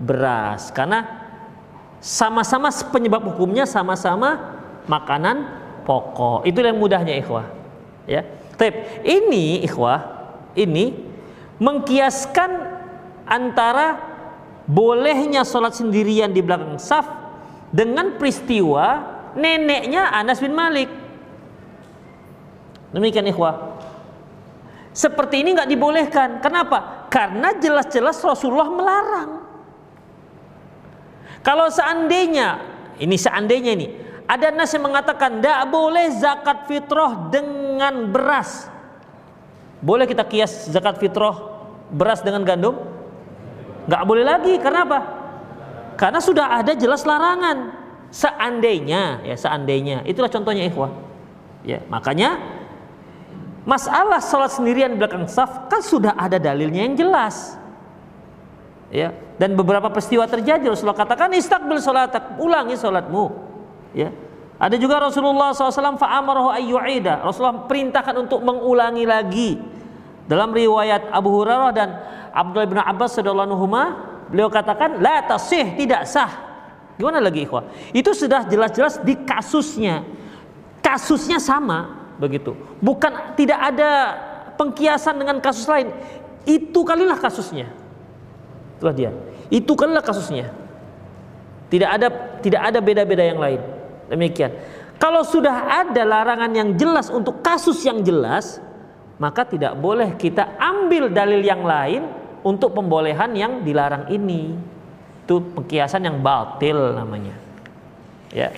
beras 0.00 0.72
karena 0.72 1.04
sama-sama 2.00 2.72
penyebab 2.88 3.28
hukumnya 3.28 3.68
sama-sama 3.68 4.56
makanan 4.88 5.44
pokok. 5.84 6.48
Itu 6.48 6.64
yang 6.64 6.80
mudahnya 6.80 7.16
ikhwah. 7.20 7.44
Ya. 8.08 8.24
Tip. 8.56 9.04
Ini 9.04 9.64
ikhwah, 9.68 10.00
ini 10.56 10.96
mengkiaskan 11.60 12.50
antara 13.28 14.13
bolehnya 14.64 15.44
sholat 15.44 15.76
sendirian 15.76 16.32
di 16.32 16.40
belakang 16.40 16.80
saf 16.80 17.04
dengan 17.74 18.16
peristiwa 18.16 19.02
neneknya 19.36 20.14
Anas 20.14 20.40
bin 20.40 20.54
Malik. 20.54 20.88
Demikian 22.94 23.26
ikhwah. 23.26 23.74
Seperti 24.94 25.42
ini 25.42 25.58
nggak 25.58 25.66
dibolehkan. 25.66 26.28
Kenapa? 26.38 27.10
Karena 27.10 27.50
jelas-jelas 27.58 28.22
Rasulullah 28.22 28.70
melarang. 28.70 29.30
Kalau 31.42 31.66
seandainya, 31.66 32.62
ini 33.02 33.18
seandainya 33.18 33.74
ini, 33.74 33.86
ada 34.24 34.54
nas 34.54 34.70
yang 34.72 34.86
mengatakan 34.86 35.42
tidak 35.42 35.66
boleh 35.68 36.08
zakat 36.14 36.70
fitrah 36.70 37.28
dengan 37.28 38.08
beras. 38.08 38.70
Boleh 39.84 40.08
kita 40.08 40.24
kias 40.24 40.70
zakat 40.70 40.96
fitrah 41.02 41.36
beras 41.90 42.22
dengan 42.22 42.46
gandum? 42.46 42.93
Nggak 43.84 44.02
boleh 44.04 44.24
lagi. 44.24 44.54
Kenapa? 44.60 44.98
Karena 45.94 46.18
sudah 46.18 46.60
ada 46.60 46.72
jelas 46.74 47.06
larangan. 47.06 47.84
Seandainya, 48.14 49.26
ya 49.26 49.34
seandainya, 49.34 50.06
itulah 50.06 50.30
contohnya 50.30 50.70
ikhwah. 50.70 50.90
Ya, 51.66 51.82
makanya 51.90 52.38
Masalah 53.64 54.20
sholat 54.20 54.52
sendirian 54.52 54.92
di 54.92 55.00
belakang 55.00 55.24
saf 55.24 55.72
kan 55.72 55.80
sudah 55.80 56.12
ada 56.20 56.36
dalilnya 56.36 56.84
yang 56.84 57.00
jelas. 57.00 57.56
Ya, 58.92 59.16
dan 59.40 59.56
beberapa 59.56 59.88
peristiwa 59.88 60.28
terjadi 60.28 60.68
Rasulullah 60.68 61.00
katakan 61.00 61.32
istiqbil 61.32 61.80
sholatak, 61.80 62.36
ulangi 62.38 62.76
sholatmu. 62.76 63.32
Ya. 63.96 64.12
Ada 64.54 64.78
juga 64.78 65.02
Rasulullah 65.02 65.50
SAW 65.50 65.98
fa'amarahu 65.98 66.52
ayyu'ida. 66.52 67.24
Rasulullah 67.26 67.66
perintahkan 67.66 68.14
untuk 68.28 68.44
mengulangi 68.44 69.02
lagi. 69.02 69.58
Dalam 70.30 70.54
riwayat 70.54 71.10
Abu 71.10 71.32
Hurairah 71.32 71.72
dan 71.74 71.88
Abdullah 72.34 72.66
bin 72.66 72.82
Abbas 72.82 73.14
radhiyallahu 73.14 73.66
beliau 74.34 74.50
katakan 74.50 74.98
la 74.98 75.22
tasih, 75.22 75.78
tidak 75.78 76.02
sah. 76.10 76.34
Gimana 76.98 77.22
lagi 77.22 77.46
ikhwah? 77.46 77.70
Itu 77.94 78.10
sudah 78.10 78.46
jelas-jelas 78.50 79.02
di 79.06 79.14
kasusnya. 79.22 80.02
Kasusnya 80.82 81.38
sama, 81.38 82.10
begitu. 82.18 82.54
Bukan 82.82 83.38
tidak 83.38 83.58
ada 83.74 83.90
pengkiasan 84.58 85.14
dengan 85.18 85.38
kasus 85.38 85.66
lain. 85.66 85.90
Itu 86.42 86.82
kalilah 86.82 87.18
kasusnya. 87.18 87.70
Itulah 88.78 88.94
dia. 88.94 89.10
Itu 89.50 89.78
kalilah 89.78 90.02
kasusnya. 90.02 90.50
Tidak 91.70 91.88
ada 91.88 92.08
tidak 92.42 92.62
ada 92.62 92.78
beda-beda 92.78 93.24
yang 93.24 93.40
lain. 93.40 93.60
Demikian. 94.10 94.52
Kalau 94.98 95.26
sudah 95.26 95.82
ada 95.82 96.02
larangan 96.06 96.52
yang 96.54 96.78
jelas 96.78 97.10
untuk 97.10 97.42
kasus 97.42 97.82
yang 97.82 98.04
jelas, 98.06 98.62
maka 99.18 99.42
tidak 99.42 99.74
boleh 99.74 100.14
kita 100.14 100.54
ambil 100.58 101.10
dalil 101.10 101.42
yang 101.42 101.66
lain 101.66 102.23
untuk 102.44 102.76
pembolehan 102.76 103.32
yang 103.34 103.64
dilarang 103.64 104.12
ini. 104.12 104.54
Itu 105.24 105.40
pengkiasan 105.40 106.04
yang 106.04 106.20
batil 106.20 106.92
namanya. 106.92 107.32
Ya. 108.28 108.52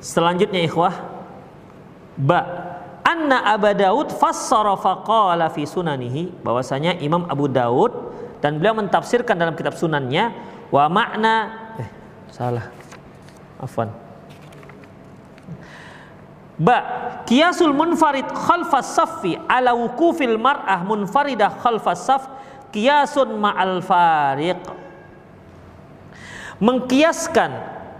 Selanjutnya 0.00 0.64
ikhwah, 0.64 1.14
Ba 2.14 2.40
anna 3.04 3.42
Abu 3.50 3.70
Daud 3.74 4.08
fassara 4.14 4.78
faqala 4.78 5.50
fi 5.50 5.66
sunanihi 5.66 6.40
bahwasanya 6.40 6.96
Imam 7.02 7.26
Abu 7.26 7.50
Daud 7.50 7.92
dan 8.38 8.62
beliau 8.62 8.78
mentafsirkan 8.78 9.36
dalam 9.36 9.58
kitab 9.58 9.76
sunannya 9.76 10.32
wa 10.70 10.88
makna 10.88 11.34
eh 11.76 11.88
salah 12.32 12.70
afwan 13.60 14.03
Ba 16.54 16.78
kiasul 17.26 17.74
munfarid 17.74 18.30
khalfas 18.30 18.94
saffi 18.94 19.34
ala 19.50 19.74
wukufil 19.74 20.38
mar'ah 20.38 20.86
munfaridah 20.86 21.50
khalfas 21.58 22.06
saf 22.06 22.22
kiasun 22.70 23.34
ma'al 23.42 23.82
fariq. 23.82 24.62
Mengkiaskan 26.62 27.50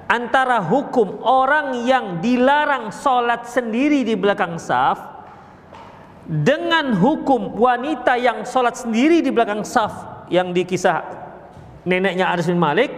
antara 0.06 0.62
hukum 0.62 1.18
orang 1.26 1.82
yang 1.82 2.22
dilarang 2.22 2.94
sholat 2.94 3.50
sendiri 3.50 4.06
di 4.06 4.14
belakang 4.14 4.60
saf 4.60 5.00
dengan 6.24 6.94
hukum 6.96 7.52
wanita 7.58 8.16
yang 8.16 8.46
sholat 8.46 8.78
sendiri 8.78 9.20
di 9.20 9.34
belakang 9.34 9.66
saf 9.66 10.26
yang 10.32 10.54
dikisah 10.54 11.04
neneknya 11.84 12.32
Anas 12.32 12.48
bin 12.48 12.56
Malik 12.56 12.88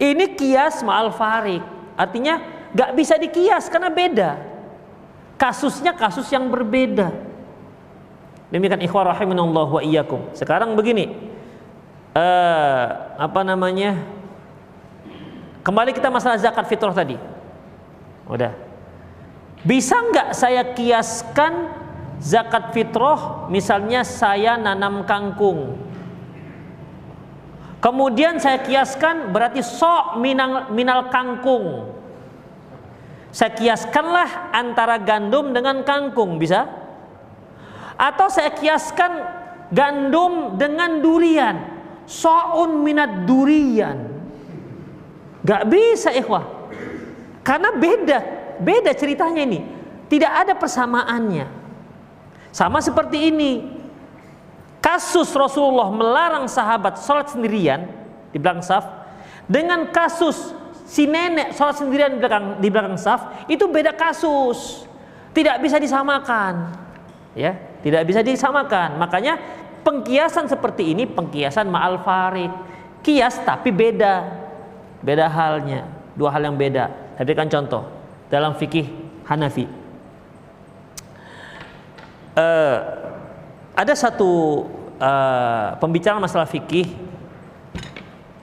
ini 0.00 0.32
kias 0.32 0.80
ma'al 0.80 1.12
farik 1.12 1.60
artinya 1.96 2.40
gak 2.72 2.96
bisa 2.96 3.20
dikias 3.20 3.68
karena 3.68 3.92
beda 3.92 4.30
kasusnya 5.36 5.92
kasus 5.96 6.26
yang 6.32 6.48
berbeda. 6.48 7.12
Demikian 8.50 8.82
ikhwah 8.82 9.12
rahimanallah 9.12 9.68
wa 9.68 9.82
iyyakum. 9.84 10.32
Sekarang 10.32 10.72
begini. 10.76 11.12
Uh, 12.16 12.84
apa 13.20 13.40
namanya? 13.44 14.00
Kembali 15.60 15.92
kita 15.92 16.08
masalah 16.08 16.40
zakat 16.40 16.64
fitrah 16.70 16.94
tadi. 16.94 17.18
Udah. 18.26 18.54
Bisa 19.66 19.98
nggak 19.98 20.28
saya 20.32 20.62
kiaskan 20.72 21.74
zakat 22.22 22.70
fitrah? 22.70 23.50
Misalnya 23.50 24.06
saya 24.06 24.54
nanam 24.54 25.04
kangkung. 25.04 25.76
Kemudian 27.82 28.40
saya 28.40 28.62
kiaskan 28.62 29.34
berarti 29.34 29.60
sok 29.60 30.22
minal, 30.22 30.72
minal 30.72 31.12
kangkung 31.12 31.95
saya 33.36 33.52
kiaskanlah 33.52 34.48
antara 34.48 34.96
gandum 34.96 35.52
dengan 35.52 35.84
kangkung 35.84 36.40
bisa? 36.40 36.64
Atau 38.00 38.32
saya 38.32 38.48
kiaskan 38.56 39.12
gandum 39.68 40.56
dengan 40.56 41.04
durian. 41.04 41.56
So'un 42.08 42.80
minat 42.80 43.28
durian. 43.28 44.08
Gak 45.44 45.68
bisa 45.68 46.16
ikhwah. 46.16 46.48
Karena 47.44 47.76
beda 47.76 48.18
beda 48.56 48.96
ceritanya 48.96 49.44
ini. 49.44 49.60
Tidak 50.08 50.32
ada 50.32 50.56
persamaannya. 50.56 51.44
Sama 52.56 52.80
seperti 52.80 53.28
ini. 53.28 53.52
Kasus 54.80 55.28
Rasulullah 55.36 55.92
melarang 55.92 56.48
sahabat 56.48 57.04
sholat 57.04 57.28
sendirian 57.28 57.84
di 58.32 58.40
belakang 58.40 58.64
saf 58.64 58.86
dengan 59.50 59.90
kasus 59.92 60.56
si 60.86 61.10
nenek 61.10 61.52
sholat 61.52 61.76
sendirian 61.82 62.14
di 62.14 62.18
belakang 62.22 62.46
di 62.62 62.68
belakang 62.70 62.96
saf 62.96 63.44
itu 63.50 63.66
beda 63.66 63.92
kasus. 63.92 64.86
Tidak 65.34 65.60
bisa 65.60 65.76
disamakan. 65.76 66.72
Ya, 67.36 67.52
tidak 67.84 68.08
bisa 68.08 68.24
disamakan. 68.24 68.96
Makanya 68.96 69.36
pengkiasan 69.84 70.48
seperti 70.48 70.96
ini 70.96 71.04
pengkiasan 71.04 71.68
ma'al 71.68 72.00
farid. 72.00 72.48
Kias 73.04 73.36
tapi 73.44 73.68
beda. 73.68 74.46
Beda 75.04 75.28
halnya, 75.28 75.84
dua 76.16 76.32
hal 76.32 76.48
yang 76.48 76.56
beda. 76.56 76.88
Saya 77.20 77.24
berikan 77.28 77.52
contoh 77.52 77.84
dalam 78.32 78.56
fikih 78.56 78.88
Hanafi 79.28 79.86
uh, 82.36 82.76
ada 83.72 83.94
satu 83.96 84.64
uh, 85.00 85.68
pembicaraan 85.80 86.22
masalah 86.22 86.46
fikih 86.46 86.92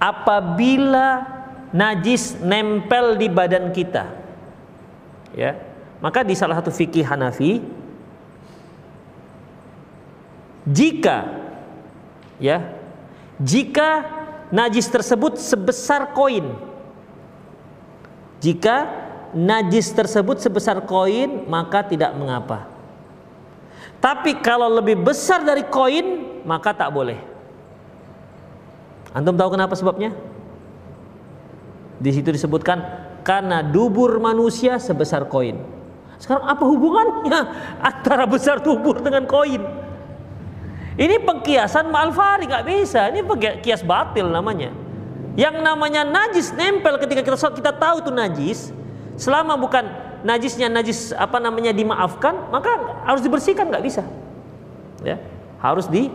apabila 0.02 1.24
najis 1.74 2.38
nempel 2.40 3.18
di 3.18 3.28
badan 3.28 3.74
kita 3.74 4.14
ya 5.34 5.58
maka 6.00 6.22
di 6.22 6.38
salah 6.38 6.62
satu 6.62 6.70
fikih 6.70 7.04
Hanafi 7.04 7.60
jika 10.70 11.28
ya 12.38 12.62
jika 13.42 14.06
najis 14.54 14.86
tersebut 14.88 15.42
sebesar 15.42 16.14
koin 16.14 16.54
jika 18.38 18.86
najis 19.34 19.90
tersebut 19.90 20.38
sebesar 20.38 20.86
koin 20.86 21.50
maka 21.50 21.82
tidak 21.82 22.14
mengapa 22.14 22.74
tapi 24.04 24.36
kalau 24.44 24.68
lebih 24.68 25.00
besar 25.00 25.48
dari 25.48 25.64
koin, 25.64 26.44
maka 26.44 26.76
tak 26.76 26.92
boleh. 26.92 27.16
Antum 29.16 29.40
tahu 29.40 29.56
kenapa 29.56 29.80
sebabnya? 29.80 30.12
Di 32.00 32.10
situ 32.14 32.34
disebutkan 32.34 32.82
karena 33.22 33.62
dubur 33.62 34.18
manusia 34.18 34.78
sebesar 34.78 35.30
koin. 35.30 35.58
Sekarang 36.18 36.46
apa 36.48 36.64
hubungannya 36.64 37.40
antara 37.90 38.24
besar 38.30 38.64
dubur 38.64 39.02
dengan 39.02 39.28
koin? 39.28 39.62
Ini 40.94 41.26
pengkiasan 41.26 41.90
malfari 41.90 42.46
nggak 42.46 42.66
bisa. 42.70 43.10
Ini 43.10 43.26
pengkias 43.26 43.82
batil 43.82 44.30
namanya. 44.30 44.70
Yang 45.34 45.66
namanya 45.66 46.06
najis 46.06 46.54
nempel 46.54 47.02
ketika 47.02 47.26
kita 47.26 47.50
kita 47.50 47.72
tahu 47.74 48.06
itu 48.06 48.12
najis, 48.14 48.70
selama 49.18 49.58
bukan 49.58 49.82
najisnya 50.22 50.70
najis 50.70 51.10
apa 51.18 51.42
namanya 51.42 51.74
dimaafkan, 51.74 52.54
maka 52.54 53.02
harus 53.10 53.26
dibersihkan 53.26 53.74
nggak 53.74 53.82
bisa. 53.82 54.06
Ya, 55.02 55.18
harus 55.58 55.90
di 55.90 56.14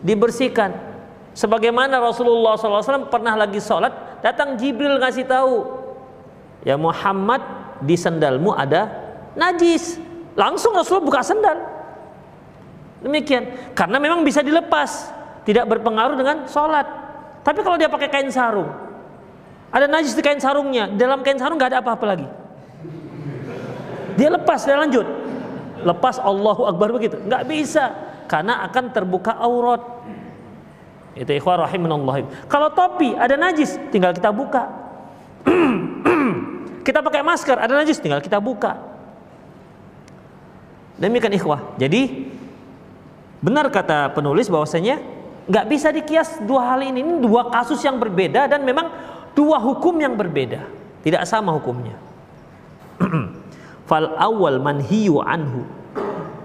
dibersihkan. 0.00 0.96
Sebagaimana 1.34 1.98
Rasulullah 1.98 2.54
SAW 2.54 3.10
pernah 3.10 3.34
lagi 3.34 3.58
sholat, 3.58 3.90
datang 4.24 4.56
Jibril 4.56 4.96
ngasih 4.96 5.28
tahu, 5.28 5.68
ya 6.64 6.80
Muhammad 6.80 7.44
di 7.84 7.92
sendalmu 7.92 8.56
ada 8.56 8.88
najis. 9.36 10.00
Langsung 10.34 10.72
Rasulullah 10.72 11.04
buka 11.04 11.20
sendal. 11.20 11.58
Demikian, 13.04 13.76
karena 13.76 14.00
memang 14.00 14.24
bisa 14.24 14.40
dilepas, 14.40 15.12
tidak 15.44 15.68
berpengaruh 15.68 16.16
dengan 16.16 16.48
sholat. 16.48 16.88
Tapi 17.44 17.60
kalau 17.60 17.76
dia 17.76 17.92
pakai 17.92 18.08
kain 18.08 18.32
sarung, 18.32 18.66
ada 19.68 19.84
najis 19.84 20.16
di 20.16 20.24
kain 20.24 20.40
sarungnya, 20.40 20.88
dalam 20.88 21.20
kain 21.20 21.36
sarung 21.36 21.60
nggak 21.60 21.76
ada 21.76 21.80
apa-apa 21.84 22.04
lagi. 22.16 22.26
Dia 24.16 24.32
lepas 24.32 24.64
dia 24.64 24.78
lanjut. 24.78 25.06
Lepas 25.84 26.16
Allahu 26.22 26.64
Akbar 26.64 26.94
begitu. 26.94 27.20
Nggak 27.20 27.44
bisa 27.44 27.92
karena 28.30 28.64
akan 28.64 28.94
terbuka 28.94 29.36
aurat. 29.36 29.82
Itu 31.14 31.30
rahimanallah. 31.30 32.26
Kalau 32.50 32.68
topi 32.74 33.14
ada 33.14 33.38
najis, 33.38 33.78
tinggal 33.94 34.10
kita 34.10 34.34
buka. 34.34 34.66
kita 36.86 36.98
pakai 37.00 37.22
masker, 37.22 37.54
ada 37.54 37.70
najis, 37.78 38.02
tinggal 38.02 38.18
kita 38.18 38.42
buka. 38.42 38.74
Demikian 40.98 41.34
ikhwah. 41.38 41.78
Jadi 41.78 42.30
benar 43.38 43.70
kata 43.70 44.10
penulis 44.14 44.50
bahwasanya 44.50 44.98
nggak 45.46 45.66
bisa 45.70 45.94
dikias 45.94 46.42
dua 46.42 46.74
hal 46.74 46.82
ini. 46.82 47.02
Ini 47.06 47.22
dua 47.22 47.46
kasus 47.50 47.78
yang 47.86 48.02
berbeda 48.02 48.50
dan 48.50 48.66
memang 48.66 48.90
dua 49.38 49.62
hukum 49.62 49.94
yang 50.02 50.18
berbeda. 50.18 50.66
Tidak 51.06 51.22
sama 51.28 51.54
hukumnya. 51.54 51.94
Fal 53.88 54.18
awal 54.18 54.58
manhiyu 54.58 55.22
anhu. 55.22 55.62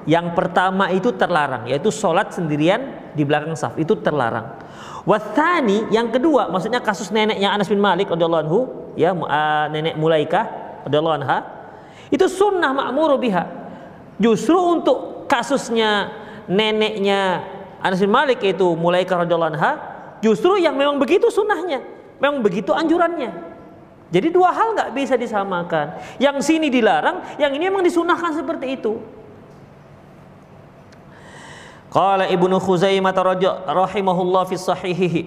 Yang 0.10 0.34
pertama 0.34 0.90
itu 0.90 1.14
terlarang, 1.14 1.70
yaitu 1.70 1.94
sholat 1.94 2.34
sendirian 2.34 2.99
di 3.14 3.24
belakang 3.26 3.54
saf 3.58 3.76
itu 3.78 3.98
terlarang. 4.00 4.60
Wathani 5.08 5.90
yang 5.90 6.12
kedua, 6.14 6.52
maksudnya 6.52 6.84
kasus 6.84 7.10
neneknya 7.10 7.50
Anas 7.50 7.66
bin 7.72 7.82
Malik 7.82 8.12
radhiyallahu 8.12 8.44
anhu, 8.46 8.60
ya 8.94 9.16
uh, 9.16 9.66
nenek 9.72 9.96
Mulaikah 9.98 10.46
radhiyallahu 10.86 11.18
anha, 11.24 11.38
itu 12.14 12.26
sunnah 12.30 12.76
ma'muru 12.76 13.18
biha. 13.18 13.44
Justru 14.20 14.60
untuk 14.60 15.26
kasusnya 15.26 16.12
neneknya 16.46 17.42
Anas 17.80 18.04
bin 18.04 18.12
Malik 18.12 18.44
itu 18.44 18.76
Mulaikah 18.76 19.26
radhiyallahu 19.26 19.52
anha, 19.56 19.72
justru 20.20 20.60
yang 20.60 20.76
memang 20.76 21.00
begitu 21.00 21.32
sunnahnya, 21.32 21.82
memang 22.20 22.44
begitu 22.44 22.76
anjurannya. 22.76 23.50
Jadi 24.10 24.34
dua 24.34 24.50
hal 24.50 24.74
nggak 24.74 24.90
bisa 24.98 25.14
disamakan. 25.14 26.02
Yang 26.18 26.42
sini 26.50 26.74
dilarang, 26.74 27.38
yang 27.38 27.54
ini 27.54 27.70
memang 27.70 27.86
disunahkan 27.86 28.34
seperti 28.34 28.82
itu. 28.82 28.98
Qala 31.90 32.30
Ibnu 32.30 32.62
Khuzaimah 32.62 33.14
rahimahullah 33.66 34.46
fi 34.46 34.56
sahihihi. 34.56 35.22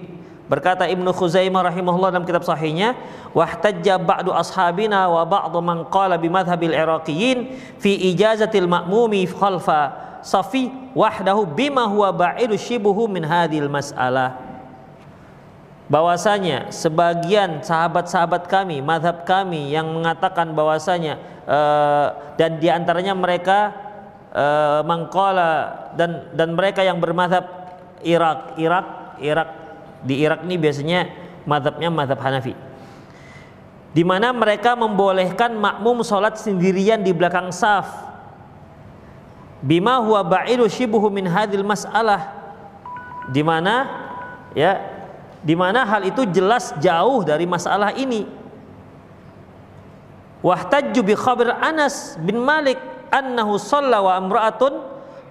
Berkata 0.47 0.87
Ibnu 0.87 1.11
Khuzaimah 1.11 1.67
rahimahullah 1.71 2.15
dalam 2.15 2.27
kitab 2.27 2.43
sahihnya, 2.43 2.95
"Wahtajja 3.35 3.99
ba'du 3.99 4.31
ashabina 4.31 5.07
wa 5.11 5.23
ba'du 5.27 5.59
man 5.59 5.87
qala 5.87 6.15
bi 6.15 6.31
madhhabil 6.31 6.71
Iraqiyin 6.71 7.55
fi 7.79 7.95
ijazatil 8.11 8.67
ma'mumi 8.67 9.27
khalfa 9.27 9.91
safi 10.23 10.71
wahdahu 10.95 11.47
bima 11.51 11.83
huwa 11.87 12.11
ba'idu 12.15 12.55
shibuhu 12.55 13.11
min 13.11 13.27
hadhil 13.27 13.67
mas'alah." 13.67 14.53
bahwasanya 15.91 16.71
sebagian 16.71 17.59
sahabat-sahabat 17.61 18.47
kami, 18.47 18.79
madhab 18.79 19.27
kami 19.27 19.75
yang 19.75 19.91
mengatakan 19.91 20.55
bahwasanya 20.55 21.19
uh, 21.43 22.33
dan 22.39 22.57
di 22.57 22.71
antaranya 22.71 23.11
mereka 23.13 23.82
uh, 24.33 24.81
mangkola 24.83 25.93
dan 25.93 26.33
dan 26.33 26.57
mereka 26.57 26.81
yang 26.81 26.97
bermadhab 26.97 27.45
Irak, 28.03 28.59
Irak, 28.59 28.87
Irak 29.23 29.49
di 30.03 30.19
Irak 30.19 30.43
ini 30.43 30.59
biasanya 30.59 31.07
madhabnya 31.47 31.87
madhab 31.87 32.19
Hanafi. 32.19 32.53
Di 33.93 34.01
mana 34.01 34.33
mereka 34.33 34.73
membolehkan 34.73 35.53
makmum 35.53 36.01
sholat 36.01 36.35
sendirian 36.41 37.05
di 37.05 37.13
belakang 37.13 37.53
saf. 37.53 37.87
Bima 39.63 40.01
huwa 40.01 40.25
ba'ilu 40.25 40.67
shibuhu 40.67 41.07
min 41.07 41.29
hadil 41.29 41.63
mas'alah. 41.63 42.35
Di 43.31 43.39
mana 43.45 43.87
ya 44.51 44.81
di 45.39 45.55
mana 45.55 45.87
hal 45.87 46.03
itu 46.03 46.27
jelas 46.27 46.75
jauh 46.81 47.23
dari 47.23 47.47
masalah 47.47 47.95
ini. 47.95 48.27
Wahtajju 50.43 50.99
bi 50.99 51.15
khabar 51.15 51.55
Anas 51.63 52.19
bin 52.19 52.35
Malik 52.43 52.75
annahu 53.13 53.61
shalla 53.61 54.01
wa 54.01 54.17
amra'atun 54.17 54.73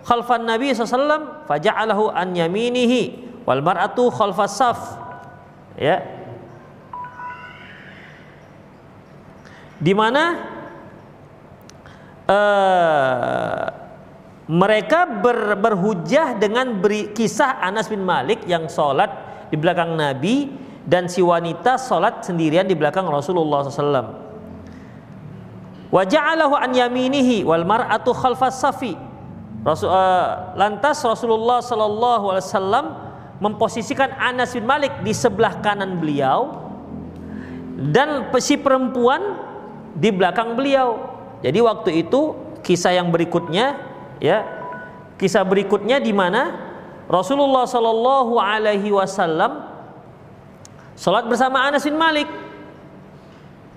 khalfan 0.06 0.46
Nabi 0.46 0.70
sallallahu 0.70 1.50
faja'alahu 1.50 2.14
an 2.14 2.30
yaminihi 2.38 3.02
wal 3.42 3.58
mar'atu 3.58 4.10
khalfas 4.14 4.54
saf. 4.54 4.80
Ya. 5.74 5.98
Di 9.82 9.90
mana 9.98 10.38
uh, 12.30 13.64
mereka 14.46 15.10
ber, 15.10 15.58
berhujah 15.58 16.38
dengan 16.38 16.78
beri, 16.78 17.10
kisah 17.10 17.58
Anas 17.58 17.90
bin 17.90 18.06
Malik 18.06 18.46
yang 18.46 18.70
sholat 18.70 19.10
di 19.50 19.58
belakang 19.58 19.98
Nabi 19.98 20.54
dan 20.86 21.10
si 21.10 21.18
wanita 21.18 21.78
sholat 21.78 22.22
sendirian 22.22 22.66
di 22.66 22.78
belakang 22.78 23.10
Rasulullah 23.10 23.66
SAW. 23.66 24.21
Waja'alahu 25.92 26.56
an 26.56 26.72
yaminihi 26.72 27.44
wal 27.44 27.68
mar'atu 27.68 28.16
khalfas 28.16 28.64
safi. 28.64 28.96
Rasul, 29.62 29.92
uh, 29.92 30.56
lantas 30.58 31.04
Rasulullah 31.04 31.60
Sallallahu 31.60 32.32
Alaihi 32.34 32.48
Wasallam 32.48 32.86
memposisikan 33.38 34.10
Anas 34.18 34.56
bin 34.56 34.66
Malik 34.66 35.04
di 35.06 35.14
sebelah 35.14 35.62
kanan 35.62 36.02
beliau 36.02 36.58
dan 37.92 38.32
si 38.42 38.58
perempuan 38.58 39.38
di 39.94 40.10
belakang 40.10 40.58
beliau. 40.58 41.14
Jadi 41.44 41.58
waktu 41.62 41.90
itu 42.08 42.34
kisah 42.64 42.96
yang 42.96 43.12
berikutnya 43.12 43.78
ya 44.22 44.46
kisah 45.18 45.46
berikutnya 45.46 46.02
di 46.02 46.10
mana 46.10 46.58
Rasulullah 47.06 47.68
Sallallahu 47.68 48.34
Alaihi 48.40 48.90
Wasallam 48.90 49.62
sholat 50.98 51.28
bersama 51.30 51.68
Anas 51.68 51.86
bin 51.86 51.94
Malik. 51.94 52.41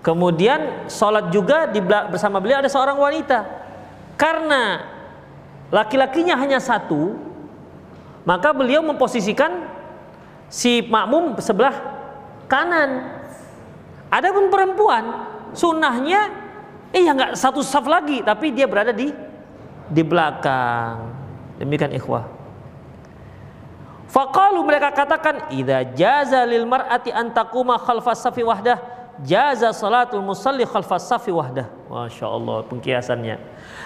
Kemudian 0.06 0.86
sholat 0.86 1.34
juga 1.34 1.66
di 1.66 1.82
bersama 1.82 2.38
beliau 2.38 2.62
ada 2.62 2.70
seorang 2.70 2.94
wanita. 2.94 3.42
Karena 4.14 4.86
laki-lakinya 5.74 6.38
hanya 6.38 6.62
satu, 6.62 7.18
maka 8.22 8.54
beliau 8.54 8.86
memposisikan 8.86 9.66
si 10.46 10.86
makmum 10.86 11.34
sebelah 11.42 11.74
kanan. 12.46 13.18
Adapun 14.14 14.54
perempuan, 14.54 15.26
sunnahnya 15.58 16.30
eh 16.94 17.02
nggak 17.02 17.34
satu 17.34 17.66
saf 17.66 17.90
lagi, 17.90 18.22
tapi 18.22 18.54
dia 18.54 18.70
berada 18.70 18.94
di 18.94 19.10
di 19.90 20.04
belakang. 20.06 21.02
Demikian 21.58 21.98
ikhwah. 21.98 22.30
Faqalu 24.06 24.62
mereka 24.62 24.94
katakan 24.94 25.50
idza 25.50 25.82
jaza 25.98 26.46
lil 26.46 26.70
mar'ati 26.70 27.10
an 27.10 27.34
taquma 27.34 27.82
khalfas 27.82 28.22
safi 28.22 28.46
wahdah 28.46 28.95
jaza 29.24 29.72
salatul 29.72 30.26
musalli 30.26 30.68
khalfas 30.68 31.08
safi 31.08 31.32
wahdah. 31.32 31.70
Masya 31.88 32.28
Allah 32.28 32.68
pengkiasannya. 32.68 33.36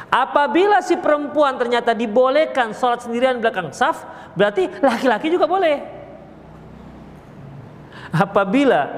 Apabila 0.09 0.81
si 0.81 0.97
perempuan 0.97 1.61
ternyata 1.61 1.93
dibolehkan 1.93 2.73
sholat 2.73 3.05
sendirian 3.05 3.37
belakang 3.37 3.69
saf, 3.69 4.01
berarti 4.33 4.65
laki-laki 4.81 5.29
juga 5.29 5.45
boleh. 5.45 5.77
Apabila 8.09 8.89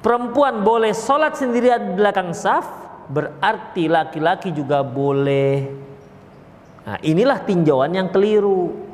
perempuan 0.00 0.64
boleh 0.64 0.96
sholat 0.96 1.36
sendirian 1.36 2.00
belakang 2.00 2.32
saf, 2.32 2.64
berarti 3.12 3.92
laki-laki 3.92 4.56
juga 4.56 4.80
boleh. 4.80 5.68
Nah, 6.80 6.96
inilah 7.04 7.44
tinjauan 7.44 7.92
yang 7.92 8.08
keliru. 8.08 8.89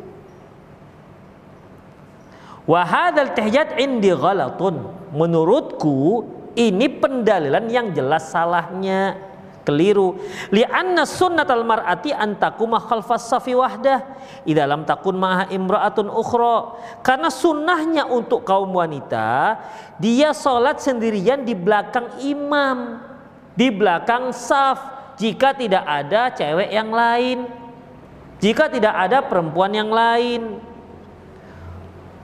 Wahadal 2.66 3.32
tahjat 3.32 3.78
indi 3.78 4.10
ghalatun. 4.10 4.90
Menurutku 5.14 6.26
ini 6.58 6.90
pendalilan 6.90 7.66
yang 7.70 7.94
jelas 7.94 8.28
salahnya. 8.28 9.22
Keliru. 9.66 10.14
Li'anna 10.54 11.02
sunnatal 11.02 11.66
mar'ati 11.66 12.14
antakuma 12.14 12.78
khalfas 12.78 13.26
safi 13.26 13.50
wahdah. 13.50 13.98
Idza 14.46 14.62
lam 14.62 14.86
takun 14.86 15.18
maha 15.18 15.50
imra'atun 15.50 16.06
ukhra. 16.06 16.78
Karena 17.02 17.30
sunnahnya 17.34 18.06
untuk 18.06 18.46
kaum 18.46 18.70
wanita 18.70 19.58
dia 19.96 20.36
sholat 20.36 20.80
sendirian 20.80 21.44
di 21.44 21.56
belakang 21.56 22.20
imam 22.20 23.00
di 23.56 23.72
belakang 23.72 24.30
saf 24.36 24.78
jika 25.16 25.56
tidak 25.56 25.84
ada 25.84 26.28
cewek 26.36 26.68
yang 26.68 26.92
lain 26.92 27.48
jika 28.36 28.68
tidak 28.68 28.92
ada 28.92 29.24
perempuan 29.24 29.72
yang 29.72 29.88
lain 29.88 30.60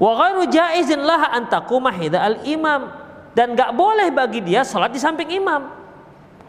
wa 0.02 0.10
ghairu 0.18 0.50
jaizin 0.50 0.98
laha 1.06 1.30
antakuma 1.38 1.94
al 1.94 2.42
imam 2.42 2.90
dan 3.38 3.54
gak 3.54 3.70
boleh 3.70 4.10
bagi 4.10 4.42
dia 4.42 4.66
sholat 4.66 4.90
di 4.90 4.98
samping 4.98 5.30
imam 5.30 5.82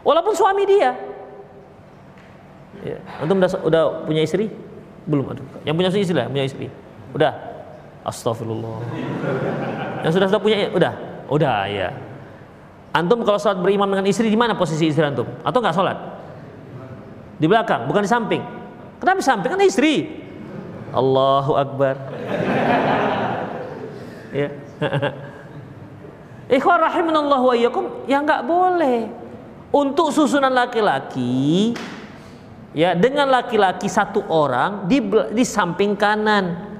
Walaupun 0.04 0.36
suami 0.36 0.68
dia. 0.68 0.92
Ya. 2.84 3.00
Antum 3.24 3.40
udah, 3.40 3.50
udah 3.64 3.82
punya 4.04 4.20
istri? 4.20 4.52
Belum 5.08 5.24
aduh. 5.32 5.42
Yang 5.64 5.74
punya 5.80 5.88
istri 5.88 6.14
lah, 6.14 6.28
punya 6.28 6.44
istri. 6.44 6.66
Udah. 7.16 7.32
Astagfirullah. 8.04 8.84
Yang 10.04 10.12
sudah 10.20 10.26
sudah 10.28 10.42
punya 10.44 10.68
udah. 10.76 10.92
Udah 11.32 11.64
ya. 11.72 11.88
Antum 12.92 13.24
kalau 13.24 13.40
sholat 13.40 13.64
berimam 13.64 13.88
dengan 13.88 14.04
istri 14.04 14.28
di 14.28 14.36
mana 14.36 14.52
posisi 14.52 14.92
istri 14.92 15.00
antum? 15.00 15.24
Atau 15.40 15.64
nggak 15.64 15.72
sholat? 15.72 15.96
Di 17.40 17.48
belakang, 17.48 17.88
bukan 17.88 18.04
di 18.04 18.10
samping. 18.12 18.44
Kenapa 19.00 19.18
di 19.18 19.26
samping? 19.26 19.48
Kan 19.56 19.64
istri. 19.64 20.20
Allahu 20.92 21.56
Akbar. 21.56 21.96
Ya. 24.34 24.48
Ikhwan 26.58 26.78
rahimanallahu 26.82 27.54
wa 27.54 27.56
ya 28.04 28.18
nggak 28.20 28.42
boleh. 28.44 29.08
Untuk 29.74 30.14
susunan 30.14 30.54
laki-laki 30.54 31.74
ya 32.74 32.94
dengan 32.94 33.26
laki-laki 33.30 33.90
satu 33.90 34.22
orang 34.30 34.86
di, 34.86 35.02
di 35.34 35.42
samping 35.42 35.98
kanan 35.98 36.74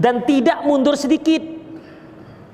dan 0.00 0.24
tidak 0.24 0.64
mundur 0.64 0.96
sedikit. 0.96 1.40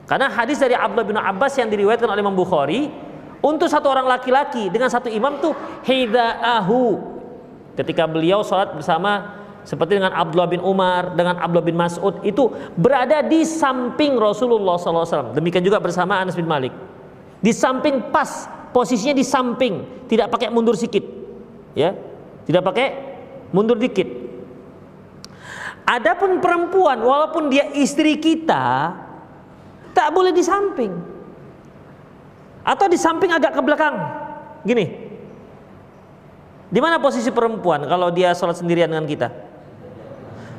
Karena 0.05 0.29
hadis 0.29 0.61
dari 0.61 0.77
Abdullah 0.77 1.09
bin 1.09 1.17
Abbas 1.17 1.57
yang 1.57 1.73
diriwayatkan 1.73 2.07
oleh 2.07 2.21
Imam 2.21 2.37
Bukhari 2.37 2.93
untuk 3.41 3.69
satu 3.69 3.89
orang 3.89 4.09
laki-laki 4.09 4.69
dengan 4.69 4.89
satu 4.93 5.09
imam 5.09 5.41
tuh 5.41 5.57
hidaahu. 5.85 7.13
Ketika 7.77 8.05
beliau 8.09 8.45
sholat 8.45 8.73
bersama 8.77 9.44
seperti 9.65 9.97
dengan 9.97 10.13
Abdullah 10.13 10.49
bin 10.49 10.61
Umar 10.61 11.17
dengan 11.17 11.41
Abdullah 11.41 11.65
bin 11.65 11.77
Mas'ud 11.77 12.21
itu 12.23 12.53
berada 12.77 13.25
di 13.25 13.43
samping 13.49 14.17
Rasulullah 14.21 14.77
SAW 14.77 15.33
demikian 15.33 15.65
juga 15.65 15.81
bersama 15.81 16.21
Anas 16.21 16.37
bin 16.37 16.45
Malik 16.45 16.73
di 17.45 17.53
samping 17.53 18.09
pas 18.09 18.49
posisinya 18.73 19.13
di 19.13 19.21
samping, 19.21 20.09
tidak 20.11 20.33
pakai 20.33 20.49
mundur 20.49 20.75
sedikit. 20.75 21.05
Ya. 21.79 21.93
Tidak 22.49 22.65
pakai 22.65 22.87
mundur 23.53 23.77
dikit. 23.77 24.09
Adapun 25.85 26.41
perempuan 26.41 27.05
walaupun 27.05 27.53
dia 27.53 27.69
istri 27.77 28.17
kita 28.17 28.97
tak 29.93 30.09
boleh 30.11 30.33
di 30.33 30.41
samping. 30.41 30.93
Atau 32.65 32.89
di 32.89 32.97
samping 32.97 33.29
agak 33.29 33.53
ke 33.53 33.61
belakang. 33.61 33.95
Gini. 34.65 35.05
Di 36.73 36.81
mana 36.81 36.97
posisi 36.97 37.29
perempuan 37.29 37.85
kalau 37.85 38.09
dia 38.09 38.33
sholat 38.33 38.57
sendirian 38.57 38.89
dengan 38.89 39.05
kita? 39.05 39.29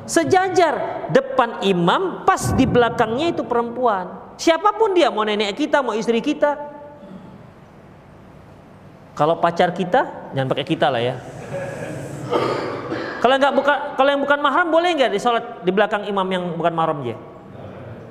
Sejajar 0.06 1.06
depan 1.10 1.66
imam, 1.66 2.22
pas 2.22 2.54
di 2.54 2.64
belakangnya 2.64 3.34
itu 3.34 3.42
perempuan. 3.42 4.34
Siapa 4.38 4.78
pun 4.78 4.94
dia, 4.94 5.10
mau 5.10 5.26
nenek 5.26 5.58
kita, 5.58 5.82
mau 5.82 5.98
istri 5.98 6.22
kita, 6.22 6.76
kalau 9.16 9.40
pacar 9.40 9.72
kita, 9.72 10.30
jangan 10.36 10.48
pakai 10.52 10.66
kita 10.68 10.92
lah 10.92 11.00
ya. 11.00 11.16
Kalau 13.16 13.34
nggak 13.40 13.54
buka, 13.56 13.74
kalau 13.96 14.12
yang 14.12 14.20
bukan 14.20 14.38
mahram 14.44 14.68
boleh 14.68 14.92
nggak 14.92 15.08
di 15.08 15.18
sholat 15.18 15.64
di 15.64 15.72
belakang 15.72 16.04
imam 16.04 16.28
yang 16.28 16.44
bukan 16.52 16.72
mahram 16.76 17.00
dia? 17.00 17.16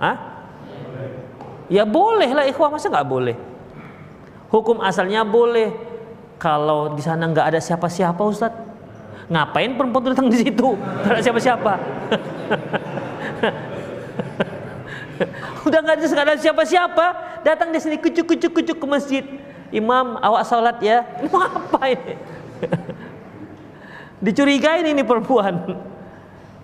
Hah? 0.01 0.17
Ya 1.69 1.85
boleh 1.85 2.33
lah 2.33 2.49
ikhwah 2.49 2.73
masa 2.73 2.89
nggak 2.89 3.05
boleh? 3.05 3.37
Hukum 4.49 4.81
asalnya 4.81 5.21
boleh. 5.21 5.69
Kalau 6.41 6.97
di 6.97 7.05
sana 7.05 7.29
nggak 7.29 7.53
ada 7.53 7.61
siapa-siapa 7.61 8.19
Ustad, 8.25 8.51
ngapain 9.31 9.73
perempuan 9.73 10.13
datang 10.13 10.29
di 10.29 10.37
situ? 10.45 10.77
Ada 11.05 11.21
siapa-siapa. 11.21 11.73
Udah 15.65 15.79
nggak 15.81 15.95
ada, 15.97 16.35
siapa-siapa, 16.37 17.05
datang 17.41 17.73
di 17.73 17.79
sini 17.81 17.97
kucuk-kucuk-kucuk 17.97 18.77
ke 18.77 18.87
masjid. 18.87 19.25
Imam 19.73 20.21
awak 20.21 20.45
sholat 20.45 20.77
ya? 20.77 21.01
Ini 21.19 21.27
mau 21.33 21.41
apa 21.41 21.89
ini 21.89 22.13
dicurigai 24.25 24.81
ini 24.81 25.03
perempuan. 25.05 25.53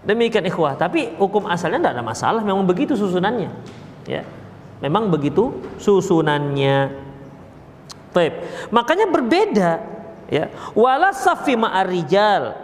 Demikian 0.01 0.41
ikhwah. 0.49 0.74
Tapi 0.74 1.14
hukum 1.22 1.45
asalnya 1.45 1.78
tidak 1.78 1.93
ada 1.99 2.03
masalah. 2.05 2.41
Memang 2.41 2.66
begitu 2.66 2.97
susunannya. 2.97 3.53
Ya. 4.09 4.26
Memang 4.82 5.14
begitu 5.14 5.53
susunannya. 5.78 7.09
Baik. 8.12 8.43
makanya 8.76 9.07
berbeda 9.07 9.80
ya 10.32 10.47
wala 10.71 11.11
safi 11.11 11.59
ma'arijal 11.59 12.55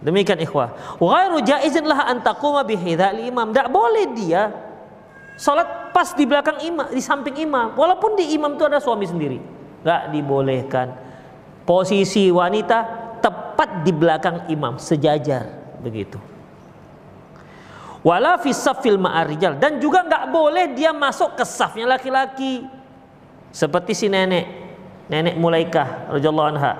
demikian 0.00 0.40
ikhwah 0.40 0.96
ghairu 0.96 1.44
jaizin 1.44 1.84
lah 1.84 2.08
an 2.08 2.24
taquma 2.24 2.64
imam 2.64 3.52
tidak 3.52 3.68
boleh 3.68 4.08
dia 4.16 4.70
Sholat 5.40 5.96
pas 5.96 6.12
di 6.12 6.28
belakang 6.28 6.60
imam, 6.60 6.92
di 6.92 7.00
samping 7.00 7.32
imam. 7.40 7.72
Walaupun 7.72 8.12
di 8.12 8.36
imam 8.36 8.60
itu 8.60 8.64
ada 8.68 8.76
suami 8.76 9.08
sendiri. 9.08 9.40
Gak 9.80 10.12
dibolehkan. 10.12 10.92
Posisi 11.64 12.28
wanita 12.28 12.84
tepat 13.24 13.80
di 13.80 13.88
belakang 13.88 14.52
imam, 14.52 14.76
sejajar. 14.76 15.48
Begitu. 15.80 16.20
Wala 18.04 18.36
fi 18.36 18.52
safil 18.52 19.00
ma'arijal. 19.00 19.56
Dan 19.56 19.80
juga 19.80 20.04
nggak 20.04 20.28
boleh 20.28 20.76
dia 20.76 20.92
masuk 20.92 21.40
ke 21.40 21.44
safnya 21.48 21.88
laki-laki. 21.88 22.68
Seperti 23.48 23.96
si 23.96 24.12
nenek. 24.12 24.69
Nenek 25.10 25.34
Mulaikah 25.34 26.14
radhiyallahu 26.14 26.48
anha. 26.54 26.72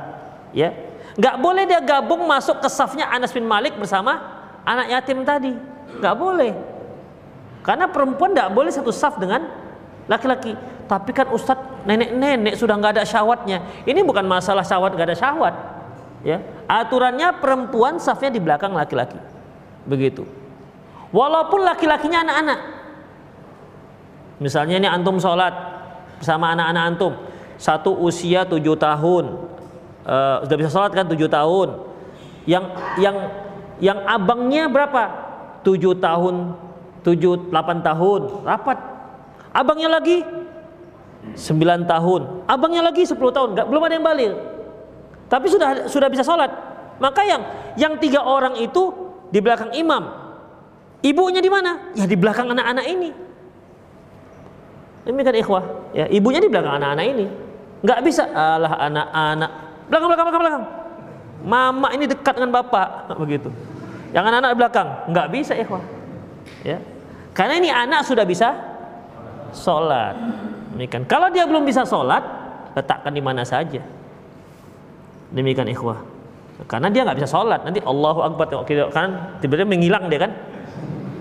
Ya. 0.55 0.71
Nggak 1.19 1.37
boleh 1.43 1.67
dia 1.67 1.83
gabung 1.83 2.23
masuk 2.25 2.63
ke 2.63 2.69
safnya 2.71 3.11
Anas 3.11 3.35
bin 3.35 3.45
Malik 3.45 3.75
bersama 3.75 4.23
anak 4.63 4.87
yatim 4.95 5.27
tadi. 5.27 5.51
Nggak 5.99 6.15
boleh. 6.15 6.55
Karena 7.67 7.91
perempuan 7.91 8.33
tidak 8.33 8.55
boleh 8.55 8.71
satu 8.71 8.95
saf 8.95 9.19
dengan 9.19 9.45
laki-laki. 10.07 10.55
Tapi 10.87 11.11
kan 11.11 11.29
Ustadz 11.35 11.87
nenek-nenek 11.87 12.55
sudah 12.55 12.79
nggak 12.79 12.99
ada 12.99 13.05
syahwatnya. 13.05 13.85
Ini 13.85 14.01
bukan 14.07 14.25
masalah 14.25 14.63
syahwat 14.63 14.95
nggak 14.95 15.09
ada 15.11 15.19
syahwat. 15.19 15.55
Ya, 16.21 16.37
aturannya 16.69 17.41
perempuan 17.41 17.97
safnya 17.97 18.29
di 18.29 18.41
belakang 18.41 18.77
laki-laki. 18.77 19.17
Begitu. 19.89 20.29
Walaupun 21.11 21.65
laki-lakinya 21.65 22.23
anak-anak. 22.23 22.61
Misalnya 24.41 24.77
ini 24.81 24.89
antum 24.89 25.17
sholat 25.21 25.53
bersama 26.21 26.53
anak-anak 26.53 26.83
antum, 26.93 27.13
satu 27.61 27.93
usia 28.01 28.49
tujuh 28.49 28.73
tahun, 28.81 29.37
uh, 30.09 30.49
sudah 30.49 30.57
bisa 30.57 30.73
sholat 30.73 30.97
kan 30.97 31.05
tujuh 31.05 31.29
tahun. 31.29 31.77
Yang 32.49 32.65
yang 32.97 33.17
yang 33.85 33.99
abangnya 34.09 34.65
berapa? 34.73 35.29
Tujuh 35.61 36.01
tahun, 36.01 36.57
tujuh 37.05 37.53
delapan 37.53 37.85
tahun, 37.85 38.49
rapat. 38.49 38.81
Abangnya 39.53 40.01
lagi 40.01 40.25
sembilan 41.37 41.85
tahun, 41.85 42.49
abangnya 42.49 42.89
lagi 42.89 43.05
sepuluh 43.05 43.29
tahun, 43.29 43.53
nggak 43.53 43.67
belum 43.69 43.83
ada 43.85 43.95
yang 44.01 44.07
balik. 44.09 44.33
Tapi 45.29 45.47
sudah 45.53 45.69
sudah 45.85 46.09
bisa 46.09 46.25
sholat. 46.25 46.49
Maka 46.97 47.21
yang 47.29 47.43
yang 47.77 47.93
tiga 48.01 48.25
orang 48.25 48.57
itu 48.57 48.89
di 49.29 49.45
belakang 49.45 49.77
imam. 49.77 50.17
Ibunya 51.05 51.45
di 51.45 51.53
mana? 51.53 51.93
Ya 51.93 52.09
di 52.09 52.17
belakang 52.17 52.49
anak-anak 52.49 52.87
ini. 52.89 53.11
Ini 55.09 55.21
kan 55.25 55.33
ikhwah. 55.37 55.65
Ya, 55.97 56.05
ibunya 56.13 56.45
di 56.45 56.49
belakang 56.53 56.77
anak-anak 56.77 57.07
ini. 57.09 57.27
Nggak 57.81 58.01
bisa 58.05 58.29
alah 58.29 58.77
anak-anak 58.77 59.51
belakang 59.89 60.09
belakang 60.09 60.27
belakang 60.29 60.43
belakang. 60.45 60.65
Mama 61.41 61.89
ini 61.97 62.05
dekat 62.05 62.37
dengan 62.37 62.53
bapak 62.61 63.17
begitu. 63.17 63.49
Yang 64.13 64.25
anak-anak 64.29 64.53
belakang 64.57 64.89
nggak 65.09 65.27
bisa 65.33 65.53
ikhwah. 65.57 65.83
Ya. 66.63 66.79
Karena 67.33 67.57
ini 67.57 67.73
anak 67.73 68.05
sudah 68.05 68.29
bisa 68.29 68.53
sholat. 69.57 70.15
Demikian. 70.77 71.09
Kalau 71.09 71.33
dia 71.33 71.49
belum 71.49 71.65
bisa 71.65 71.83
sholat, 71.89 72.23
letakkan 72.77 73.11
di 73.11 73.23
mana 73.25 73.43
saja. 73.43 73.81
Demikian 75.33 75.71
ikhwah. 75.73 76.05
Karena 76.69 76.93
dia 76.93 77.07
nggak 77.09 77.17
bisa 77.17 77.31
sholat. 77.31 77.65
Nanti 77.65 77.81
Allahu 77.81 78.21
Akbar 78.21 78.45
tengok 78.53 78.67
kiri 78.69 78.85
kan 78.93 79.41
tiba-tiba 79.41 79.65
menghilang 79.65 80.13
dia 80.13 80.29
kan. 80.29 80.33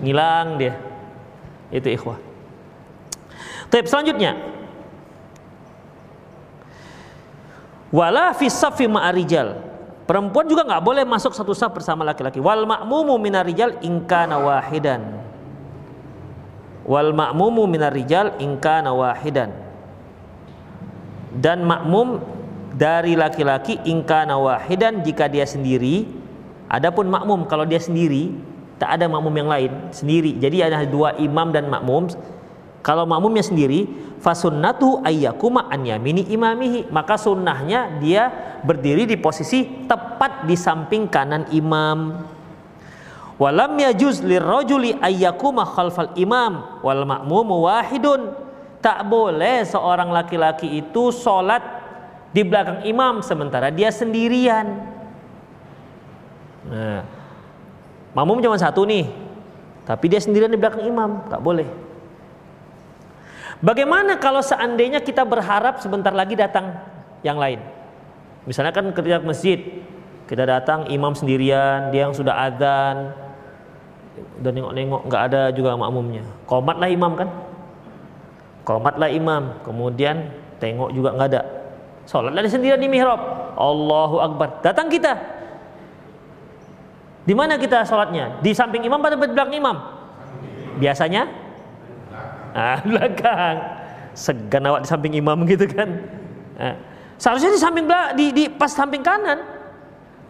Ngilang 0.04 0.60
dia. 0.60 0.74
Itu 1.72 1.88
ikhwah. 1.88 2.18
Tapi 3.72 3.86
selanjutnya. 3.88 4.59
Wala 7.90 8.30
fi 8.38 8.46
safi 8.46 8.86
ma'arijal. 8.86 9.58
Perempuan 10.06 10.46
juga 10.46 10.66
nggak 10.66 10.82
boleh 10.82 11.04
masuk 11.06 11.34
satu 11.34 11.54
saf 11.54 11.70
bersama 11.70 12.02
laki-laki. 12.02 12.42
Wal 12.42 12.66
ma'mumu 12.66 13.14
minarijal 13.18 13.78
ingkana 13.82 14.42
wahidan. 14.42 15.22
Wal 16.86 17.14
ma'mumu 17.14 17.66
minarijal 17.70 18.38
ingkana 18.42 18.90
wahidan. 18.90 19.54
Dan 21.30 21.62
makmum 21.62 22.18
dari 22.74 23.14
laki-laki 23.14 23.78
ingkana 23.86 24.34
wahidan 24.34 25.06
jika 25.06 25.30
dia 25.30 25.46
sendiri. 25.46 26.10
Adapun 26.70 27.06
makmum 27.06 27.46
kalau 27.46 27.66
dia 27.66 27.78
sendiri 27.78 28.34
tak 28.82 28.98
ada 28.98 29.06
makmum 29.06 29.34
yang 29.34 29.50
lain 29.50 29.70
sendiri. 29.94 30.34
Jadi 30.38 30.62
ada 30.62 30.82
dua 30.86 31.14
imam 31.22 31.54
dan 31.54 31.70
makmum. 31.70 32.10
Kalau 32.80 33.04
makmumnya 33.04 33.44
sendiri, 33.44 33.84
fasunnatu 34.24 35.04
ayyakuma 35.04 35.68
an 35.68 35.84
yamini 35.84 36.24
imamihi. 36.32 36.88
Maka 36.88 37.20
sunnahnya 37.20 38.00
dia 38.00 38.32
berdiri 38.64 39.04
di 39.04 39.20
posisi 39.20 39.84
tepat 39.84 40.48
di 40.48 40.56
samping 40.56 41.04
kanan 41.08 41.44
imam. 41.52 42.24
Walam 43.40 43.72
yajuz 43.80 44.20
lirrajuli 44.20 44.96
ayyakuma 45.00 45.64
khalfal 45.64 46.12
imam 46.16 46.80
wal 46.84 47.04
ma'mumu 47.08 47.68
wahidun. 47.68 48.32
Tak 48.80 49.04
boleh 49.08 49.64
seorang 49.64 50.08
laki-laki 50.08 50.80
itu 50.80 51.12
sholat 51.12 51.60
di 52.32 52.40
belakang 52.40 52.84
imam 52.88 53.20
sementara 53.20 53.68
dia 53.68 53.92
sendirian. 53.92 54.88
Nah, 56.64 57.04
makmum 58.16 58.40
cuma 58.40 58.56
satu 58.56 58.88
nih, 58.88 59.08
tapi 59.84 60.08
dia 60.08 60.20
sendirian 60.20 60.52
di 60.52 60.60
belakang 60.60 60.84
imam, 60.84 61.28
tak 61.28 61.40
boleh. 61.44 61.89
Bagaimana 63.60 64.16
kalau 64.16 64.40
seandainya 64.40 65.04
kita 65.04 65.20
berharap 65.20 65.84
sebentar 65.84 66.12
lagi 66.16 66.32
datang 66.32 66.80
yang 67.20 67.36
lain? 67.36 67.60
Misalnya 68.48 68.72
kan 68.72 68.88
ketika 68.96 69.20
masjid 69.20 69.84
kita 70.24 70.48
datang 70.48 70.88
imam 70.88 71.12
sendirian, 71.12 71.92
dia 71.92 72.08
yang 72.08 72.16
sudah 72.16 72.48
adzan 72.48 73.12
dan 74.40 74.52
nengok-nengok 74.56 75.02
nggak 75.04 75.22
ada 75.28 75.42
juga 75.52 75.76
makmumnya. 75.76 76.24
Komatlah 76.48 76.88
imam 76.88 77.12
kan? 77.20 77.28
Komatlah 78.64 79.12
imam, 79.12 79.60
kemudian 79.60 80.32
tengok 80.56 80.96
juga 80.96 81.12
nggak 81.12 81.28
ada. 81.36 81.42
Sholatlah 82.08 82.48
sendirian 82.48 82.80
di 82.80 82.88
mihrab. 82.88 83.20
Allahu 83.60 84.24
Akbar. 84.24 84.64
Datang 84.64 84.88
kita. 84.88 85.20
Di 87.28 87.36
mana 87.36 87.60
kita 87.60 87.84
sholatnya? 87.84 88.40
Di 88.40 88.56
samping 88.56 88.80
imam 88.88 88.96
atau 88.98 89.20
di 89.20 89.36
belakang 89.36 89.52
imam? 89.52 89.76
Biasanya 90.80 91.28
ah, 92.54 92.78
belakang. 92.88 93.56
Segan 94.14 94.66
awak 94.66 94.84
di 94.84 94.88
samping 94.90 95.12
imam 95.14 95.38
gitu 95.50 95.66
kan. 95.70 95.88
Ah. 96.60 96.76
seharusnya 97.16 97.56
di 97.56 97.60
samping 97.60 97.84
belakang 97.88 98.12
di, 98.16 98.26
di 98.32 98.44
pas 98.48 98.72
samping 98.72 99.00
kanan. 99.00 99.38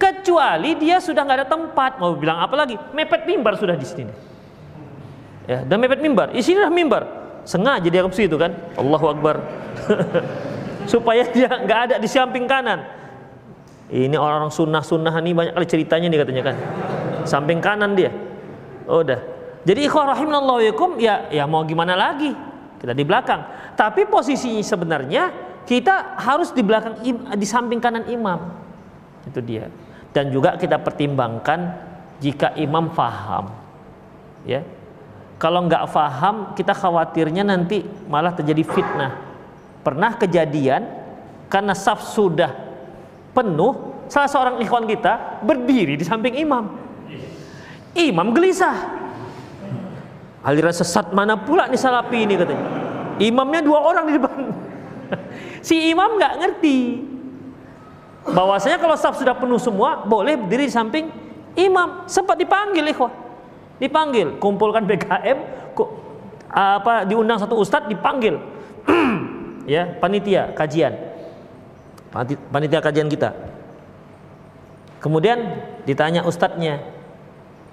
Kecuali 0.00 0.80
dia 0.80 0.96
sudah 0.96 1.22
nggak 1.26 1.38
ada 1.44 1.48
tempat. 1.48 2.00
Mau 2.00 2.16
bilang 2.16 2.40
apa 2.40 2.56
lagi? 2.56 2.78
Mepet 2.96 3.28
mimbar 3.28 3.60
sudah 3.60 3.76
di 3.76 3.84
sini. 3.84 4.12
Ya 5.44 5.60
dan 5.66 5.76
mepet 5.76 6.00
mimbar. 6.00 6.32
Di 6.32 6.40
sini 6.40 6.60
mimbar. 6.72 7.04
Sengaja 7.44 7.84
dia 7.84 8.00
ke 8.04 8.16
situ 8.16 8.36
kan. 8.40 8.52
Allahu 8.80 9.06
Akbar. 9.12 9.44
Supaya 10.92 11.28
dia 11.28 11.52
nggak 11.52 11.80
ada 11.90 11.94
di 12.00 12.08
samping 12.08 12.48
kanan. 12.48 12.80
Ini 13.90 14.14
orang-orang 14.14 14.54
sunnah-sunnah 14.54 15.12
ini 15.18 15.34
banyak 15.34 15.52
kali 15.52 15.66
ceritanya 15.66 16.06
nih 16.08 16.18
katanya 16.22 16.42
kan. 16.52 16.56
Samping 17.26 17.58
kanan 17.58 17.92
dia. 17.98 18.14
Oh, 18.88 19.02
udah 19.02 19.39
jadi 19.61 19.80
ikhwah 19.84 20.16
rahimallahu 20.16 20.61
ya 20.96 21.28
ya 21.28 21.44
mau 21.44 21.61
gimana 21.68 21.92
lagi? 21.92 22.32
Kita 22.80 22.96
di 22.96 23.04
belakang. 23.04 23.44
Tapi 23.76 24.08
posisinya 24.08 24.64
sebenarnya 24.64 25.22
kita 25.68 26.16
harus 26.16 26.48
di 26.56 26.64
belakang 26.64 26.96
di 27.36 27.46
samping 27.46 27.76
kanan 27.76 28.08
imam. 28.08 28.40
Itu 29.28 29.44
dia. 29.44 29.68
Dan 30.16 30.32
juga 30.32 30.56
kita 30.56 30.80
pertimbangkan 30.80 31.76
jika 32.24 32.56
imam 32.56 32.88
faham. 32.96 33.52
Ya. 34.48 34.64
Kalau 35.36 35.64
nggak 35.64 35.88
faham, 35.88 36.52
kita 36.52 36.76
khawatirnya 36.76 37.44
nanti 37.44 37.84
malah 38.08 38.32
terjadi 38.32 38.64
fitnah. 38.64 39.12
Pernah 39.80 40.16
kejadian 40.20 40.84
karena 41.48 41.72
saf 41.72 42.04
sudah 42.12 42.52
penuh, 43.32 44.04
salah 44.08 44.28
seorang 44.28 44.56
ikhwan 44.61 44.84
kita 44.84 45.40
berdiri 45.44 45.96
di 45.96 46.04
samping 46.04 46.36
imam. 46.36 46.64
Imam 47.96 48.36
gelisah 48.36 48.99
aliran 50.41 50.72
sesat 50.72 51.12
mana 51.12 51.36
pula 51.36 51.68
nih 51.68 51.80
salapi 51.80 52.24
ini 52.24 52.34
katanya. 52.36 52.66
Imamnya 53.20 53.61
dua 53.61 53.78
orang 53.84 54.05
di 54.09 54.14
depan. 54.16 54.38
Si 55.61 55.93
imam 55.93 56.16
nggak 56.16 56.34
ngerti. 56.41 56.78
Bahwasanya 58.30 58.80
kalau 58.80 58.97
saf 58.97 59.18
sudah 59.20 59.36
penuh 59.36 59.61
semua 59.61 60.07
boleh 60.09 60.38
berdiri 60.38 60.68
di 60.68 60.72
samping 60.72 61.12
imam. 61.59 62.09
Sempat 62.09 62.41
dipanggil 62.41 62.84
ikhwah. 62.88 63.12
Dipanggil. 63.76 64.41
Kumpulkan 64.41 64.88
BKM 64.88 65.38
apa 66.51 67.05
diundang 67.05 67.36
satu 67.36 67.61
ustadz 67.61 67.91
dipanggil. 67.91 68.41
Ya 69.68 69.86
panitia 70.01 70.51
kajian. 70.57 70.97
Panitia 72.51 72.80
kajian 72.80 73.07
kita. 73.07 73.36
Kemudian 74.99 75.62
ditanya 75.86 76.26
ustadznya 76.26 76.82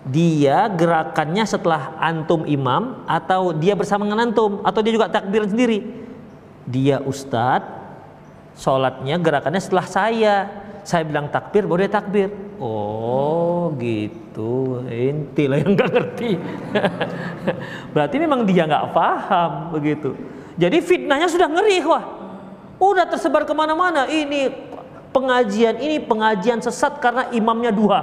dia 0.08 0.72
gerakannya 0.72 1.44
setelah 1.44 2.00
antum 2.00 2.48
imam 2.48 3.04
atau 3.04 3.52
dia 3.52 3.76
bersama 3.76 4.08
dengan 4.08 4.32
antum 4.32 4.64
atau 4.64 4.80
dia 4.80 4.96
juga 4.96 5.12
takbir 5.12 5.44
sendiri. 5.44 5.84
Dia 6.64 7.04
ustadz 7.04 7.68
sholatnya 8.56 9.20
gerakannya 9.20 9.60
setelah 9.60 9.88
saya. 9.88 10.36
Saya 10.88 11.04
bilang 11.04 11.28
takbir 11.28 11.68
baru 11.68 11.84
dia 11.84 11.92
takbir. 11.92 12.32
Oh 12.64 13.76
gitu. 13.76 14.88
Inti 14.88 15.52
lah 15.52 15.60
yang 15.60 15.76
nggak 15.76 15.90
ngerti. 15.92 16.40
Berarti 17.94 18.16
memang 18.16 18.48
dia 18.48 18.64
nggak 18.64 18.96
paham 18.96 19.76
begitu. 19.76 20.16
Jadi 20.56 20.80
fitnahnya 20.80 21.28
sudah 21.28 21.52
ngeri 21.52 21.84
wah. 21.84 22.06
Udah 22.80 23.04
tersebar 23.04 23.44
ke 23.44 23.52
mana-mana. 23.52 24.08
Ini 24.08 24.48
pengajian 25.12 25.76
ini 25.84 26.00
pengajian 26.00 26.64
sesat 26.64 27.04
karena 27.04 27.28
imamnya 27.36 27.74
dua 27.74 28.00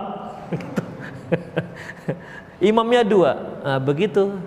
Imamnya 2.71 3.03
dua. 3.03 3.33
Nah, 3.65 3.81
begitu. 3.83 4.39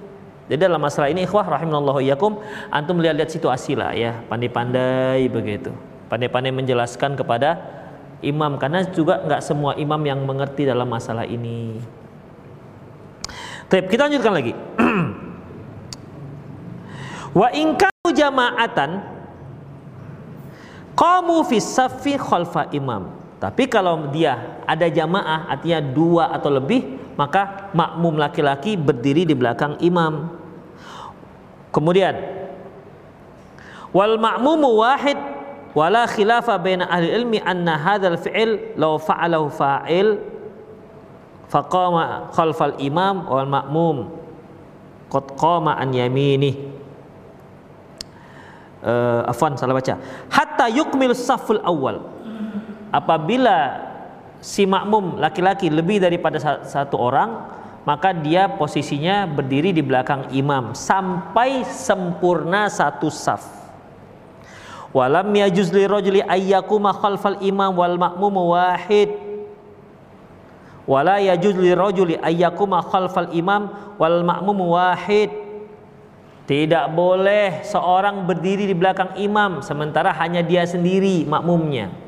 Jadi 0.47 0.63
dalam 0.63 0.79
masalah 0.79 1.11
ini 1.11 1.27
ikhwah 1.27 1.43
rahimallahu 1.43 1.99
yakum 2.07 2.39
antum 2.71 3.03
lihat-lihat 3.03 3.27
situasi 3.27 3.75
lah 3.75 3.91
ya, 3.91 4.23
pandai-pandai 4.31 5.27
begitu. 5.27 5.75
Pandai-pandai 6.07 6.55
menjelaskan 6.55 7.19
kepada 7.19 7.59
imam 8.23 8.55
karena 8.55 8.87
juga 8.87 9.27
nggak 9.27 9.43
semua 9.43 9.75
imam 9.75 9.99
yang 10.07 10.23
mengerti 10.23 10.63
dalam 10.63 10.87
masalah 10.87 11.27
ini. 11.27 11.83
Taip, 13.67 13.91
kita 13.91 14.07
lanjutkan 14.07 14.31
lagi. 14.31 14.55
Wa 17.37 17.51
jama'atan 18.07 19.03
qamu 20.95 21.43
fi 21.43 21.59
khalfa 22.15 22.71
imam. 22.71 23.16
Tapi 23.37 23.69
kalau 23.69 24.09
dia 24.09 24.57
ada 24.65 24.89
jamaah 24.89 25.45
artinya 25.53 25.77
dua 25.77 26.33
atau 26.33 26.49
lebih 26.49 27.13
maka 27.17 27.69
makmum 27.73 28.17
laki-laki 28.17 28.73
berdiri 28.73 29.29
di 29.29 29.37
belakang 29.37 29.77
imam. 29.77 30.33
Kemudian 31.69 32.17
wal 33.93 34.17
ma'mumu 34.17 34.81
wahid 34.81 35.17
wala 35.77 36.09
khilafa 36.09 36.57
baina 36.57 36.89
ahli 36.89 37.13
ilmi 37.13 37.37
anna 37.37 37.77
hadzal 37.77 38.17
fi'il 38.17 38.73
law 38.73 38.97
fa'alahu 38.97 39.53
fa'il 39.53 40.17
faqama 41.45 42.33
khalfal 42.33 42.73
imam 42.81 43.29
wal 43.29 43.45
ma'mum 43.45 43.97
qad 45.13 45.25
qama 45.37 45.77
an 45.77 45.93
yaminih 45.93 46.57
uh, 48.81 49.29
afwan 49.29 49.53
salah 49.53 49.77
baca. 49.77 50.01
Hatta 50.33 50.73
yukmil 50.73 51.13
saful 51.13 51.61
awal 51.61 52.16
apabila 52.91 53.87
si 54.39 54.63
makmum 54.63 55.17
laki-laki 55.17 55.67
lebih 55.67 55.99
daripada 55.99 56.37
satu 56.63 56.95
orang 56.97 57.57
maka 57.87 58.11
dia 58.11 58.51
posisinya 58.51 59.23
berdiri 59.23 59.71
di 59.71 59.79
belakang 59.79 60.27
imam 60.35 60.75
sampai 60.75 61.63
sempurna 61.63 62.67
satu 62.67 63.07
saf. 63.07 63.47
Walam 64.91 65.31
yajuz 65.31 65.71
li 65.71 65.87
rajuli 65.87 66.19
ayyakuma 66.19 66.91
khalfal 66.91 67.39
imam 67.39 67.71
wal 67.71 67.95
makmum 67.95 68.51
wahid. 68.51 69.15
Wala 70.83 71.23
yajuz 71.23 71.55
li 71.55 71.71
rajuli 71.71 72.19
ayyakuma 72.19 72.83
khalfal 72.83 73.31
imam 73.31 73.71
wal 73.95 74.19
makmum 74.19 74.67
wahid. 74.67 75.31
Tidak 76.43 76.91
boleh 76.91 77.63
seorang 77.63 78.27
berdiri 78.27 78.67
di 78.67 78.75
belakang 78.75 79.15
imam 79.15 79.63
sementara 79.63 80.11
hanya 80.15 80.43
dia 80.43 80.63
sendiri 80.67 81.23
makmumnya 81.23 82.06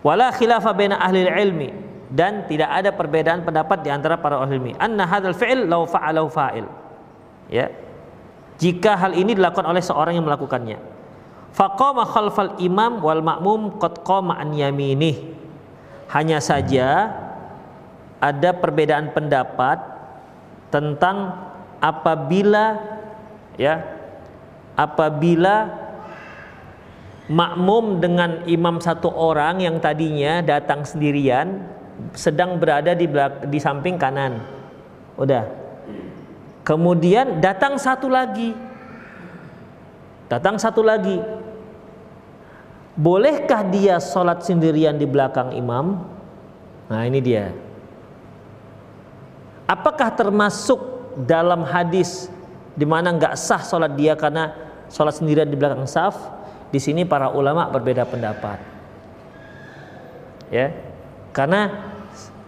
wala 0.00 0.32
khilafa 0.34 0.70
baina 0.76 1.00
ahli 1.00 1.26
ilmi. 1.26 1.70
Dan 2.10 2.42
tidak 2.50 2.66
ada 2.74 2.90
perbedaan 2.90 3.46
pendapat 3.46 3.86
di 3.86 3.90
antara 3.94 4.18
para 4.18 4.42
ahli 4.42 4.58
ilmi. 4.58 4.72
Anna 4.82 5.06
hadzal 5.06 5.36
fi'il 5.36 5.70
law 5.70 5.86
fa'alahu 5.86 6.26
fa'il. 6.26 6.66
Ya. 7.46 7.70
Jika 8.58 8.98
hal 8.98 9.14
ini 9.14 9.38
dilakukan 9.38 9.64
oleh 9.64 9.80
seorang 9.80 10.18
yang 10.18 10.26
melakukannya. 10.26 10.76
Faqama 11.54 12.06
khalfal 12.06 12.58
imam 12.62 13.02
wal 13.02 13.22
ma'mum 13.22 13.78
qad 13.78 14.02
qama 14.02 14.38
an 14.38 14.54
yaminih. 14.54 15.38
Hanya 16.10 16.42
saja 16.42 17.14
ada 18.20 18.50
perbedaan 18.52 19.14
pendapat 19.14 19.80
tentang 20.68 21.34
apabila 21.80 22.78
ya 23.56 23.80
apabila 24.76 25.79
makmum 27.28 28.00
dengan 28.00 28.46
imam 28.48 28.80
satu 28.80 29.10
orang 29.12 29.60
yang 29.60 29.76
tadinya 29.82 30.40
datang 30.40 30.86
sendirian 30.86 31.66
sedang 32.16 32.56
berada 32.56 32.96
di 32.96 33.04
belak 33.04 33.46
di 33.50 33.58
samping 33.60 34.00
kanan. 34.00 34.40
Udah. 35.20 35.44
Kemudian 36.64 37.42
datang 37.44 37.76
satu 37.76 38.08
lagi. 38.08 38.56
Datang 40.30 40.56
satu 40.56 40.80
lagi. 40.80 41.18
Bolehkah 42.94 43.64
dia 43.68 43.98
sholat 43.98 44.44
sendirian 44.44 44.96
di 44.96 45.08
belakang 45.08 45.56
imam? 45.56 46.04
Nah 46.90 47.02
ini 47.06 47.20
dia. 47.22 47.54
Apakah 49.70 50.10
termasuk 50.14 50.78
dalam 51.26 51.62
hadis 51.62 52.26
di 52.74 52.82
mana 52.82 53.14
nggak 53.14 53.38
sah 53.38 53.62
sholat 53.62 53.94
dia 53.94 54.18
karena 54.18 54.50
sholat 54.90 55.14
sendirian 55.14 55.46
di 55.46 55.54
belakang 55.54 55.86
saf? 55.86 56.39
Di 56.70 56.78
sini 56.78 57.02
para 57.02 57.34
ulama 57.34 57.66
berbeda 57.66 58.06
pendapat. 58.06 58.58
Ya. 60.54 60.70
Karena 61.34 61.90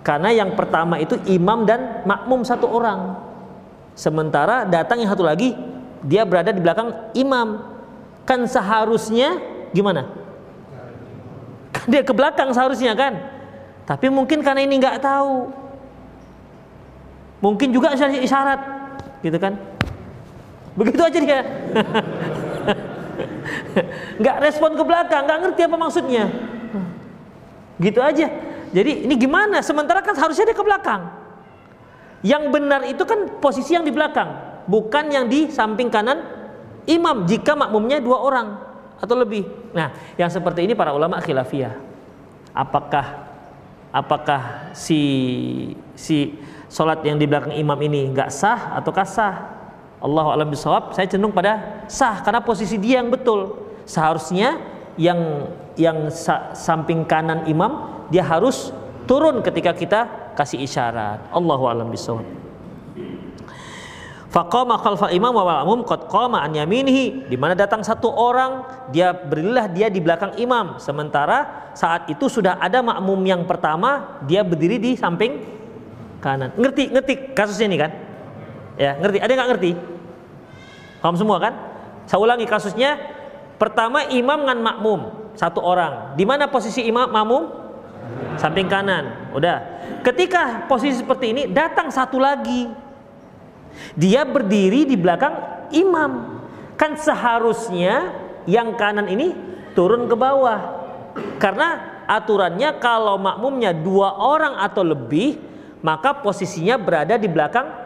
karena 0.03 0.35
yang 0.35 0.55
pertama 0.59 0.99
itu 0.99 1.14
imam 1.27 1.62
dan 1.66 2.03
makmum 2.07 2.47
satu 2.47 2.70
orang. 2.70 3.18
Sementara 3.95 4.66
datang 4.66 5.03
yang 5.03 5.11
satu 5.11 5.23
lagi 5.27 5.55
dia 6.07 6.23
berada 6.23 6.51
di 6.55 6.62
belakang 6.62 6.95
imam. 7.14 7.62
Kan 8.23 8.47
seharusnya 8.47 9.39
gimana? 9.75 10.07
Kan 11.75 11.87
dia 11.91 12.03
ke 12.07 12.14
belakang 12.14 12.55
seharusnya 12.55 12.95
kan. 12.95 13.18
Tapi 13.83 14.07
mungkin 14.07 14.47
karena 14.47 14.62
ini 14.62 14.79
nggak 14.79 15.03
tahu. 15.03 15.51
Mungkin 17.43 17.75
juga 17.75 17.99
isyarat 17.99 18.61
gitu 19.18 19.39
kan. 19.43 19.59
Begitu 20.79 21.03
aja 21.03 21.18
dia. 21.18 21.41
nggak 24.20 24.36
respon 24.43 24.74
ke 24.78 24.82
belakang, 24.84 25.22
nggak 25.26 25.38
ngerti 25.47 25.61
apa 25.66 25.76
maksudnya. 25.76 26.24
Gitu 27.80 27.99
aja. 27.99 28.26
Jadi 28.72 29.05
ini 29.05 29.14
gimana? 29.20 29.61
Sementara 29.61 30.01
kan 30.01 30.16
harusnya 30.16 30.49
dia 30.49 30.57
ke 30.57 30.64
belakang. 30.64 31.12
Yang 32.22 32.45
benar 32.55 32.80
itu 32.86 33.03
kan 33.03 33.43
posisi 33.43 33.74
yang 33.74 33.82
di 33.82 33.90
belakang, 33.90 34.62
bukan 34.70 35.11
yang 35.11 35.26
di 35.26 35.51
samping 35.51 35.90
kanan 35.90 36.22
imam 36.86 37.26
jika 37.26 37.59
makmumnya 37.59 37.99
dua 37.99 38.22
orang 38.22 38.49
atau 39.03 39.18
lebih. 39.18 39.43
Nah, 39.74 39.90
yang 40.14 40.30
seperti 40.30 40.62
ini 40.62 40.78
para 40.78 40.95
ulama 40.95 41.18
khilafiyah. 41.18 41.74
Apakah 42.55 43.26
apakah 43.90 44.72
si 44.72 45.01
si 45.99 46.38
sholat 46.70 47.03
yang 47.03 47.18
di 47.18 47.26
belakang 47.26 47.53
imam 47.59 47.76
ini 47.82 48.09
nggak 48.14 48.30
sah 48.30 48.78
ataukah 48.78 49.05
sah? 49.05 49.61
Allah 50.03 50.34
alam 50.34 50.50
bisawab 50.50 50.90
saya 50.98 51.07
cenderung 51.07 51.30
pada 51.30 51.86
sah 51.86 52.18
karena 52.26 52.42
posisi 52.42 52.74
dia 52.74 52.98
yang 52.98 53.09
betul. 53.09 53.70
Seharusnya 53.86 54.59
yang 54.98 55.46
yang 55.78 56.11
sa, 56.11 56.50
samping 56.59 57.07
kanan 57.07 57.46
imam 57.46 58.05
dia 58.11 58.26
harus 58.26 58.74
turun 59.07 59.40
ketika 59.46 59.70
kita 59.72 60.00
kasih 60.34 60.59
isyarat. 60.66 61.30
Allahu 61.30 61.70
alam 61.70 61.86
bisawab 61.88 62.26
Faqama 64.32 64.80
khalfa 64.80 65.12
imam 65.12 65.28
wa 65.28 65.44
ma'mum 65.44 65.84
qad 65.84 66.09
qama 66.09 66.40
an 66.40 66.57
yaminihi. 66.57 67.28
Di 67.28 67.36
mana 67.36 67.53
datang 67.53 67.84
satu 67.84 68.09
orang 68.09 68.64
dia 68.88 69.12
berilah 69.12 69.68
dia 69.68 69.92
di 69.92 70.00
belakang 70.00 70.32
imam. 70.40 70.80
Sementara 70.80 71.68
saat 71.76 72.09
itu 72.09 72.32
sudah 72.32 72.57
ada 72.57 72.80
makmum 72.80 73.20
yang 73.28 73.44
pertama 73.44 74.18
dia 74.24 74.40
berdiri 74.40 74.80
di 74.80 74.96
samping 74.96 75.44
kanan. 76.24 76.48
Ngerti 76.57 76.96
ngerti 76.96 77.14
kasusnya 77.36 77.66
ini 77.68 77.76
kan? 77.76 77.90
Ya 78.80 78.96
ngerti. 78.96 79.18
Ada 79.20 79.32
nggak 79.36 79.48
ngerti 79.53 79.70
Paham 81.03 81.18
semua 81.18 81.42
kan? 81.42 81.53
Saya 82.07 82.22
ulangi 82.22 82.46
kasusnya. 82.46 82.96
Pertama 83.59 84.07
imam 84.07 84.46
dengan 84.46 84.59
makmum 84.62 85.00
satu 85.34 85.59
orang. 85.59 86.14
Di 86.14 86.22
mana 86.22 86.46
posisi 86.46 86.86
imam 86.86 87.11
makmum? 87.11 87.42
Samping 88.38 88.70
kanan. 88.70 89.34
Udah. 89.34 89.82
Ketika 90.07 90.66
posisi 90.70 91.03
seperti 91.03 91.34
ini 91.34 91.42
datang 91.50 91.90
satu 91.90 92.22
lagi. 92.22 92.70
Dia 93.98 94.22
berdiri 94.22 94.86
di 94.86 94.94
belakang 94.94 95.66
imam. 95.74 96.42
Kan 96.78 96.94
seharusnya 96.94 98.14
yang 98.46 98.78
kanan 98.78 99.11
ini 99.11 99.34
turun 99.74 100.07
ke 100.07 100.14
bawah. 100.14 100.82
Karena 101.38 102.03
aturannya 102.07 102.78
kalau 102.78 103.18
makmumnya 103.18 103.74
dua 103.74 104.16
orang 104.18 104.59
atau 104.59 104.82
lebih, 104.86 105.38
maka 105.82 106.14
posisinya 106.22 106.78
berada 106.78 107.18
di 107.18 107.28
belakang 107.30 107.82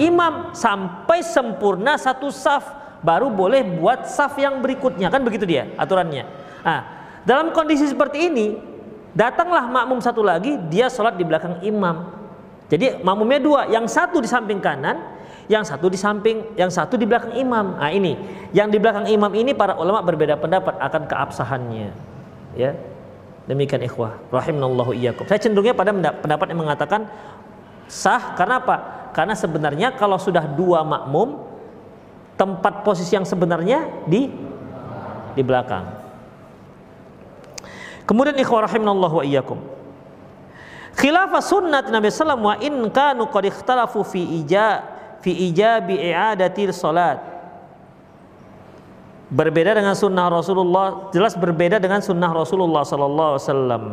imam 0.00 0.54
sampai 0.56 1.24
sempurna 1.24 1.96
satu 1.96 2.28
saf 2.30 2.82
baru 3.02 3.28
boleh 3.28 3.60
buat 3.80 4.06
saf 4.06 4.38
yang 4.38 4.62
berikutnya. 4.62 5.10
Kan 5.10 5.26
begitu 5.26 5.44
dia 5.44 5.68
aturannya. 5.76 6.24
Nah 6.62 6.80
dalam 7.26 7.50
kondisi 7.50 7.86
seperti 7.90 8.30
ini 8.30 8.56
datanglah 9.12 9.68
makmum 9.68 10.00
satu 10.00 10.24
lagi 10.24 10.56
dia 10.70 10.88
sholat 10.88 11.18
di 11.18 11.24
belakang 11.26 11.60
imam. 11.60 12.08
Jadi 12.72 13.04
makmumnya 13.04 13.40
dua. 13.42 13.60
Yang 13.68 13.92
satu 13.92 14.24
di 14.24 14.28
samping 14.30 14.62
kanan 14.62 15.12
yang 15.50 15.66
satu 15.66 15.90
di 15.90 15.98
samping 15.98 16.56
yang 16.56 16.70
satu 16.72 16.96
di 16.96 17.04
belakang 17.04 17.36
imam. 17.36 17.76
Nah 17.76 17.90
ini. 17.92 18.16
Yang 18.56 18.68
di 18.74 18.78
belakang 18.80 19.06
imam 19.08 19.32
ini 19.36 19.52
para 19.52 19.76
ulama 19.76 20.00
berbeda 20.00 20.40
pendapat 20.40 20.78
akan 20.80 21.02
keabsahannya. 21.04 21.90
Ya. 22.56 22.72
Demikian 23.50 23.82
ikhwah. 23.82 24.22
Rahimanallahu 24.30 24.94
iyyakum. 24.94 25.26
Saya 25.26 25.42
cenderungnya 25.42 25.74
pada 25.74 25.90
pendapat 25.92 26.46
yang 26.54 26.60
mengatakan 26.62 27.10
sah 27.92 28.32
karena 28.32 28.56
apa 28.64 28.76
karena 29.12 29.36
sebenarnya 29.36 29.92
kalau 29.92 30.16
sudah 30.16 30.48
dua 30.48 30.80
makmum 30.80 31.44
tempat 32.40 32.80
posisi 32.80 33.12
yang 33.12 33.28
sebenarnya 33.28 34.08
di 34.08 34.32
di 35.36 35.42
belakang. 35.44 35.84
Kemudian 38.08 38.34
ikhwah 38.40 38.64
rahimanallahu 38.64 39.20
wa 39.20 39.24
iyyakum. 39.24 39.60
Khilafah 40.96 41.40
sunnat 41.44 41.88
Nabi 41.92 42.08
sallam 42.08 42.40
wa 42.44 42.56
in 42.60 42.88
kanu 42.92 43.28
qad 43.28 43.48
ikhtalafu 43.48 44.04
fi 44.04 44.20
ija 44.40 44.84
fi 45.20 45.52
ijabi 45.52 46.00
i'adatil 46.00 46.72
salat. 46.72 47.20
Berbeda 49.32 49.72
dengan 49.72 49.96
sunnah 49.96 50.28
Rasulullah, 50.28 51.08
jelas 51.08 51.32
berbeda 51.32 51.80
dengan 51.80 52.04
sunnah 52.04 52.28
Rasulullah 52.36 52.84
sallallahu 52.84 53.30
alaihi 53.36 53.44
wasallam. 53.48 53.84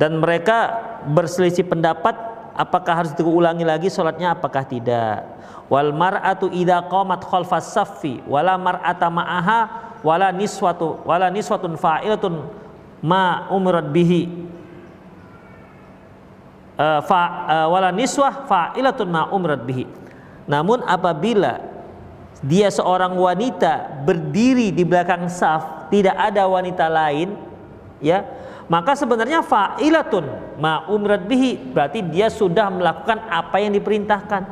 Dan 0.00 0.16
mereka 0.16 0.80
berselisih 1.04 1.68
pendapat 1.68 2.16
apakah 2.56 3.04
harus 3.04 3.12
diulangi 3.12 3.68
lagi 3.68 3.92
sholatnya 3.92 4.32
apakah 4.32 4.64
tidak. 4.64 5.28
Wal 5.68 5.92
mar'atu 5.92 6.48
idza 6.48 6.88
qamat 6.88 7.20
khalfas 7.20 7.76
saffi 7.76 8.24
wala 8.24 8.56
mar'ata 8.56 9.12
ma'aha 9.12 9.60
wala 10.00 10.32
niswatu 10.32 11.04
wala 11.04 11.28
niswatun 11.28 11.76
fa'ilatun 11.76 12.48
ma 13.04 13.44
umrat 13.52 13.92
bihi. 13.92 14.48
Uh, 16.80 17.04
fa 17.04 17.20
uh, 17.44 17.66
wala 17.68 17.92
niswah 17.92 18.48
fa'ilatun 18.48 19.04
ma 19.04 19.28
umrat 19.28 19.60
bihi. 19.68 19.84
Namun 20.48 20.80
apabila 20.88 21.60
dia 22.40 22.72
seorang 22.72 23.20
wanita 23.20 24.00
berdiri 24.08 24.72
di 24.72 24.80
belakang 24.80 25.28
saf 25.28 25.92
tidak 25.92 26.16
ada 26.16 26.48
wanita 26.48 26.88
lain 26.88 27.36
ya 28.00 28.24
maka 28.70 28.94
sebenarnya 28.94 29.42
fa'ilatun 29.42 30.54
ma 30.62 30.86
umrat 30.86 31.26
bihi 31.26 31.58
berarti 31.74 32.06
dia 32.06 32.30
sudah 32.30 32.70
melakukan 32.70 33.18
apa 33.26 33.58
yang 33.58 33.74
diperintahkan. 33.74 34.46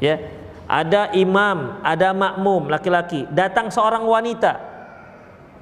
Ya 0.00 0.16
ada 0.64 1.12
imam 1.12 1.76
ada 1.84 2.16
makmum 2.16 2.72
laki-laki 2.72 3.28
datang 3.28 3.68
seorang 3.68 4.08
wanita. 4.08 4.56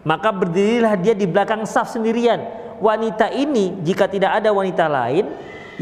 Maka 0.06 0.30
berdirilah 0.30 0.94
dia 0.94 1.18
di 1.18 1.26
belakang 1.26 1.66
saf 1.66 1.90
sendirian. 1.90 2.38
Wanita 2.78 3.34
ini 3.34 3.82
jika 3.82 4.06
tidak 4.06 4.38
ada 4.38 4.54
wanita 4.54 4.86
lain 4.86 5.26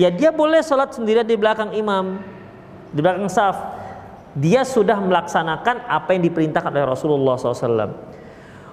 ya 0.00 0.08
dia 0.08 0.32
boleh 0.32 0.64
sholat 0.64 0.96
sendirian 0.96 1.28
di 1.28 1.36
belakang 1.36 1.76
imam 1.76 2.16
di 2.96 3.00
belakang 3.04 3.28
saf. 3.28 3.60
Dia 4.40 4.64
sudah 4.64 4.96
melaksanakan 4.96 5.84
apa 5.84 6.16
yang 6.16 6.24
diperintahkan 6.24 6.72
oleh 6.72 6.88
Rasulullah 6.88 7.36
SAW 7.36 8.09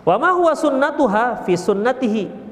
Wa 0.08 0.16
ma 0.16 0.32
huwa 0.32 0.56
sunnatuha 0.56 1.44
fi 1.44 1.60
sunnatihi. 1.60 2.48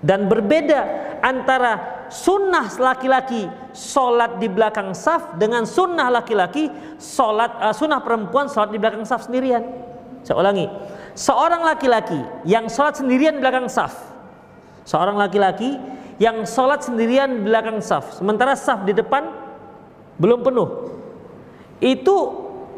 Dan 0.00 0.32
berbeda 0.32 0.80
antara 1.20 2.02
sunnah 2.08 2.72
laki-laki 2.80 3.46
sholat 3.76 4.40
di 4.40 4.48
belakang 4.48 4.96
saf 4.96 5.36
dengan 5.36 5.68
sunnah 5.68 6.08
laki-laki 6.10 6.72
sholat 6.96 7.52
uh, 7.60 7.70
sunnah 7.76 8.00
perempuan 8.00 8.48
sholat 8.48 8.72
di 8.72 8.80
belakang 8.80 9.04
saf 9.04 9.28
sendirian. 9.28 9.62
Saya 10.24 10.40
ulangi, 10.40 10.66
seorang 11.14 11.62
laki-laki 11.62 12.18
yang 12.48 12.66
sholat 12.66 12.98
sendirian 12.98 13.38
di 13.38 13.40
belakang 13.42 13.70
saf, 13.70 13.94
seorang 14.86 15.14
laki-laki 15.18 15.78
yang 16.18 16.46
sholat 16.46 16.82
sendirian 16.82 17.42
di 17.42 17.42
belakang 17.46 17.78
saf, 17.82 18.18
sementara 18.18 18.54
saf 18.54 18.82
di 18.86 18.94
depan 18.94 19.26
belum 20.18 20.46
penuh, 20.46 20.68
itu 21.82 22.16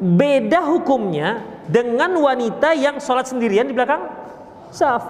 beda 0.00 0.64
hukumnya 0.72 1.53
dengan 1.68 2.12
wanita 2.20 2.76
yang 2.76 3.00
sholat 3.00 3.28
sendirian 3.28 3.64
di 3.68 3.74
belakang 3.74 4.04
saf. 4.68 5.04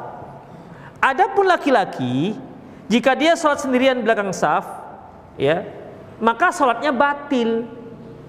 Adapun 1.02 1.44
laki-laki 1.48 2.38
jika 2.88 3.16
dia 3.16 3.34
sholat 3.34 3.60
sendirian 3.60 3.98
di 3.98 4.04
belakang 4.04 4.30
saf, 4.30 4.64
ya 5.40 5.64
maka 6.22 6.54
sholatnya 6.54 6.94
batil 6.94 7.66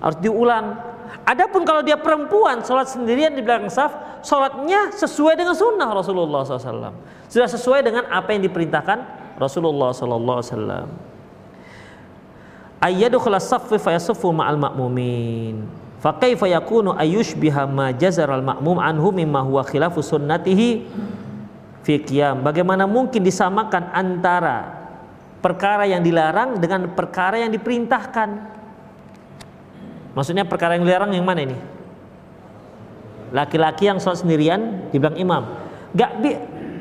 harus 0.01 0.17
diulang. 0.19 0.79
Adapun 1.25 1.63
kalau 1.63 1.85
dia 1.85 1.97
perempuan 1.97 2.65
sholat 2.65 2.89
sendirian 2.89 3.33
di 3.33 3.45
belakang 3.45 3.69
saf, 3.69 4.21
sholatnya 4.25 4.91
sesuai 4.95 5.37
dengan 5.37 5.53
sunnah 5.53 5.89
Rasulullah 5.93 6.41
SAW. 6.43 6.93
Sudah 7.29 7.49
sesuai 7.49 7.81
dengan 7.85 8.09
apa 8.09 8.33
yang 8.33 8.45
diperintahkan 8.45 8.99
Rasulullah 9.37 9.93
SAW. 9.93 10.87
Ayyadu 12.83 13.17
khalas 13.17 13.49
saffi 13.49 13.79
fayasuffu 13.81 14.29
ma'al 14.29 14.59
ma'mumin 14.59 15.84
fa 15.99 16.15
kaifa 16.15 16.45
yakunu 16.49 16.93
ayushbiha 16.95 17.65
ma 17.69 17.91
jazaral 17.95 18.43
ma'mum 18.43 18.77
anhu 18.77 19.09
mimma 19.15 19.41
huwa 19.43 19.61
khilafu 19.63 20.03
sunnatihi 20.03 20.85
fi 21.85 21.93
qiyam. 22.01 22.41
Bagaimana 22.41 22.89
mungkin 22.89 23.21
disamakan 23.21 23.93
antara 23.93 24.87
perkara 25.39 25.85
yang 25.85 26.01
dilarang 26.01 26.57
dengan 26.57 26.89
perkara 26.93 27.37
yang 27.41 27.53
diperintahkan? 27.53 28.57
Maksudnya 30.17 30.47
perkara 30.47 30.79
yang 30.79 30.87
dilarang 30.87 31.11
yang 31.13 31.27
mana 31.27 31.43
ini? 31.43 31.57
Laki-laki 33.35 33.91
yang 33.91 33.99
sholat 33.99 34.23
sendirian 34.23 34.89
di 34.89 34.97
belakang 34.97 35.19
imam. 35.19 35.43
Gak 35.91 36.11
bi 36.23 36.31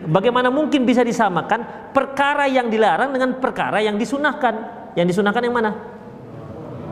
bagaimana 0.06 0.54
mungkin 0.54 0.86
bisa 0.86 1.02
disamakan 1.02 1.90
perkara 1.90 2.46
yang 2.46 2.70
dilarang 2.70 3.10
dengan 3.10 3.36
perkara 3.42 3.82
yang 3.82 3.98
disunahkan? 3.98 4.54
Yang 4.94 5.16
disunahkan 5.18 5.42
yang 5.42 5.54
mana 5.54 5.93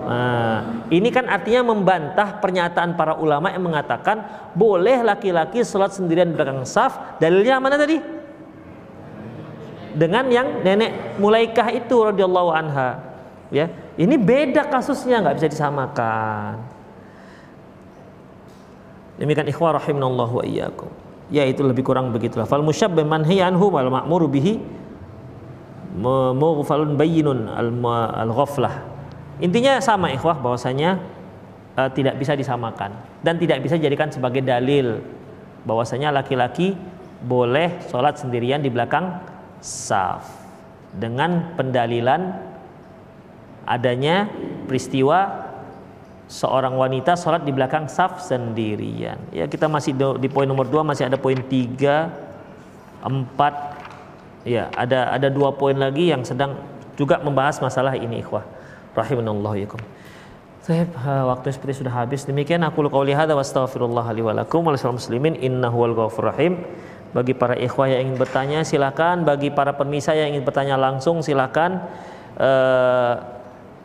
Nah, 0.02 0.86
ini 0.90 1.08
kan 1.14 1.30
artinya 1.30 1.70
membantah 1.70 2.42
pernyataan 2.42 2.98
para 2.98 3.14
ulama 3.14 3.54
yang 3.54 3.62
mengatakan 3.62 4.50
boleh 4.52 4.98
laki-laki 5.06 5.62
sholat 5.62 5.94
sendirian 5.94 6.30
di 6.30 6.34
belakang 6.34 6.66
saf. 6.66 7.22
Dalilnya 7.22 7.62
mana 7.62 7.78
tadi? 7.78 8.02
Dengan 9.92 10.26
yang 10.32 10.64
nenek 10.66 11.20
mulaikah 11.22 11.70
itu 11.70 11.94
radhiyallahu 11.94 12.50
anha. 12.50 12.98
Ya, 13.52 13.68
ini 13.94 14.18
beda 14.18 14.66
kasusnya 14.66 15.22
nggak 15.22 15.36
bisa 15.38 15.48
disamakan. 15.52 16.56
Demikian 19.20 19.46
ikhwah 19.46 19.78
rahimanallahu 19.78 20.40
wa 20.40 20.44
iyyakum. 20.44 20.90
Ya 21.30 21.46
itu 21.46 21.62
lebih 21.62 21.86
kurang 21.86 22.10
begitulah. 22.10 22.48
Fal 22.48 22.64
musyabbih 22.64 23.06
manhi 23.06 23.38
anhu 23.38 23.70
wal 23.70 23.86
ma'muru 23.92 24.26
bihi 24.26 24.58
mughfalun 26.00 26.96
bayyinun 26.96 27.52
al-ghaflah 28.18 28.91
Intinya 29.40 29.80
sama 29.80 30.12
ikhwah 30.12 30.36
bahwasanya 30.42 31.00
uh, 31.78 31.90
tidak 31.92 32.20
bisa 32.20 32.36
disamakan 32.36 32.92
dan 33.24 33.40
tidak 33.40 33.64
bisa 33.64 33.80
dijadikan 33.80 34.12
sebagai 34.12 34.44
dalil 34.44 35.00
bahwasanya 35.64 36.12
laki-laki 36.12 36.76
boleh 37.22 37.80
sholat 37.86 38.18
sendirian 38.18 38.60
di 38.60 38.68
belakang 38.68 39.22
saf 39.62 40.26
dengan 40.92 41.54
pendalilan 41.54 42.34
adanya 43.64 44.26
peristiwa 44.66 45.48
seorang 46.26 46.74
wanita 46.74 47.14
sholat 47.14 47.46
di 47.46 47.54
belakang 47.54 47.86
saf 47.86 48.20
sendirian. 48.20 49.16
Ya 49.30 49.46
kita 49.46 49.70
masih 49.70 49.94
di 50.18 50.28
poin 50.28 50.50
nomor 50.50 50.66
dua 50.66 50.82
masih 50.82 51.06
ada 51.06 51.16
poin 51.16 51.38
tiga, 51.46 52.10
empat, 53.06 53.54
ya 54.42 54.66
ada 54.74 55.14
ada 55.14 55.30
dua 55.30 55.54
poin 55.54 55.78
lagi 55.78 56.10
yang 56.10 56.26
sedang 56.26 56.58
juga 56.98 57.22
membahas 57.22 57.62
masalah 57.62 57.94
ini 57.94 58.20
ikhwah 58.20 58.42
rahimanallahu 58.96 59.56
yakum. 59.60 59.80
Saya 60.62 60.86
waktu 61.26 61.50
seperti 61.50 61.82
sudah 61.82 61.90
habis. 61.90 62.22
Demikian 62.22 62.62
aku 62.62 62.86
qauli 62.86 63.10
hadza 63.10 63.34
wa 63.34 63.42
astaghfirullah 63.42 64.06
li 64.14 64.22
wa 64.22 64.30
lakum 64.30 64.62
muslimin 64.62 65.34
innahu 65.34 65.74
wal 65.82 65.94
ghafur 66.06 66.30
rahim. 66.30 66.62
Bagi 67.12 67.34
para 67.34 67.58
ikhwah 67.58 67.90
yang 67.92 68.08
ingin 68.08 68.16
bertanya 68.16 68.62
silakan, 68.64 69.26
bagi 69.26 69.50
para 69.50 69.74
pemirsa 69.74 70.16
yang 70.16 70.32
ingin 70.32 70.46
bertanya 70.48 70.80
langsung 70.80 71.20
silakan 71.20 71.82
uh, 72.40 73.14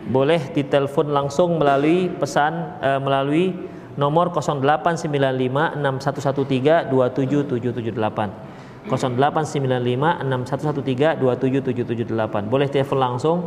boleh 0.08 0.54
ditelepon 0.54 1.12
langsung 1.12 1.60
melalui 1.60 2.08
pesan 2.14 2.78
uh, 2.80 3.02
melalui 3.02 3.52
nomor 3.98 4.30
0895 4.32 5.82
6113 5.82 6.94
27778. 6.94 8.88
0895 8.88 10.24
6113 10.24 11.20
27778. 11.20 12.54
Boleh 12.54 12.70
telepon 12.70 13.00
langsung 13.02 13.38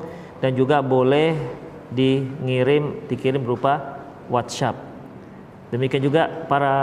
dan 0.41 0.57
juga 0.57 0.81
boleh 0.81 1.37
dingirim 1.93 3.05
dikirim 3.07 3.45
berupa 3.45 4.01
WhatsApp. 4.33 4.77
Demikian 5.71 6.03
juga 6.03 6.27
para 6.49 6.75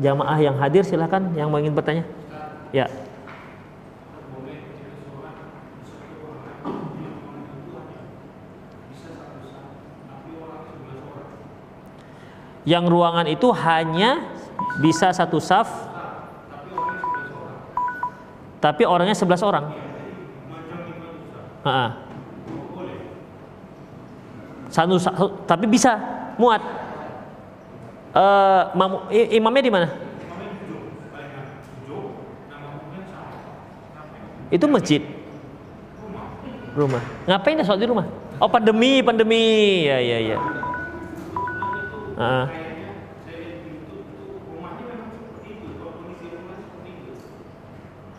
jamaah 0.00 0.38
yang 0.40 0.56
hadir 0.56 0.86
silahkan 0.86 1.20
yang 1.36 1.52
ingin 1.52 1.74
bertanya. 1.74 2.04
Ya. 2.72 2.88
Yang 12.66 12.84
ruangan 12.90 13.30
itu 13.30 13.46
hanya 13.54 14.26
bisa 14.82 15.14
satu 15.14 15.38
saf, 15.38 15.70
tapi 18.58 18.82
orangnya 18.82 19.14
sebelas 19.14 19.38
orang. 19.46 19.70
Ha 21.62 22.05
satu, 24.70 24.94
satu 24.98 25.24
tapi 25.46 25.66
bisa 25.70 25.98
muat. 26.36 26.62
Uh, 28.16 28.72
mamu, 28.72 28.96
imamnya 29.12 29.62
di 29.62 29.72
mana? 29.72 29.88
Itu 34.48 34.64
masjid. 34.70 35.02
Rumah. 36.76 37.02
Ngapain 37.28 37.60
sholat 37.64 37.80
di 37.80 37.88
rumah? 37.88 38.06
Oh 38.40 38.48
pandemi, 38.48 39.00
pandemi. 39.00 39.84
Ya, 39.88 39.98
ya, 40.00 40.18
ya. 40.20 40.38
Uh. 42.16 42.46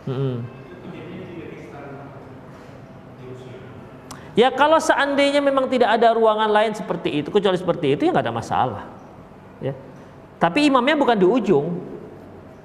Hmm. 0.08 0.57
Ya 4.38 4.54
kalau 4.54 4.78
seandainya 4.78 5.42
memang 5.42 5.66
tidak 5.66 5.98
ada 5.98 6.14
ruangan 6.14 6.46
lain 6.46 6.70
seperti 6.70 7.10
itu, 7.10 7.26
kecuali 7.26 7.58
seperti 7.58 7.98
itu 7.98 8.06
ya 8.06 8.14
nggak 8.14 8.22
ada 8.22 8.38
masalah. 8.38 8.86
Ya. 9.58 9.74
Tapi 10.38 10.70
imamnya 10.70 10.94
bukan 10.94 11.18
di 11.18 11.26
ujung, 11.26 11.74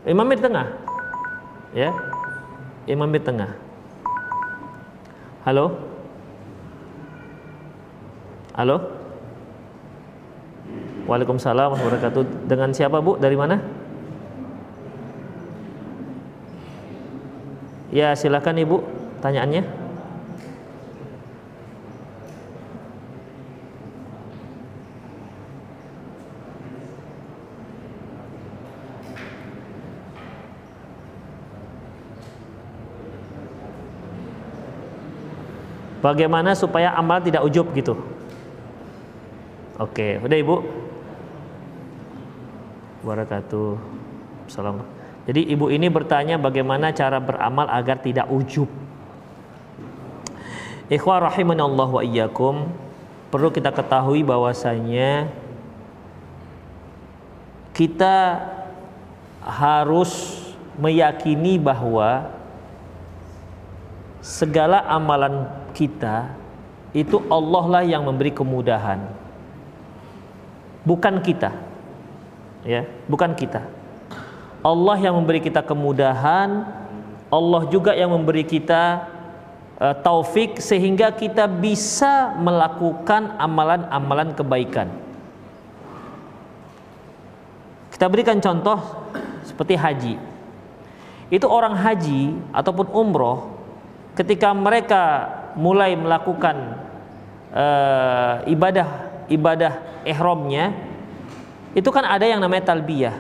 imamnya 0.05 0.37
di 0.37 0.43
tengah. 0.45 0.67
Ya, 1.73 1.89
imam 2.85 3.09
di 3.09 3.17
tengah. 3.17 3.57
Halo, 5.49 5.81
halo. 8.53 8.77
Waalaikumsalam 11.09 11.73
warahmatullahi 11.73 12.05
wabarakatuh. 12.05 12.23
Dengan 12.53 12.69
siapa 12.77 13.01
bu? 13.01 13.17
Dari 13.17 13.33
mana? 13.33 13.57
Ya 17.89 18.13
silakan 18.13 18.61
ibu, 18.61 18.85
tanyaannya. 19.25 19.82
Bagaimana 36.03 36.51
supaya 36.51 36.91
amal 36.91 37.23
tidak 37.23 37.47
ujub 37.47 37.71
gitu? 37.71 37.95
Oke, 39.79 40.19
udah 40.19 40.37
Ibu. 40.37 40.55
Wabarakatuh. 43.03 43.79
Salam. 44.51 44.83
Jadi 45.23 45.47
ibu 45.55 45.71
ini 45.71 45.87
bertanya 45.87 46.35
bagaimana 46.35 46.91
cara 46.91 47.19
beramal 47.23 47.71
agar 47.71 48.03
tidak 48.03 48.27
ujub. 48.27 48.67
Ikhwah 50.91 51.31
rahimanallah 51.31 51.87
wa 51.87 52.03
iyyakum. 52.03 52.67
Perlu 53.31 53.49
kita 53.49 53.71
ketahui 53.71 54.21
bahwasanya 54.21 55.31
kita 57.71 58.45
harus 59.41 60.43
meyakini 60.77 61.57
bahwa 61.57 62.29
segala 64.21 64.85
amalan 64.85 65.49
kita 65.73 66.31
itu 66.93 67.25
Allah 67.27 67.65
lah 67.65 67.83
yang 67.83 68.05
memberi 68.05 68.29
kemudahan. 68.29 69.01
Bukan 70.85 71.19
kita. 71.25 71.49
Ya, 72.63 72.85
bukan 73.09 73.33
kita. 73.33 73.65
Allah 74.63 74.95
yang 75.01 75.19
memberi 75.19 75.43
kita 75.43 75.59
kemudahan, 75.59 76.63
Allah 77.27 77.61
juga 77.67 77.91
yang 77.91 78.13
memberi 78.13 78.47
kita 78.47 79.09
uh, 79.81 79.95
taufik 79.99 80.61
sehingga 80.63 81.11
kita 81.11 81.49
bisa 81.49 82.31
melakukan 82.39 83.35
amalan-amalan 83.41 84.31
kebaikan. 84.31 84.87
Kita 87.91 88.05
berikan 88.07 88.39
contoh 88.39 88.79
seperti 89.43 89.75
haji. 89.75 90.15
Itu 91.27 91.49
orang 91.49 91.75
haji 91.75 92.37
ataupun 92.53 92.87
umroh 92.93 93.49
ketika 94.13 94.53
mereka 94.53 95.03
mulai 95.55 95.97
melakukan 95.97 96.55
uh, 97.53 98.43
ibadah 98.49 98.87
ibadah 99.29 100.03
ihramnya 100.03 100.73
itu 101.73 101.89
kan 101.89 102.05
ada 102.05 102.25
yang 102.25 102.37
namanya 102.37 102.73
talbiyah. 102.73 103.15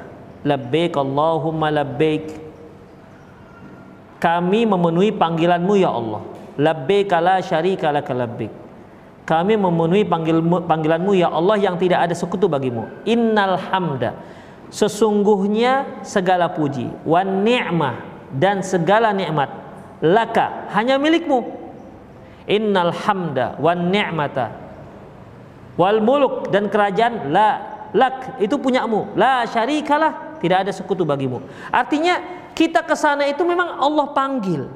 Labbaik 0.45 0.93
Allahumma 0.93 1.73
labbaik. 1.73 2.37
Kami 4.21 4.69
memenuhi 4.69 5.09
panggilanmu 5.09 5.73
ya 5.79 5.89
Allah. 5.89 6.21
Labbaik 6.61 7.09
la 7.17 7.41
syarika 7.41 7.89
lak 7.89 8.07
labbaik. 8.13 8.53
Kami 9.23 9.55
memenuhi 9.55 10.03
panggil, 10.03 10.43
panggilanmu 10.67 11.15
ya 11.15 11.31
Allah 11.31 11.55
yang 11.55 11.79
tidak 11.79 12.05
ada 12.05 12.13
sekutu 12.13 12.51
bagimu. 12.51 12.85
Innal 13.07 13.55
hamda. 13.55 14.19
Sesungguhnya 14.67 16.03
segala 16.03 16.51
puji. 16.51 16.91
Wan 17.07 17.41
ni'mah. 17.41 18.11
Dan 18.35 18.61
segala 18.61 19.15
nikmat. 19.15 19.49
Laka. 20.03 20.69
Hanya 20.75 20.99
milikmu 20.99 21.62
innal 22.47 22.91
hamda 22.91 23.55
wan 23.59 23.89
ni'mata. 23.91 24.51
Wal 25.73 25.99
muluk 26.05 26.53
dan 26.53 26.69
kerajaan 26.69 27.33
la 27.33 27.49
lak 27.93 28.37
itu 28.37 28.55
punyamu. 28.61 29.17
La 29.17 29.45
syarikalah 29.49 30.37
tidak 30.37 30.67
ada 30.67 30.71
sekutu 30.75 31.01
bagimu. 31.07 31.41
Artinya 31.73 32.21
kita 32.53 32.85
ke 32.85 32.93
sana 32.93 33.25
itu 33.25 33.41
memang 33.41 33.81
Allah 33.81 34.05
panggil. 34.13 34.69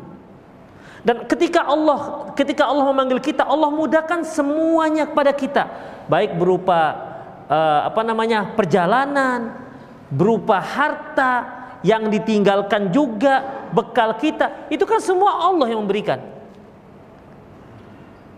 Dan 1.06 1.24
ketika 1.30 1.64
Allah 1.64 2.34
ketika 2.34 2.68
Allah 2.68 2.84
memanggil 2.90 3.22
kita 3.22 3.46
Allah 3.46 3.70
mudahkan 3.70 4.26
semuanya 4.26 5.06
kepada 5.08 5.32
kita. 5.32 5.64
Baik 6.10 6.36
berupa 6.40 6.98
uh, 7.48 7.82
apa 7.88 8.02
namanya 8.02 8.58
perjalanan 8.58 9.54
berupa 10.08 10.58
harta 10.58 11.32
yang 11.86 12.10
ditinggalkan 12.10 12.90
juga 12.90 13.70
bekal 13.70 14.18
kita. 14.18 14.68
Itu 14.74 14.90
kan 14.90 14.98
semua 14.98 15.46
Allah 15.46 15.70
yang 15.70 15.86
memberikan 15.86 16.37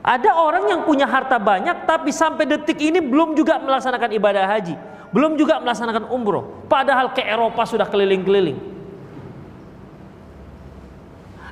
ada 0.10 0.34
orang 0.34 0.66
yang 0.66 0.82
punya 0.90 1.06
harta 1.06 1.38
banyak 1.38 1.86
tapi 1.86 2.10
sampai 2.10 2.50
detik 2.50 2.82
ini 2.82 2.98
belum 2.98 3.38
juga 3.38 3.62
melaksanakan 3.62 4.10
ibadah 4.18 4.42
haji, 4.50 4.74
belum 5.14 5.38
juga 5.38 5.62
melaksanakan 5.62 6.10
umroh, 6.10 6.66
padahal 6.66 7.14
ke 7.14 7.22
Eropa 7.22 7.62
sudah 7.70 7.86
keliling-keliling. 7.86 8.58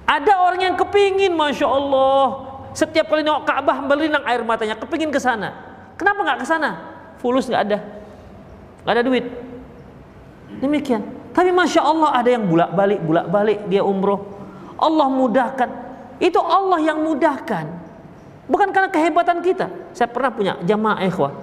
Ada 0.09 0.41
orang 0.41 0.73
yang 0.73 0.73
kepingin, 0.73 1.37
masya 1.37 1.69
Allah, 1.69 2.49
setiap 2.73 3.13
kali 3.13 3.21
nengok 3.21 3.45
Ka'bah 3.45 3.85
berlinang 3.85 4.25
air 4.25 4.41
matanya, 4.41 4.73
kepingin 4.73 5.13
ke 5.13 5.21
sana. 5.21 5.53
Kenapa 5.93 6.25
nggak 6.25 6.39
ke 6.41 6.45
sana? 6.49 6.69
Fulus 7.21 7.45
nggak 7.45 7.61
ada, 7.61 7.77
nggak 8.81 8.93
ada 8.97 9.03
duit. 9.05 9.25
Demikian. 10.57 11.05
Tapi 11.29 11.53
masya 11.53 11.85
Allah 11.85 12.09
ada 12.09 12.29
yang 12.33 12.49
bulak 12.49 12.73
balik, 12.73 13.05
bulak 13.05 13.29
balik 13.29 13.69
dia 13.69 13.85
umroh. 13.85 14.25
Allah 14.81 15.05
mudahkan. 15.13 15.69
Itu 16.17 16.41
Allah 16.41 16.81
yang 16.81 17.05
mudahkan. 17.05 17.86
Bukan 18.47 18.71
karena 18.71 18.87
kehebatan 18.87 19.43
kita. 19.43 19.67
Saya 19.91 20.07
pernah 20.07 20.31
punya 20.31 20.53
jamaah 20.63 21.03
ikhwah. 21.03 21.35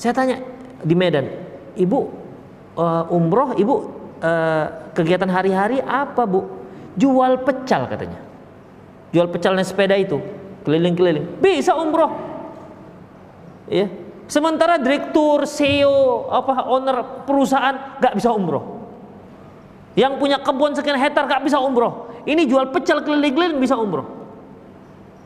Saya 0.00 0.16
tanya 0.16 0.40
di 0.80 0.96
Medan, 0.96 1.28
ibu 1.76 2.08
uh, 2.74 3.04
umroh, 3.12 3.54
ibu 3.54 3.74
uh, 4.24 4.66
kegiatan 4.96 5.28
hari-hari 5.28 5.78
apa 5.84 6.24
bu? 6.24 6.48
Jual 6.96 7.44
pecal 7.44 7.86
katanya. 7.86 8.20
Jual 9.12 9.30
pecal 9.30 9.54
naik 9.54 9.68
sepeda 9.68 9.94
itu, 9.94 10.18
keliling-keliling. 10.66 11.38
Bisa 11.38 11.76
umroh. 11.76 12.10
Ya. 13.70 13.86
Sementara 14.24 14.80
direktur, 14.80 15.44
CEO, 15.44 16.32
apa 16.32 16.64
owner 16.64 17.28
perusahaan 17.28 18.00
nggak 18.00 18.14
bisa 18.16 18.32
umroh. 18.32 18.88
Yang 19.94 20.12
punya 20.18 20.40
kebun 20.40 20.72
sekian 20.74 20.96
hektar 20.98 21.28
nggak 21.28 21.44
bisa 21.44 21.60
umroh. 21.60 22.10
Ini 22.24 22.48
jual 22.48 22.72
pecal 22.72 23.04
keliling-keliling 23.04 23.60
bisa 23.60 23.76
umroh. 23.76 24.23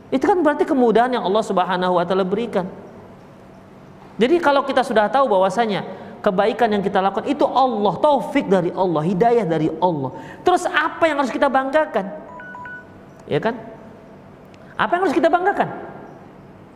Itu 0.09 0.25
kan 0.25 0.41
berarti 0.41 0.65
kemudahan 0.65 1.13
yang 1.13 1.23
Allah 1.25 1.43
Subhanahu 1.45 2.01
wa 2.01 2.03
taala 2.05 2.25
berikan. 2.25 2.65
Jadi 4.19 4.35
kalau 4.41 4.65
kita 4.65 4.83
sudah 4.83 5.07
tahu 5.07 5.31
bahwasanya 5.31 5.85
kebaikan 6.19 6.67
yang 6.75 6.83
kita 6.83 6.99
lakukan 6.99 7.29
itu 7.29 7.47
Allah, 7.47 7.93
taufik 8.03 8.51
dari 8.51 8.73
Allah, 8.75 9.01
hidayah 9.05 9.45
dari 9.47 9.71
Allah. 9.79 10.11
Terus 10.43 10.67
apa 10.67 11.07
yang 11.07 11.23
harus 11.23 11.31
kita 11.31 11.47
banggakan? 11.47 12.05
Ya 13.29 13.39
kan? 13.39 13.55
Apa 14.75 14.99
yang 14.99 15.01
harus 15.07 15.15
kita 15.15 15.31
banggakan? 15.31 15.69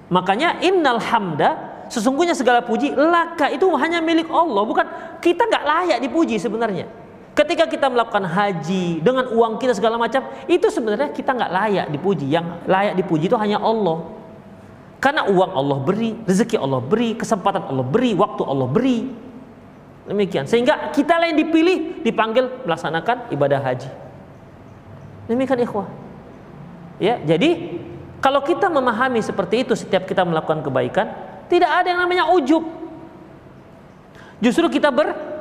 Makanya 0.08 0.62
innal 0.64 1.02
hamda 1.02 1.74
sesungguhnya 1.92 2.38
segala 2.38 2.64
puji 2.64 2.94
laka 2.96 3.50
itu 3.52 3.66
hanya 3.76 4.00
milik 4.00 4.30
Allah, 4.32 4.64
bukan 4.64 4.86
kita 5.20 5.50
nggak 5.50 5.66
layak 5.66 6.00
dipuji 6.00 6.38
sebenarnya. 6.40 7.03
Ketika 7.34 7.66
kita 7.66 7.90
melakukan 7.90 8.30
haji 8.30 9.02
dengan 9.02 9.26
uang 9.34 9.58
kita 9.58 9.74
segala 9.74 9.98
macam, 9.98 10.22
itu 10.46 10.70
sebenarnya 10.70 11.10
kita 11.10 11.34
nggak 11.34 11.52
layak 11.52 11.88
dipuji. 11.90 12.30
Yang 12.30 12.62
layak 12.70 12.94
dipuji 12.94 13.26
itu 13.26 13.38
hanya 13.42 13.58
Allah. 13.58 14.06
Karena 15.02 15.26
uang 15.26 15.52
Allah 15.58 15.78
beri, 15.82 16.14
rezeki 16.30 16.62
Allah 16.62 16.78
beri, 16.78 17.18
kesempatan 17.18 17.66
Allah 17.66 17.82
beri, 17.82 18.14
waktu 18.14 18.42
Allah 18.46 18.70
beri. 18.70 19.10
Demikian. 20.06 20.46
Sehingga 20.46 20.94
kita 20.94 21.18
lain 21.18 21.34
dipilih, 21.34 22.06
dipanggil 22.06 22.70
melaksanakan 22.70 23.34
ibadah 23.34 23.60
haji. 23.66 23.90
Demikian 25.26 25.66
ikhwah. 25.66 25.90
Ya, 27.02 27.18
jadi 27.18 27.82
kalau 28.22 28.46
kita 28.46 28.70
memahami 28.70 29.26
seperti 29.26 29.66
itu 29.66 29.74
setiap 29.74 30.06
kita 30.06 30.22
melakukan 30.22 30.62
kebaikan, 30.62 31.10
tidak 31.50 31.82
ada 31.82 31.88
yang 31.90 32.06
namanya 32.06 32.30
ujub. 32.30 32.62
Justru 34.38 34.70
kita 34.70 34.94
ber 34.94 35.33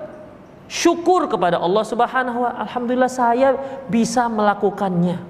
syukur 0.72 1.28
kepada 1.28 1.60
Allah 1.60 1.84
Subhanahu 1.84 2.48
wa 2.48 2.50
alhamdulillah 2.64 3.12
saya 3.12 3.52
bisa 3.92 4.24
melakukannya. 4.32 5.20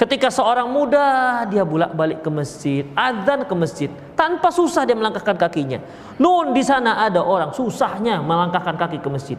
Ketika 0.00 0.32
seorang 0.32 0.64
muda 0.72 1.44
dia 1.52 1.60
bolak-balik 1.60 2.24
ke 2.24 2.30
masjid, 2.32 2.88
azan 2.96 3.44
ke 3.44 3.52
masjid, 3.52 3.90
tanpa 4.16 4.48
susah 4.48 4.88
dia 4.88 4.96
melangkahkan 4.96 5.36
kakinya. 5.36 5.84
Nun 6.16 6.56
di 6.56 6.64
sana 6.64 7.04
ada 7.04 7.20
orang 7.20 7.52
susahnya 7.52 8.24
melangkahkan 8.24 8.80
kaki 8.80 8.96
ke 9.04 9.08
masjid. 9.12 9.36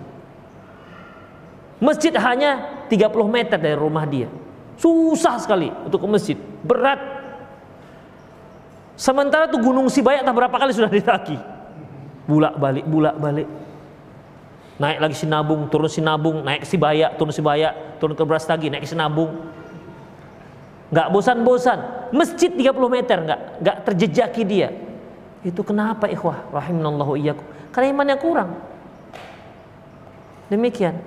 Masjid 1.81 2.13
hanya 2.13 2.85
30 2.85 3.09
meter 3.25 3.57
dari 3.57 3.73
rumah 3.73 4.05
dia. 4.05 4.29
Susah 4.77 5.41
sekali 5.41 5.73
untuk 5.81 6.05
ke 6.05 6.07
masjid, 6.13 6.37
berat. 6.61 7.01
Sementara 8.93 9.49
tuh 9.49 9.57
Gunung 9.57 9.89
Sibayak 9.89 10.21
tak 10.21 10.35
berapa 10.37 10.53
kali 10.61 10.77
sudah 10.77 10.93
ditaki. 10.93 11.41
Bulak-balik, 12.29 12.85
bulak-balik 12.85 13.49
naik 14.81 14.97
lagi 14.97 15.13
Sinabung, 15.13 15.69
turun 15.69 15.85
Sinabung, 15.85 16.41
naik 16.41 16.65
Sibaya, 16.65 17.13
turun 17.13 17.29
Sibaya, 17.29 17.69
turun 18.01 18.17
ke 18.17 18.23
Brastagi, 18.25 18.73
naik 18.73 18.89
Sinabung. 18.89 19.29
Nggak 20.89 21.07
bosan-bosan. 21.13 21.79
Masjid 22.11 22.49
30 22.49 22.73
meter 22.89 23.17
nggak 23.21 23.39
nggak 23.61 23.77
terjejaki 23.85 24.41
dia. 24.41 24.73
Itu 25.45 25.61
kenapa 25.61 26.09
ikhwah? 26.09 26.49
Rahimanallahu 26.49 27.13
iyyakum. 27.15 27.45
Karena 27.69 27.87
imannya 27.93 28.17
kurang. 28.17 28.57
Demikian. 30.49 30.97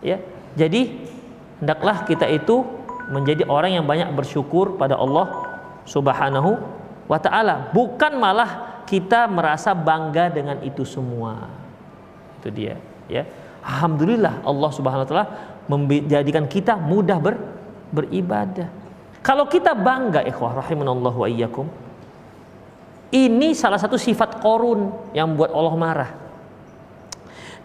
Ya. 0.00 0.18
Jadi 0.56 1.04
hendaklah 1.60 2.08
kita 2.08 2.26
itu 2.32 2.64
menjadi 3.12 3.46
orang 3.46 3.76
yang 3.78 3.86
banyak 3.86 4.10
bersyukur 4.16 4.74
pada 4.80 4.98
Allah 4.98 5.46
Subhanahu 5.86 6.58
wa 7.06 7.18
taala, 7.22 7.70
bukan 7.70 8.18
malah 8.18 8.82
kita 8.88 9.30
merasa 9.30 9.70
bangga 9.70 10.32
dengan 10.32 10.58
itu 10.66 10.82
semua. 10.82 11.65
Itu 12.46 12.54
dia, 12.54 12.78
ya. 13.10 13.26
Alhamdulillah 13.66 14.46
Allah 14.46 14.70
Subhanahu 14.70 15.02
wa 15.02 15.08
taala 15.10 15.26
menjadikan 15.66 16.46
kita 16.46 16.78
mudah 16.78 17.18
ber, 17.18 17.34
beribadah. 17.90 18.70
Kalau 19.26 19.50
kita 19.50 19.74
bangga 19.74 20.22
ikhwah 20.22 20.62
rahimanallahu 20.62 21.26
wa 21.26 21.26
iyyakum, 21.26 21.66
ini 23.10 23.50
salah 23.58 23.82
satu 23.82 23.98
sifat 23.98 24.38
korun 24.38 25.10
yang 25.10 25.34
membuat 25.34 25.50
Allah 25.50 25.74
marah. 25.74 26.10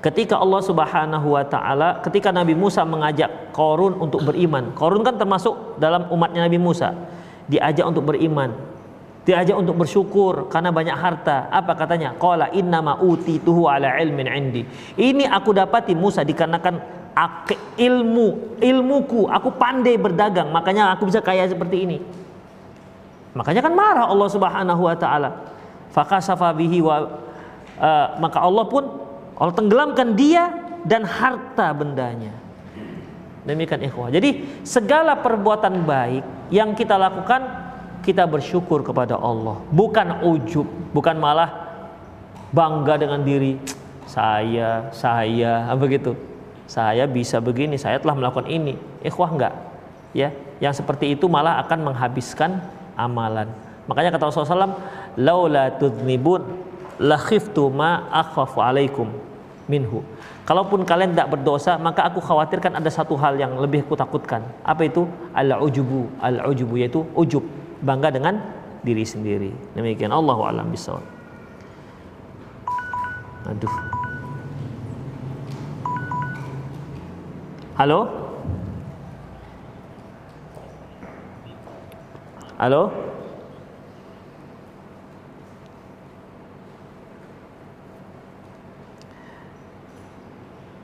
Ketika 0.01 0.41
Allah 0.41 0.65
Subhanahu 0.65 1.38
wa 1.38 1.45
taala, 1.45 2.01
ketika 2.01 2.34
Nabi 2.34 2.57
Musa 2.57 2.82
mengajak 2.82 3.53
Korun 3.53 3.99
untuk 3.99 4.23
beriman. 4.25 4.71
Korun 4.73 5.03
kan 5.03 5.19
termasuk 5.19 5.77
dalam 5.77 6.07
umatnya 6.09 6.47
Nabi 6.47 6.57
Musa. 6.57 6.95
Diajak 7.51 7.84
untuk 7.84 8.09
beriman. 8.09 8.55
Diajak 9.22 9.53
untuk 9.53 9.86
bersyukur 9.86 10.49
karena 10.49 10.74
banyak 10.74 10.97
harta. 10.97 11.45
Apa 11.53 11.78
katanya? 11.78 12.17
Qala 12.17 12.49
innama 12.57 12.97
utituhu 12.97 13.69
ala 13.69 13.93
ilmin 14.01 14.26
indi. 14.26 14.65
Ini 14.97 15.30
aku 15.30 15.53
dapati 15.53 15.93
Musa 15.93 16.26
dikarenakan 16.26 17.01
ilmu, 17.78 18.57
ilmuku, 18.57 19.28
aku 19.28 19.51
pandai 19.59 19.99
berdagang, 19.99 20.49
makanya 20.49 20.95
aku 20.95 21.05
bisa 21.11 21.19
kaya 21.19 21.45
seperti 21.45 21.78
ini. 21.86 21.97
Makanya 23.36 23.61
kan 23.63 23.74
marah 23.76 24.05
Allah 24.07 24.30
Subhanahu 24.32 24.82
wa 24.89 24.95
taala. 24.95 25.30
Fakasafa 25.91 26.55
bihi 26.55 26.80
wa 26.80 27.03
uh, 27.78 28.07
maka 28.19 28.39
Allah 28.39 28.65
pun 28.67 28.84
Allah 29.36 29.53
tenggelamkan 29.55 30.15
dia 30.15 30.49
dan 30.88 31.03
harta 31.03 31.72
bendanya. 31.76 32.32
Demikian 33.45 33.82
ikhwah. 33.86 34.13
Jadi 34.13 34.61
segala 34.61 35.17
perbuatan 35.19 35.84
baik 35.84 36.53
yang 36.53 36.78
kita 36.78 36.95
lakukan 36.95 37.61
kita 38.02 38.26
bersyukur 38.26 38.82
kepada 38.82 39.16
Allah, 39.16 39.62
bukan 39.70 40.26
ujub, 40.26 40.68
bukan 40.91 41.16
malah 41.22 41.49
bangga 42.52 42.99
dengan 42.99 43.22
diri 43.22 43.56
saya, 44.10 44.91
saya, 44.91 45.72
apa 45.72 45.84
gitu. 45.88 46.18
Saya 46.68 47.08
bisa 47.08 47.39
begini, 47.39 47.76
saya 47.76 47.99
telah 47.99 48.16
melakukan 48.16 48.47
ini. 48.47 48.76
Ikhwah 49.04 49.32
enggak? 49.32 49.54
Ya, 50.12 50.36
yang 50.60 50.76
seperti 50.76 51.16
itu 51.16 51.28
malah 51.32 51.60
akan 51.64 51.91
menghabiskan 51.91 52.60
amalan. 52.95 53.47
Makanya 53.88 54.12
kata 54.16 54.28
Rasulullah 54.28 54.72
SAW, 54.72 54.80
laula 55.20 55.72
tudnibun 55.76 56.43
la 56.99 57.18
khiftu 57.20 57.68
ma 57.72 58.08
akhafu 58.12 58.60
alaikum 58.64 59.08
minhu. 59.68 60.04
Kalaupun 60.43 60.84
kalian 60.84 61.16
tidak 61.16 61.32
berdosa, 61.38 61.80
maka 61.80 62.04
aku 62.04 62.20
khawatirkan 62.20 62.76
ada 62.76 62.91
satu 62.91 63.16
hal 63.16 63.39
yang 63.39 63.56
lebih 63.56 63.88
kutakutkan. 63.88 64.43
Apa 64.68 64.88
itu? 64.88 65.08
Al-ujubu. 65.32 66.12
Al-ujubu 66.20 66.76
yaitu 66.76 67.08
ujub, 67.16 67.43
bangga 67.82 68.13
dengan 68.13 68.38
diri 68.82 69.05
sendiri. 69.05 69.51
Demikian 69.77 70.13
Allah 70.13 70.38
alam 70.38 70.69
bisawab. 70.69 71.03
Aduh. 73.49 73.75
Halo? 77.77 77.99
Halo? 82.61 82.93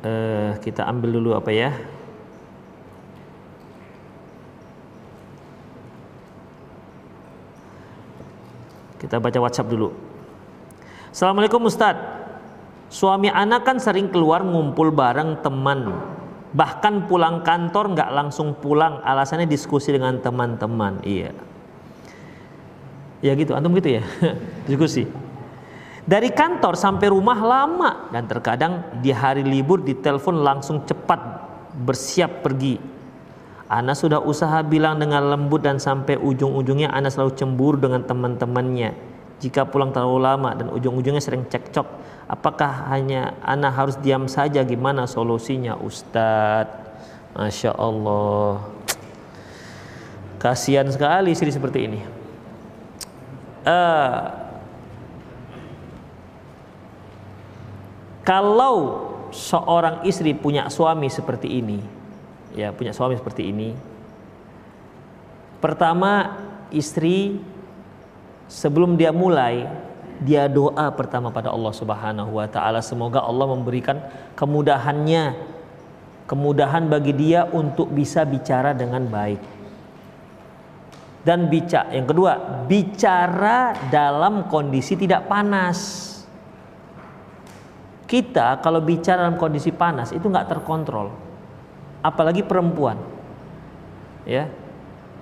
uh, 0.07 0.51
kita 0.63 0.85
ambil 0.85 1.19
dulu 1.19 1.29
apa 1.35 1.51
ya 1.51 1.71
kita 8.97 9.21
baca 9.21 9.37
WhatsApp 9.37 9.69
dulu. 9.69 9.93
Assalamualaikum 11.13 11.65
Ustadz. 11.65 12.17
Suami 12.87 13.27
anak 13.27 13.67
kan 13.67 13.77
sering 13.83 14.07
keluar 14.07 14.41
ngumpul 14.41 14.93
bareng 14.93 15.43
teman. 15.43 15.91
Bahkan 16.55 17.11
pulang 17.11 17.43
kantor 17.43 17.93
nggak 17.93 18.09
langsung 18.15 18.55
pulang. 18.57 19.03
Alasannya 19.03 19.45
diskusi 19.45 19.91
dengan 19.91 20.17
teman-teman. 20.23 21.03
Iya. 21.03 21.35
Ya 23.19 23.33
gitu, 23.33 23.57
antum 23.57 23.73
gitu 23.75 23.97
ya? 23.97 24.03
Diskusi. 24.69 25.09
Dari 26.07 26.31
kantor 26.31 26.79
sampai 26.79 27.11
rumah 27.11 27.35
lama. 27.35 28.07
Dan 28.13 28.29
terkadang 28.29 29.01
di 29.03 29.11
hari 29.11 29.43
libur 29.43 29.83
di 29.83 29.97
telepon 29.97 30.39
langsung 30.39 30.85
cepat 30.87 31.19
bersiap 31.75 32.45
pergi. 32.45 32.96
Ana 33.67 33.91
sudah 33.91 34.23
usaha 34.23 34.63
bilang 34.63 34.95
dengan 34.95 35.27
lembut 35.27 35.59
dan 35.59 35.75
sampai 35.75 36.15
ujung-ujungnya 36.15 36.87
Ana 36.87 37.11
selalu 37.11 37.35
cemburu 37.35 37.75
dengan 37.75 38.03
teman-temannya. 38.07 38.95
Jika 39.37 39.67
pulang 39.67 39.91
terlalu 39.93 40.23
lama 40.23 40.55
dan 40.55 40.71
ujung-ujungnya 40.71 41.21
sering 41.21 41.45
cekcok, 41.45 41.85
apakah 42.31 42.89
hanya 42.89 43.35
Ana 43.43 43.69
harus 43.69 43.99
diam 43.99 44.25
saja? 44.25 44.63
Gimana 44.63 45.05
solusinya, 45.05 45.75
Ustadz? 45.77 46.89
Masya 47.37 47.69
Allah, 47.77 48.65
kasihan 50.41 50.89
sekali 50.89 51.37
istri 51.37 51.53
seperti 51.53 51.85
ini. 51.85 52.01
Uh, 53.61 54.47
Kalau 58.27 59.07
seorang 59.31 60.03
istri 60.03 60.35
punya 60.35 60.67
suami 60.67 61.07
seperti 61.07 61.47
ini, 61.63 61.79
ya 62.57 62.73
punya 62.73 62.89
suami 62.89 63.13
seperti 63.13 63.53
ini, 63.53 63.77
pertama 65.61 66.41
istri 66.73 67.37
sebelum 68.49 68.97
dia 68.97 69.13
mulai 69.13 69.69
dia 70.17 70.49
doa 70.49 70.89
pertama 70.97 71.29
pada 71.29 71.53
Allah 71.53 71.69
Subhanahu 71.69 72.41
wa 72.41 72.47
taala. 72.49 72.81
Semoga 72.81 73.21
Allah 73.21 73.45
memberikan 73.53 74.01
kemudahannya 74.33 75.37
kemudahan 76.25 76.89
bagi 76.89 77.13
dia 77.13 77.45
untuk 77.45 77.93
bisa 77.93 78.25
bicara 78.25 78.73
dengan 78.73 79.05
baik. 79.05 79.39
Dan 81.21 81.51
bicara 81.51 81.91
yang 81.91 82.07
kedua, 82.07 82.65
bicara 82.65 83.75
dalam 83.91 84.47
kondisi 84.47 84.95
tidak 84.95 85.27
panas. 85.27 86.07
Kita 88.07 88.63
kalau 88.63 88.79
bicara 88.79 89.27
dalam 89.27 89.35
kondisi 89.35 89.69
panas 89.75 90.15
itu 90.15 90.23
nggak 90.23 90.47
terkontrol 90.47 91.26
apalagi 92.01 92.45
perempuan. 92.45 92.97
Ya. 94.27 94.51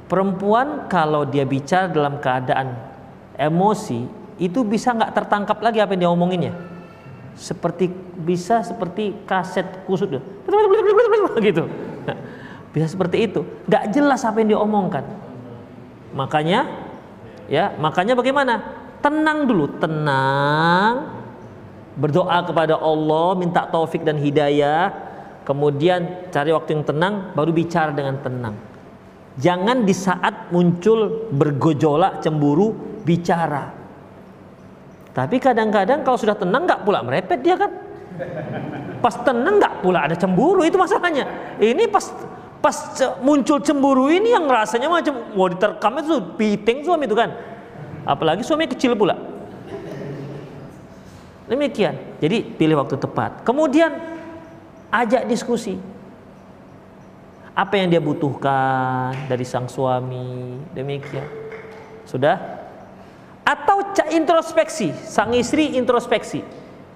Perempuan 0.05 0.85
kalau 0.85 1.25
dia 1.25 1.45
bicara 1.45 1.89
dalam 1.89 2.21
keadaan 2.21 2.77
emosi 3.35 4.05
itu 4.37 4.61
bisa 4.61 4.93
nggak 4.93 5.17
tertangkap 5.17 5.57
lagi 5.63 5.81
apa 5.81 5.97
yang 5.97 6.01
dia 6.05 6.11
omonginnya? 6.13 6.53
Seperti 7.35 7.89
bisa 8.21 8.61
seperti 8.61 9.17
kaset 9.25 9.65
kusut 9.89 10.07
gitu. 11.41 11.63
Bisa 12.75 12.85
seperti 12.91 13.17
itu. 13.27 13.41
Nggak 13.65 13.83
jelas 13.95 14.21
apa 14.27 14.43
yang 14.43 14.49
dia 14.55 14.59
omongkan. 14.61 15.03
Makanya 16.13 16.69
ya 17.49 17.73
makanya 17.79 18.13
bagaimana? 18.13 18.61
Tenang 19.01 19.47
dulu 19.47 19.69
tenang. 19.79 21.11
Berdoa 21.95 22.43
kepada 22.43 22.75
Allah, 22.75 23.31
minta 23.39 23.63
taufik 23.63 24.03
dan 24.03 24.19
hidayah, 24.19 24.91
kemudian 25.45 26.27
cari 26.33 26.49
waktu 26.51 26.75
yang 26.75 26.83
tenang, 26.83 27.13
baru 27.37 27.53
bicara 27.53 27.93
dengan 27.93 28.17
tenang. 28.19 28.55
Jangan 29.37 29.85
di 29.85 29.93
saat 29.93 30.49
muncul 30.49 31.29
bergojolak, 31.31 32.23
cemburu, 32.23 32.71
bicara. 33.05 33.71
Tapi 35.15 35.39
kadang-kadang 35.39 36.03
kalau 36.03 36.19
sudah 36.19 36.35
tenang 36.35 36.67
nggak 36.67 36.83
pula 36.83 36.99
merepet 37.05 37.39
dia 37.39 37.55
kan. 37.55 37.71
Pas 38.99 39.15
tenang 39.23 39.59
nggak 39.59 39.83
pula 39.83 40.07
ada 40.07 40.15
cemburu 40.15 40.63
itu 40.63 40.75
masalahnya. 40.75 41.55
Ini 41.59 41.87
pas 41.87 42.11
pas 42.59 42.75
muncul 43.21 43.61
cemburu 43.61 44.09
ini 44.09 44.33
yang 44.33 44.49
rasanya 44.49 44.89
macam 44.89 45.35
mau 45.37 45.47
diterkam 45.47 45.99
itu 46.01 46.19
piting 46.35 46.83
suami 46.83 47.07
itu 47.07 47.15
kan. 47.15 47.31
Apalagi 48.03 48.43
suami 48.43 48.67
kecil 48.67 48.95
pula. 48.95 49.15
Demikian. 51.45 51.95
Jadi 52.19 52.41
pilih 52.57 52.81
waktu 52.81 52.97
tepat. 52.97 53.45
Kemudian 53.45 54.14
ajak 55.03 55.27
diskusi. 55.27 55.75
Apa 57.55 57.79
yang 57.79 57.87
dia 57.91 58.03
butuhkan 58.03 59.15
dari 59.27 59.47
sang 59.47 59.67
suami. 59.67 60.59
Demikian. 60.75 61.27
Sudah? 62.03 62.35
Atau 63.45 63.95
introspeksi, 64.11 64.91
sang 64.91 65.31
istri 65.35 65.75
introspeksi. 65.79 66.43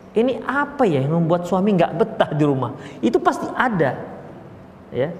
Ini 0.09 0.41
apa 0.43 0.83
ya 0.89 1.05
yang 1.05 1.21
membuat 1.21 1.45
suami 1.45 1.77
nggak 1.77 1.93
betah 1.95 2.31
di 2.33 2.43
rumah? 2.43 2.75
Itu 2.99 3.21
pasti 3.21 3.45
ada. 3.53 3.95
Ya. 4.89 5.13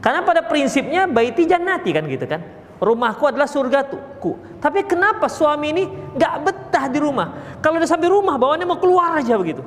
Karena 0.00 0.24
pada 0.24 0.42
prinsipnya 0.42 1.04
baiti 1.04 1.44
jannati 1.44 1.90
kan 1.92 2.04
gitu 2.08 2.24
kan 2.24 2.40
rumahku 2.84 3.24
adalah 3.24 3.48
surgaku. 3.48 4.60
Tapi 4.60 4.84
kenapa 4.84 5.26
suami 5.32 5.72
ini 5.72 5.84
nggak 5.88 6.34
betah 6.44 6.84
di 6.92 6.98
rumah? 7.00 7.58
Kalau 7.64 7.80
udah 7.80 7.88
sampai 7.88 8.08
rumah 8.12 8.36
bawaannya 8.36 8.66
mau 8.68 8.80
keluar 8.80 9.16
aja 9.16 9.40
begitu. 9.40 9.64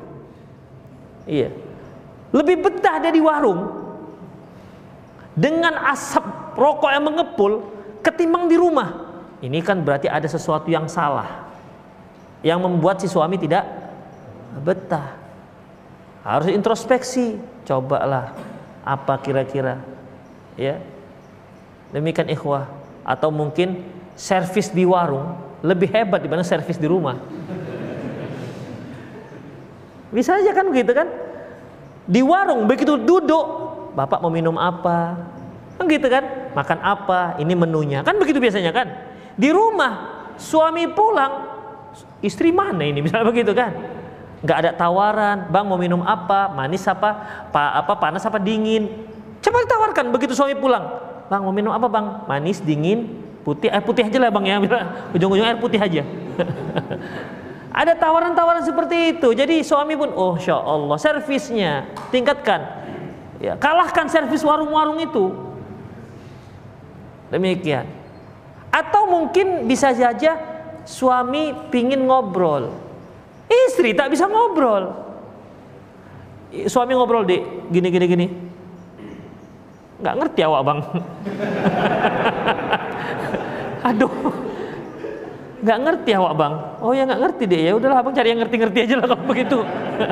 Iya. 1.25 1.66
Lebih 2.35 2.59
betah 2.59 2.99
dia 2.99 3.11
di 3.11 3.23
warung 3.23 3.71
dengan 5.37 5.77
asap 5.93 6.25
rokok 6.57 6.89
yang 6.91 7.05
mengepul 7.05 7.51
ketimbang 8.01 8.49
di 8.49 8.57
rumah. 8.57 9.05
Ini 9.37 9.61
kan 9.61 9.85
berarti 9.85 10.09
ada 10.09 10.25
sesuatu 10.25 10.67
yang 10.67 10.89
salah 10.89 11.45
yang 12.41 12.57
membuat 12.57 12.97
si 12.97 13.07
suami 13.07 13.37
tidak 13.37 13.63
betah. 14.65 15.13
Harus 16.25 16.51
introspeksi, 16.51 17.37
cobalah 17.63 18.35
apa 18.83 19.13
kira-kira 19.21 19.79
ya. 20.59 20.81
Demikian 21.93 22.27
ikhwah 22.27 22.67
atau 23.07 23.31
mungkin 23.31 23.79
servis 24.17 24.67
di 24.73 24.83
warung 24.83 25.37
lebih 25.63 25.87
hebat 25.93 26.19
dibanding 26.19 26.43
servis 26.43 26.75
di 26.75 26.89
rumah. 26.89 27.15
Bisa 30.11 30.35
aja 30.35 30.51
kan 30.51 30.67
begitu 30.67 30.91
kan? 30.91 31.07
Di 32.07 32.23
warung 32.23 32.65
begitu 32.65 32.95
duduk, 32.95 33.45
Bapak 33.91 34.23
mau 34.23 34.31
minum 34.31 34.55
apa? 34.55 35.19
Kan 35.75 35.85
gitu 35.91 36.07
kan? 36.07 36.53
Makan 36.55 36.79
apa? 36.81 37.19
Ini 37.37 37.53
menunya. 37.53 37.99
Kan 38.01 38.15
begitu 38.17 38.39
biasanya 38.39 38.71
kan? 38.71 38.87
Di 39.35 39.51
rumah 39.51 40.25
suami 40.39 40.87
pulang, 40.89 41.45
istri 42.23 42.49
mana 42.55 42.85
ini 42.87 43.01
misalnya 43.05 43.27
begitu 43.27 43.51
kan? 43.51 43.73
Nggak 44.41 44.57
ada 44.63 44.71
tawaran, 44.77 45.37
bang 45.49 45.65
mau 45.65 45.81
minum 45.81 46.05
apa? 46.05 46.53
Manis 46.53 46.85
apa? 46.85 47.09
Pa, 47.49 47.73
apa 47.81 47.97
panas 47.97 48.21
apa 48.21 48.37
dingin? 48.37 48.87
Coba 49.41 49.65
ditawarkan 49.65 50.13
begitu 50.13 50.37
suami 50.37 50.53
pulang. 50.53 50.85
Bang 51.27 51.41
mau 51.43 51.51
minum 51.51 51.73
apa 51.73 51.89
bang? 51.89 52.05
Manis, 52.29 52.61
dingin, 52.61 53.17
putih. 53.41 53.73
Air 53.73 53.81
putih 53.81 54.05
aja 54.05 54.17
lah 54.21 54.29
bang 54.29 54.45
ya. 54.45 54.55
Ujung-ujung 55.17 55.45
air 55.45 55.57
putih 55.57 55.81
aja. 55.81 56.05
Ada 57.71 57.99
tawaran-tawaran 57.99 58.63
seperti 58.63 59.17
itu. 59.17 59.35
Jadi 59.35 59.61
suami 59.61 59.99
pun, 59.99 60.09
oh 60.15 60.39
insya 60.39 60.55
Allah, 60.55 60.97
servisnya 60.97 61.85
tingkatkan. 62.09 62.63
Ya, 63.37 63.53
kalahkan 63.59 64.09
servis 64.09 64.41
warung-warung 64.41 64.97
itu. 64.97 65.29
Demikian. 67.29 67.85
Atau 68.71 69.05
mungkin 69.11 69.67
bisa 69.67 69.91
saja 69.93 70.39
suami 70.87 71.53
pingin 71.69 72.07
ngobrol. 72.07 72.71
Istri 73.47 73.93
tak 73.93 74.15
bisa 74.15 74.25
ngobrol. 74.25 74.95
Suami 76.71 76.95
ngobrol 76.95 77.27
di 77.27 77.43
gini 77.69 77.87
gini 77.91 78.05
gini. 78.07 78.27
Nggak 80.01 80.15
ngerti 80.17 80.41
awak 80.47 80.61
bang. 80.63 80.79
Aduh 83.91 84.46
nggak 85.57 85.79
ngerti 85.83 86.11
awak 86.13 86.33
bang. 86.37 86.53
Oh 86.83 86.91
ya 86.93 87.03
nggak 87.09 87.21
ngerti 87.21 87.43
deh. 87.49 87.61
Ya 87.69 87.71
udahlah 87.73 87.97
abang 88.01 88.13
cari 88.13 88.27
yang 88.29 88.39
ngerti-ngerti 88.45 88.77
aja 88.85 88.93
lah 88.97 89.05
kalau 89.09 89.25
begitu. 89.31 89.57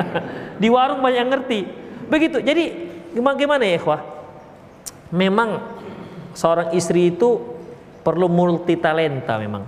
Di 0.62 0.68
warung 0.70 1.00
banyak 1.02 1.20
yang 1.22 1.30
ngerti. 1.30 1.60
Begitu. 2.10 2.38
Jadi 2.42 2.64
gimana 3.14 3.36
gimana 3.38 3.62
ya 3.66 3.74
ikhwah? 3.78 4.00
Memang 5.14 5.62
seorang 6.34 6.74
istri 6.74 7.14
itu 7.14 7.38
perlu 8.02 8.26
multi 8.26 8.74
talenta 8.78 9.38
memang. 9.38 9.62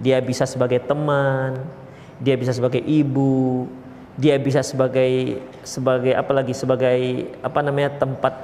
Dia 0.00 0.18
bisa 0.24 0.48
sebagai 0.48 0.82
teman 0.82 1.84
dia 2.22 2.38
bisa 2.38 2.54
sebagai 2.54 2.78
ibu 2.78 3.66
dia 4.14 4.38
bisa 4.38 4.62
sebagai 4.62 5.42
sebagai 5.66 6.14
apa 6.14 6.30
lagi 6.30 6.54
sebagai 6.54 6.98
apa 7.42 7.58
namanya 7.60 7.98
tempat 7.98 8.34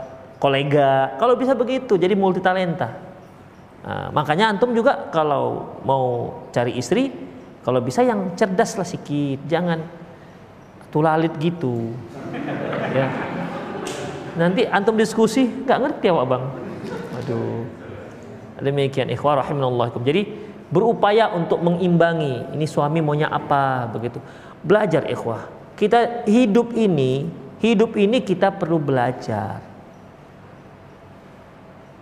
kolega. 0.42 1.14
Kalau 1.16 1.38
bisa 1.38 1.54
begitu 1.54 1.94
jadi 1.94 2.18
multi 2.18 2.42
talenta 2.42 3.09
Nah, 3.80 4.12
makanya 4.12 4.52
antum 4.52 4.76
juga 4.76 5.08
kalau 5.08 5.76
mau 5.88 6.36
cari 6.52 6.76
istri, 6.76 7.08
kalau 7.64 7.80
bisa 7.80 8.04
yang 8.04 8.36
cerdas 8.36 8.76
lah 8.76 8.84
sedikit, 8.84 9.40
jangan 9.48 9.80
tulalit 10.92 11.32
gitu. 11.40 11.96
Ya. 12.92 13.08
Nanti 14.36 14.68
antum 14.68 15.00
diskusi 15.00 15.48
nggak 15.48 15.78
ngerti 15.80 16.06
awak 16.12 16.26
bang. 16.28 16.44
Aduh. 17.24 17.64
Demikian 18.60 19.08
ikhwah 19.08 19.40
rahimahullahikum. 19.40 20.04
Jadi 20.04 20.28
berupaya 20.68 21.32
untuk 21.32 21.64
mengimbangi 21.64 22.52
ini 22.52 22.68
suami 22.68 23.00
maunya 23.00 23.32
apa 23.32 23.88
begitu. 23.88 24.20
Belajar 24.60 25.08
ikhwah. 25.08 25.48
Kita 25.80 26.28
hidup 26.28 26.76
ini, 26.76 27.24
hidup 27.64 27.96
ini 27.96 28.20
kita 28.20 28.52
perlu 28.52 28.76
belajar 28.76 29.69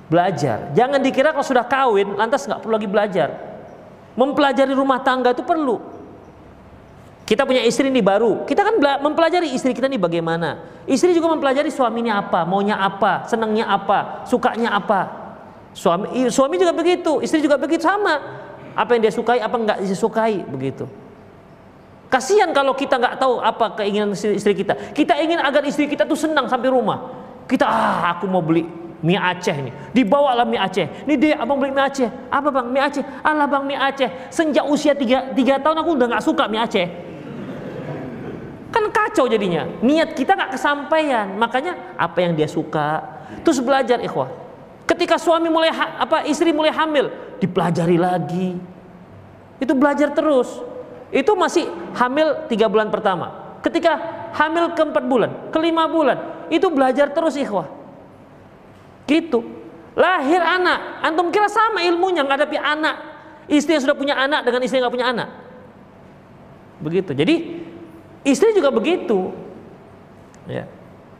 Belajar. 0.08 0.72
Jangan 0.72 1.04
dikira 1.04 1.36
kalau 1.36 1.44
sudah 1.44 1.68
kawin 1.68 2.16
lantas 2.16 2.48
nggak 2.48 2.64
perlu 2.64 2.74
lagi 2.80 2.88
belajar. 2.88 3.28
Mempelajari 4.16 4.72
rumah 4.72 5.04
tangga 5.04 5.36
itu 5.36 5.44
perlu. 5.44 5.78
Kita 7.28 7.44
punya 7.44 7.60
istri 7.60 7.92
ini 7.92 8.00
baru, 8.00 8.48
kita 8.48 8.64
kan 8.64 8.80
mempelajari 9.04 9.52
istri 9.52 9.76
kita 9.76 9.84
ini 9.84 10.00
bagaimana. 10.00 10.80
Istri 10.88 11.12
juga 11.12 11.28
mempelajari 11.36 11.68
suaminya 11.68 12.24
apa, 12.24 12.48
maunya 12.48 12.80
apa, 12.80 13.28
senangnya 13.28 13.68
apa, 13.68 14.24
sukanya 14.24 14.72
apa. 14.72 15.00
Suami 15.76 16.32
suami 16.32 16.56
juga 16.56 16.72
begitu, 16.72 17.20
istri 17.20 17.44
juga 17.44 17.60
begitu 17.60 17.84
sama. 17.84 18.16
Apa 18.72 18.96
yang 18.96 19.04
dia 19.04 19.12
sukai, 19.12 19.44
apa 19.44 19.60
enggak 19.60 19.76
dia 19.84 19.92
sukai, 19.92 20.40
begitu. 20.40 20.88
Kasihan 22.08 22.48
kalau 22.56 22.72
kita 22.72 22.96
nggak 22.96 23.20
tahu 23.20 23.44
apa 23.44 23.76
keinginan 23.76 24.16
istri 24.16 24.56
kita. 24.56 24.96
Kita 24.96 25.20
ingin 25.20 25.36
agar 25.36 25.60
istri 25.68 25.84
kita 25.84 26.08
tuh 26.08 26.16
senang 26.16 26.48
sampai 26.48 26.72
rumah. 26.72 27.12
Kita 27.44 27.68
ah 27.68 28.16
aku 28.16 28.24
mau 28.24 28.40
beli 28.40 28.87
mie 29.02 29.18
Aceh 29.18 29.54
ini. 29.54 29.70
Dibawalah 29.94 30.42
mie 30.42 30.58
Aceh. 30.58 31.06
Ini 31.06 31.14
dia 31.14 31.34
abang 31.38 31.58
beli 31.58 31.70
mie 31.70 31.84
Aceh. 31.84 32.08
Apa 32.30 32.48
bang? 32.50 32.66
Mie 32.66 32.82
Aceh. 32.82 33.04
Alah 33.22 33.46
bang 33.46 33.64
mie 33.64 33.78
Aceh. 33.78 34.10
Sejak 34.30 34.64
usia 34.66 34.92
3, 34.94 35.34
3 35.34 35.62
tahun 35.62 35.76
aku 35.82 35.90
udah 35.94 36.06
nggak 36.16 36.24
suka 36.24 36.44
mie 36.50 36.62
Aceh. 36.62 36.86
Kan 38.74 38.84
kacau 38.90 39.30
jadinya. 39.30 39.64
Niat 39.80 40.18
kita 40.18 40.34
nggak 40.34 40.58
kesampaian. 40.58 41.26
Makanya 41.38 41.94
apa 41.94 42.18
yang 42.22 42.34
dia 42.34 42.50
suka. 42.50 43.04
Terus 43.46 43.62
belajar 43.62 44.02
ikhwah. 44.02 44.28
Ketika 44.88 45.20
suami 45.20 45.52
mulai 45.52 45.68
apa 45.74 46.24
istri 46.24 46.50
mulai 46.50 46.72
hamil, 46.72 47.12
dipelajari 47.38 48.00
lagi. 48.00 48.56
Itu 49.60 49.76
belajar 49.76 50.10
terus. 50.16 50.48
Itu 51.12 51.36
masih 51.36 51.68
hamil 51.96 52.48
tiga 52.48 52.68
bulan 52.68 52.88
pertama. 52.88 53.56
Ketika 53.60 54.00
hamil 54.32 54.72
keempat 54.72 55.04
bulan, 55.04 55.30
kelima 55.52 55.84
bulan, 55.88 56.48
itu 56.48 56.68
belajar 56.72 57.12
terus 57.12 57.36
ikhwah 57.36 57.77
Gitu. 59.08 59.40
Lahir 59.96 60.38
anak, 60.38 61.02
antum 61.02 61.32
kira 61.32 61.48
sama 61.48 61.80
ilmunya 61.82 62.22
menghadapi 62.22 62.60
anak. 62.60 62.96
Istri 63.48 63.80
yang 63.80 63.84
sudah 63.88 63.96
punya 63.96 64.14
anak 64.14 64.44
dengan 64.44 64.60
istri 64.60 64.78
yang 64.78 64.86
nggak 64.86 64.96
punya 65.00 65.08
anak. 65.10 65.28
Begitu. 66.78 67.16
Jadi 67.16 67.36
istri 68.22 68.52
juga 68.52 68.68
begitu. 68.68 69.32
Ya. 70.46 70.68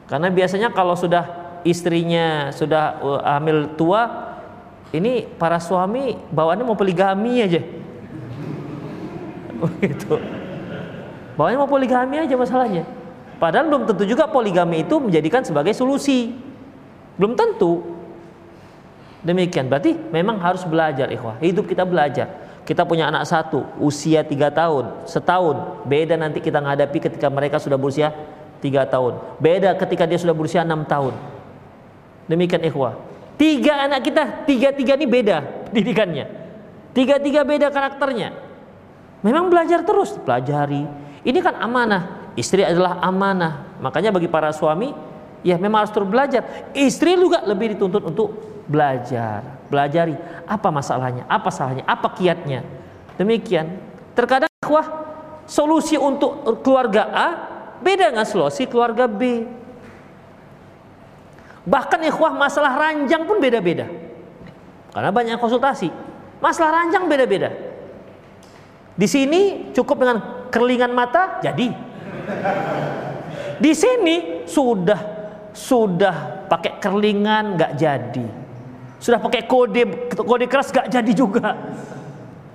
Karena 0.06 0.28
biasanya 0.30 0.70
kalau 0.70 0.94
sudah 0.94 1.58
istrinya 1.66 2.54
sudah 2.54 2.84
uh, 3.02 3.20
hamil 3.24 3.74
tua, 3.74 4.06
ini 4.92 5.26
para 5.26 5.58
suami 5.58 6.14
bawaannya 6.30 6.64
mau 6.68 6.78
poligami 6.78 7.42
aja. 7.42 7.64
Begitu. 9.58 10.14
Bawaannya 11.36 11.58
mau 11.58 11.70
poligami 11.70 12.18
aja 12.18 12.34
masalahnya. 12.34 12.86
Padahal 13.38 13.70
belum 13.70 13.86
tentu 13.86 14.02
juga 14.06 14.26
poligami 14.26 14.82
itu 14.82 14.98
menjadikan 14.98 15.42
sebagai 15.46 15.70
solusi. 15.70 16.47
Belum 17.18 17.34
tentu. 17.34 17.82
Demikian 19.20 19.66
berarti 19.66 19.98
memang 20.14 20.38
harus 20.38 20.62
belajar 20.62 21.10
ikhwah. 21.10 21.36
Hidup 21.42 21.66
kita 21.66 21.82
belajar. 21.82 22.46
Kita 22.62 22.86
punya 22.86 23.10
anak 23.10 23.26
satu, 23.26 23.64
usia 23.82 24.22
tiga 24.22 24.52
tahun, 24.54 25.08
setahun. 25.08 25.82
Beda 25.88 26.14
nanti 26.14 26.38
kita 26.38 26.62
menghadapi 26.62 27.00
ketika 27.02 27.26
mereka 27.26 27.58
sudah 27.58 27.74
berusia 27.80 28.14
tiga 28.62 28.86
tahun. 28.86 29.18
Beda 29.42 29.74
ketika 29.74 30.06
dia 30.06 30.20
sudah 30.20 30.36
berusia 30.36 30.62
enam 30.62 30.86
tahun. 30.86 31.16
Demikian 32.30 32.62
ikhwah. 32.62 32.94
Tiga 33.40 33.88
anak 33.88 34.04
kita, 34.06 34.44
tiga-tiga 34.46 34.94
ini 35.00 35.06
beda 35.08 35.36
didikannya. 35.74 36.26
Tiga-tiga 36.92 37.42
beda 37.42 37.72
karakternya. 37.72 38.36
Memang 39.24 39.50
belajar 39.50 39.82
terus, 39.82 40.14
pelajari. 40.22 40.86
Ini 41.26 41.38
kan 41.42 41.58
amanah. 41.58 42.32
Istri 42.38 42.62
adalah 42.62 43.02
amanah. 43.02 43.80
Makanya 43.82 44.14
bagi 44.14 44.30
para 44.30 44.54
suami, 44.54 44.94
ya 45.42 45.56
memang 45.58 45.86
harus 45.86 45.94
terus 45.94 46.08
belajar. 46.08 46.72
Istri 46.74 47.18
juga 47.18 47.42
lebih 47.46 47.76
dituntut 47.76 48.02
untuk 48.06 48.28
belajar, 48.68 49.42
belajari 49.72 50.14
apa 50.44 50.68
masalahnya, 50.68 51.24
apa 51.26 51.48
salahnya, 51.48 51.84
apa 51.88 52.08
kiatnya. 52.12 52.62
Demikian. 53.16 53.80
Terkadang 54.14 54.50
wah 54.66 54.86
solusi 55.48 55.96
untuk 55.96 56.60
keluarga 56.60 57.08
A 57.10 57.28
beda 57.80 58.12
dengan 58.12 58.26
solusi 58.26 58.68
keluarga 58.68 59.06
B. 59.06 59.46
Bahkan 61.68 62.00
ikhwah 62.08 62.32
masalah 62.32 62.76
ranjang 62.80 63.28
pun 63.28 63.40
beda-beda. 63.40 63.84
Karena 64.92 65.10
banyak 65.12 65.36
konsultasi. 65.36 65.92
Masalah 66.40 66.82
ranjang 66.82 67.04
beda-beda. 67.10 67.52
Di 68.98 69.06
sini 69.06 69.70
cukup 69.76 70.00
dengan 70.00 70.18
kerlingan 70.48 70.90
mata 70.90 71.38
jadi. 71.44 71.70
Di 73.58 73.72
sini 73.74 74.46
sudah 74.48 75.17
sudah 75.52 76.46
pakai 76.48 76.80
kerlingan 76.80 77.56
nggak 77.56 77.72
jadi. 77.78 78.26
Sudah 78.98 79.22
pakai 79.22 79.46
kode 79.46 80.12
kode 80.16 80.46
keras 80.50 80.74
nggak 80.74 80.88
jadi 80.90 81.12
juga. 81.14 81.54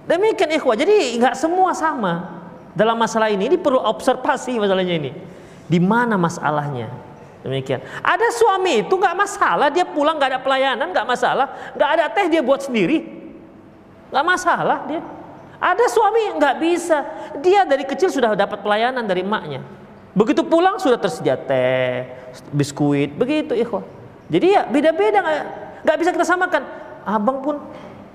Demikian 0.03 0.51
ikhwah. 0.59 0.75
Jadi 0.75 1.17
nggak 1.19 1.35
semua 1.39 1.71
sama. 1.71 2.43
Dalam 2.73 2.97
masalah 2.97 3.29
ini 3.29 3.47
ini 3.47 3.57
perlu 3.57 3.79
observasi 3.79 4.57
masalahnya 4.57 4.95
ini. 4.97 5.11
Di 5.69 5.79
mana 5.79 6.17
masalahnya? 6.19 6.89
Demikian. 7.43 7.83
Ada 7.99 8.31
suami 8.39 8.87
itu 8.87 8.95
nggak 8.95 9.15
masalah, 9.19 9.67
dia 9.67 9.83
pulang 9.83 10.15
nggak 10.15 10.31
ada 10.31 10.39
pelayanan 10.39 10.87
nggak 10.95 11.07
masalah, 11.07 11.75
nggak 11.75 11.89
ada 11.99 12.03
teh 12.07 12.31
dia 12.31 12.39
buat 12.39 12.63
sendiri, 12.63 13.03
nggak 14.07 14.25
masalah 14.25 14.87
dia. 14.87 15.03
Ada 15.59 15.85
suami 15.91 16.39
nggak 16.39 16.55
bisa, 16.63 17.03
dia 17.43 17.67
dari 17.67 17.83
kecil 17.83 18.07
sudah 18.07 18.31
dapat 18.31 18.63
pelayanan 18.63 19.03
dari 19.03 19.27
emaknya. 19.27 19.59
Begitu 20.13 20.45
pulang 20.45 20.77
sudah 20.77 21.01
tersedia 21.01 21.33
teh, 21.33 22.05
biskuit, 22.53 23.09
begitu 23.17 23.57
ikhwah. 23.57 23.81
Jadi 24.29 24.53
ya 24.53 24.61
beda-beda 24.69 25.25
nggak 25.81 25.97
bisa 25.97 26.13
kita 26.13 26.25
samakan. 26.25 26.61
Abang 27.01 27.41
pun 27.41 27.57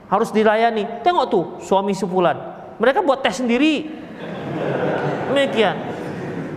harus 0.06 0.30
dilayani. 0.30 1.02
Tengok 1.02 1.26
tuh 1.26 1.44
suami 1.58 1.92
sepulan, 1.98 2.38
mereka 2.78 3.02
buat 3.02 3.18
teh 3.18 3.34
sendiri. 3.34 3.90
Demikian. 5.34 5.76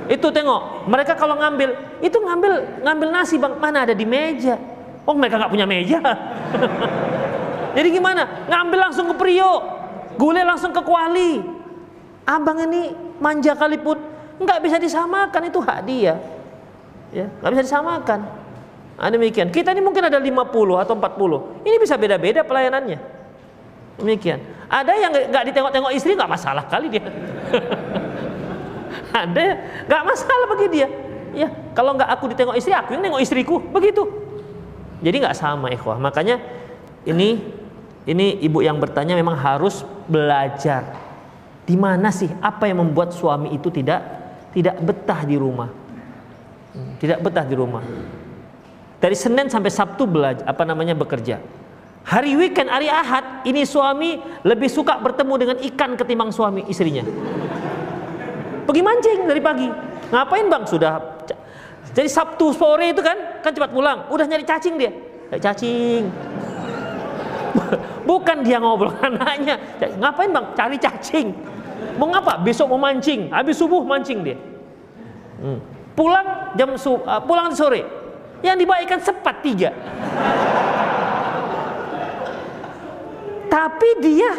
Itu 0.10 0.30
tengok, 0.30 0.86
mereka 0.86 1.18
kalau 1.18 1.40
ngambil, 1.40 1.74
itu 2.04 2.18
ngambil 2.22 2.84
ngambil 2.86 3.08
nasi 3.10 3.42
bang 3.42 3.54
mana 3.58 3.90
ada 3.90 3.98
di 3.98 4.06
meja. 4.06 4.62
Oh 5.10 5.18
mereka 5.18 5.42
nggak 5.42 5.52
punya 5.52 5.66
meja. 5.66 5.98
Jadi 7.78 7.88
gimana? 7.90 8.46
Ngambil 8.46 8.80
langsung 8.90 9.10
ke 9.10 9.16
Prio, 9.18 9.52
gulai 10.22 10.46
langsung 10.46 10.70
ke 10.70 10.82
Kuali. 10.86 11.42
Abang 12.30 12.62
ini 12.62 12.94
manja 13.18 13.58
kali 13.58 13.82
pun 13.82 14.11
nggak 14.42 14.60
bisa 14.66 14.78
disamakan 14.82 15.42
itu 15.48 15.60
hak 15.62 15.80
dia. 15.86 16.18
Ya, 17.12 17.28
nggak 17.42 17.52
bisa 17.56 17.64
disamakan. 17.68 18.20
Nah, 18.98 19.10
demikian. 19.10 19.50
Kita 19.50 19.74
ini 19.74 19.82
mungkin 19.82 20.06
ada 20.06 20.22
50 20.22 20.78
atau 20.78 20.94
40. 20.94 21.66
Ini 21.66 21.76
bisa 21.82 21.98
beda-beda 21.98 22.46
pelayanannya. 22.46 23.00
Demikian. 23.98 24.40
Ada 24.72 24.94
yang 24.96 25.12
nggak 25.12 25.44
ditengok-tengok 25.52 25.92
istri 25.92 26.16
nggak 26.16 26.32
masalah 26.32 26.64
kali 26.70 26.88
dia. 26.88 27.04
ada 29.12 29.46
nggak 29.88 30.04
masalah 30.08 30.46
bagi 30.56 30.68
dia 30.72 30.88
ya 31.32 31.48
kalau 31.76 31.96
nggak 31.96 32.10
aku 32.12 32.26
ditengok 32.32 32.56
istri 32.56 32.72
aku 32.76 32.96
yang 32.96 33.04
nengok 33.04 33.24
istriku 33.24 33.60
begitu 33.60 34.08
jadi 35.04 35.16
nggak 35.28 35.38
sama 35.38 35.72
ikhwah 35.72 36.00
makanya 36.00 36.40
ini 37.08 37.40
ini 38.08 38.42
ibu 38.42 38.64
yang 38.64 38.80
bertanya 38.82 39.14
memang 39.16 39.38
harus 39.38 39.86
belajar 40.08 40.98
di 41.64 41.78
mana 41.78 42.10
sih 42.10 42.28
apa 42.42 42.68
yang 42.68 42.84
membuat 42.84 43.14
suami 43.16 43.54
itu 43.56 43.70
tidak 43.70 44.02
tidak 44.52 44.76
betah 44.84 45.22
di 45.24 45.36
rumah 45.40 45.70
hmm, 46.76 46.92
tidak 47.00 47.20
betah 47.24 47.46
di 47.48 47.56
rumah 47.56 47.84
dari 49.02 49.18
Senin 49.18 49.50
sampai 49.50 49.72
Sabtu 49.74 50.06
belajar 50.06 50.46
apa 50.46 50.64
namanya 50.68 50.94
bekerja 50.94 51.42
hari 52.06 52.38
weekend 52.38 52.70
hari 52.70 52.92
Ahad 52.92 53.46
ini 53.48 53.66
suami 53.66 54.20
lebih 54.46 54.68
suka 54.68 55.00
bertemu 55.02 55.34
dengan 55.38 55.58
ikan 55.60 55.98
ketimbang 55.98 56.30
suami 56.30 56.66
istrinya 56.70 57.06
Pergi 58.72 58.82
mancing 58.88 59.20
dari 59.28 59.42
pagi. 59.44 59.68
Ngapain 60.16 60.48
bang? 60.48 60.64
Sudah. 60.64 60.94
Jadi 61.92 62.08
Sabtu 62.08 62.56
sore 62.56 62.96
itu 62.96 63.04
kan, 63.04 63.44
kan 63.44 63.52
cepat 63.52 63.68
pulang. 63.76 64.08
Udah 64.08 64.24
nyari 64.24 64.48
cacing 64.48 64.80
dia. 64.80 64.96
Nyari 65.28 65.42
cacing. 65.44 66.04
Bukan 68.08 68.38
dia 68.48 68.64
ngobrol 68.64 68.96
anaknya. 69.04 69.60
Ngapain 70.00 70.32
bang? 70.32 70.46
Cari 70.56 70.78
cacing. 70.80 71.28
Mau 71.96 72.08
ngapa? 72.12 72.40
Besok 72.44 72.72
mau 72.72 72.80
mancing. 72.80 73.32
Habis 73.32 73.60
subuh 73.60 73.82
mancing 73.84 74.24
dia. 74.24 74.38
Hmm. 75.42 75.60
Pulang 75.98 76.56
jam 76.56 76.76
su 76.80 76.96
uh, 76.96 77.22
pulang 77.24 77.52
sore. 77.56 77.84
Yang 78.42 78.66
dibawa 78.66 78.80
ikan 78.86 79.02
sepat 79.02 79.36
tiga. 79.46 79.70
Tapi 83.52 83.90
dia 84.00 84.32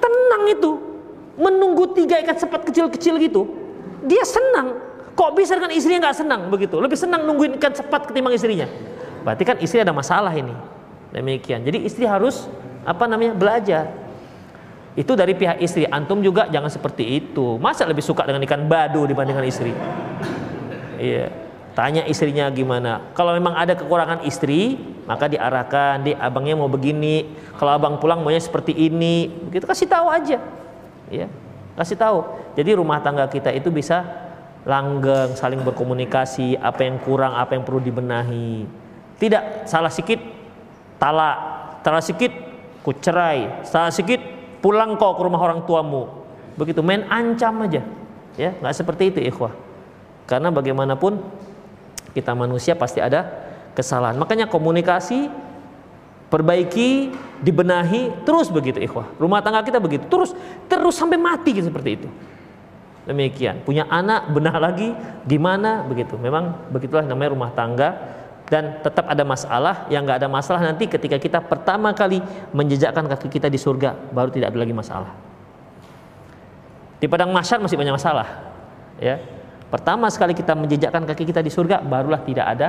tenang 0.00 0.44
itu 0.48 0.72
menunggu 1.36 1.90
tiga 1.92 2.22
ikan 2.22 2.36
sepat 2.38 2.64
kecil-kecil 2.68 3.18
gitu 3.18 3.60
dia 4.04 4.24
senang. 4.24 4.80
Kok 5.16 5.36
bisa 5.36 5.52
dengan 5.58 5.72
istrinya 5.74 6.08
nggak 6.08 6.16
senang 6.16 6.40
begitu? 6.48 6.80
Lebih 6.80 6.96
senang 6.96 7.28
nungguin 7.28 7.60
ikan 7.60 7.72
cepat 7.74 8.08
ketimbang 8.08 8.32
istrinya. 8.32 8.64
Berarti 9.20 9.42
kan 9.44 9.56
istri 9.60 9.84
ada 9.84 9.92
masalah 9.92 10.32
ini. 10.32 10.54
Demikian. 11.12 11.60
Jadi 11.66 11.84
istri 11.84 12.08
harus 12.08 12.48
apa 12.88 13.04
namanya 13.04 13.36
belajar. 13.36 13.92
Itu 15.00 15.16
dari 15.16 15.32
pihak 15.32 15.64
istri. 15.64 15.88
Antum 15.88 16.20
juga 16.20 16.44
jangan 16.52 16.68
seperti 16.68 17.24
itu. 17.24 17.56
Masa 17.56 17.88
lebih 17.88 18.04
suka 18.04 18.28
dengan 18.28 18.44
ikan 18.44 18.68
badu 18.68 19.08
dibandingkan 19.08 19.48
istri? 19.48 19.72
Iya. 21.00 21.32
Tanya 21.72 22.04
istrinya 22.04 22.52
gimana. 22.52 23.08
Kalau 23.16 23.32
memang 23.32 23.56
ada 23.56 23.72
kekurangan 23.72 24.28
istri, 24.28 24.76
maka 25.08 25.32
diarahkan, 25.32 26.04
di 26.04 26.12
abangnya 26.12 26.60
mau 26.60 26.68
begini. 26.68 27.32
Kalau 27.56 27.72
abang 27.72 27.96
pulang 27.96 28.20
maunya 28.20 28.42
seperti 28.44 28.76
ini, 28.76 29.32
begitu 29.48 29.64
kasih 29.64 29.88
tahu 29.88 30.12
aja. 30.12 30.36
Ya. 31.08 31.26
Kasih 31.80 31.96
tahu. 31.96 32.20
Jadi 32.52 32.76
rumah 32.76 33.00
tangga 33.00 33.24
kita 33.24 33.48
itu 33.56 33.72
bisa 33.72 34.04
langgeng, 34.68 35.32
saling 35.32 35.64
berkomunikasi, 35.64 36.60
apa 36.60 36.84
yang 36.84 37.00
kurang, 37.00 37.32
apa 37.32 37.56
yang 37.56 37.64
perlu 37.64 37.80
dibenahi. 37.80 38.68
Tidak 39.16 39.64
salah 39.64 39.88
sikit 39.88 40.20
talak, 41.00 41.38
salah 41.80 42.04
sikit 42.04 42.32
kucerai, 42.84 43.64
salah 43.64 43.88
sikit 43.88 44.39
pulang 44.60 44.96
kau 44.96 45.16
ke 45.16 45.22
rumah 45.24 45.40
orang 45.40 45.64
tuamu. 45.64 46.08
Begitu 46.56 46.80
main 46.84 47.04
ancam 47.08 47.64
aja. 47.64 47.82
Ya, 48.38 48.56
nggak 48.56 48.74
seperti 48.76 49.10
itu 49.10 49.20
ikhwah. 49.24 49.52
Karena 50.28 50.52
bagaimanapun 50.54 51.18
kita 52.14 52.32
manusia 52.32 52.78
pasti 52.78 53.02
ada 53.02 53.26
kesalahan. 53.74 54.16
Makanya 54.20 54.46
komunikasi 54.46 55.26
perbaiki, 56.30 57.10
dibenahi, 57.42 58.22
terus 58.22 58.48
begitu 58.48 58.78
ikhwah. 58.78 59.10
Rumah 59.18 59.42
tangga 59.42 59.66
kita 59.66 59.82
begitu, 59.82 60.06
terus 60.06 60.30
terus 60.70 60.94
sampai 60.94 61.18
mati 61.18 61.50
gitu 61.50 61.66
seperti 61.66 61.90
itu. 61.98 62.08
Demikian. 63.08 63.66
Punya 63.66 63.88
anak 63.90 64.30
benah 64.30 64.56
lagi 64.60 64.94
gimana 65.26 65.82
begitu. 65.82 66.14
Memang 66.14 66.70
begitulah 66.70 67.02
namanya 67.02 67.34
rumah 67.34 67.50
tangga 67.50 68.19
dan 68.50 68.82
tetap 68.82 69.06
ada 69.06 69.22
masalah 69.22 69.86
yang 69.86 70.02
nggak 70.02 70.26
ada 70.26 70.28
masalah 70.28 70.58
nanti 70.58 70.90
ketika 70.90 71.16
kita 71.22 71.38
pertama 71.38 71.94
kali 71.94 72.18
menjejakkan 72.50 73.06
kaki 73.06 73.38
kita 73.38 73.46
di 73.46 73.56
surga 73.56 73.94
baru 74.10 74.34
tidak 74.34 74.50
ada 74.50 74.58
lagi 74.58 74.74
masalah. 74.74 75.14
Di 77.00 77.06
padang 77.08 77.30
masyar 77.30 77.62
masih 77.62 77.78
banyak 77.78 77.94
masalah. 77.94 78.28
Ya. 79.00 79.22
Pertama 79.70 80.10
sekali 80.10 80.34
kita 80.34 80.52
menjejakkan 80.58 81.06
kaki 81.06 81.24
kita 81.30 81.40
di 81.40 81.48
surga 81.48 81.78
barulah 81.80 82.20
tidak 82.26 82.44
ada 82.58 82.68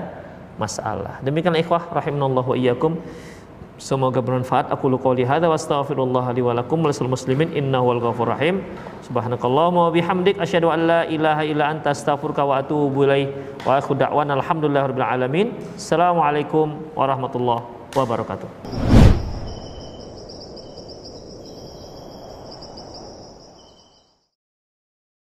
masalah. 0.56 1.18
Demikian 1.26 1.58
ikhwah 1.58 1.90
rahimanallahu 1.90 2.54
wa 2.54 2.58
iyyakum. 2.58 3.02
Semoga 3.82 4.22
bermanfaat. 4.22 4.70
Aku 4.70 4.94
qouli 5.02 5.26
hadza 5.26 5.50
wa 5.50 5.58
astaghfirullah 5.58 6.30
li 6.38 6.46
wa 6.46 6.54
lakum 6.54 6.86
wa 6.86 6.94
muslimin 6.94 7.50
innahu 7.58 7.90
wal 7.90 8.02
ghafur 8.06 8.30
rahim. 8.30 8.62
Subhanakallahumma 9.10 9.90
wa 9.90 9.92
bihamdik 9.92 10.38
asyhadu 10.38 10.70
an 10.70 10.86
la 10.86 11.02
ilaha 11.10 11.42
illa 11.42 11.74
anta 11.74 11.90
astaghfiruka 11.90 12.46
wa 12.46 12.62
atubu 12.62 13.10
ilaik. 13.10 13.34
Wa 13.66 13.82
akhu 13.82 13.98
da'wana 13.98 14.38
alhamdulillahirabbil 14.38 15.08
alamin. 15.18 15.58
Assalamualaikum 15.74 16.94
warahmatullahi 16.94 17.66
wabarakatuh. 17.98 18.91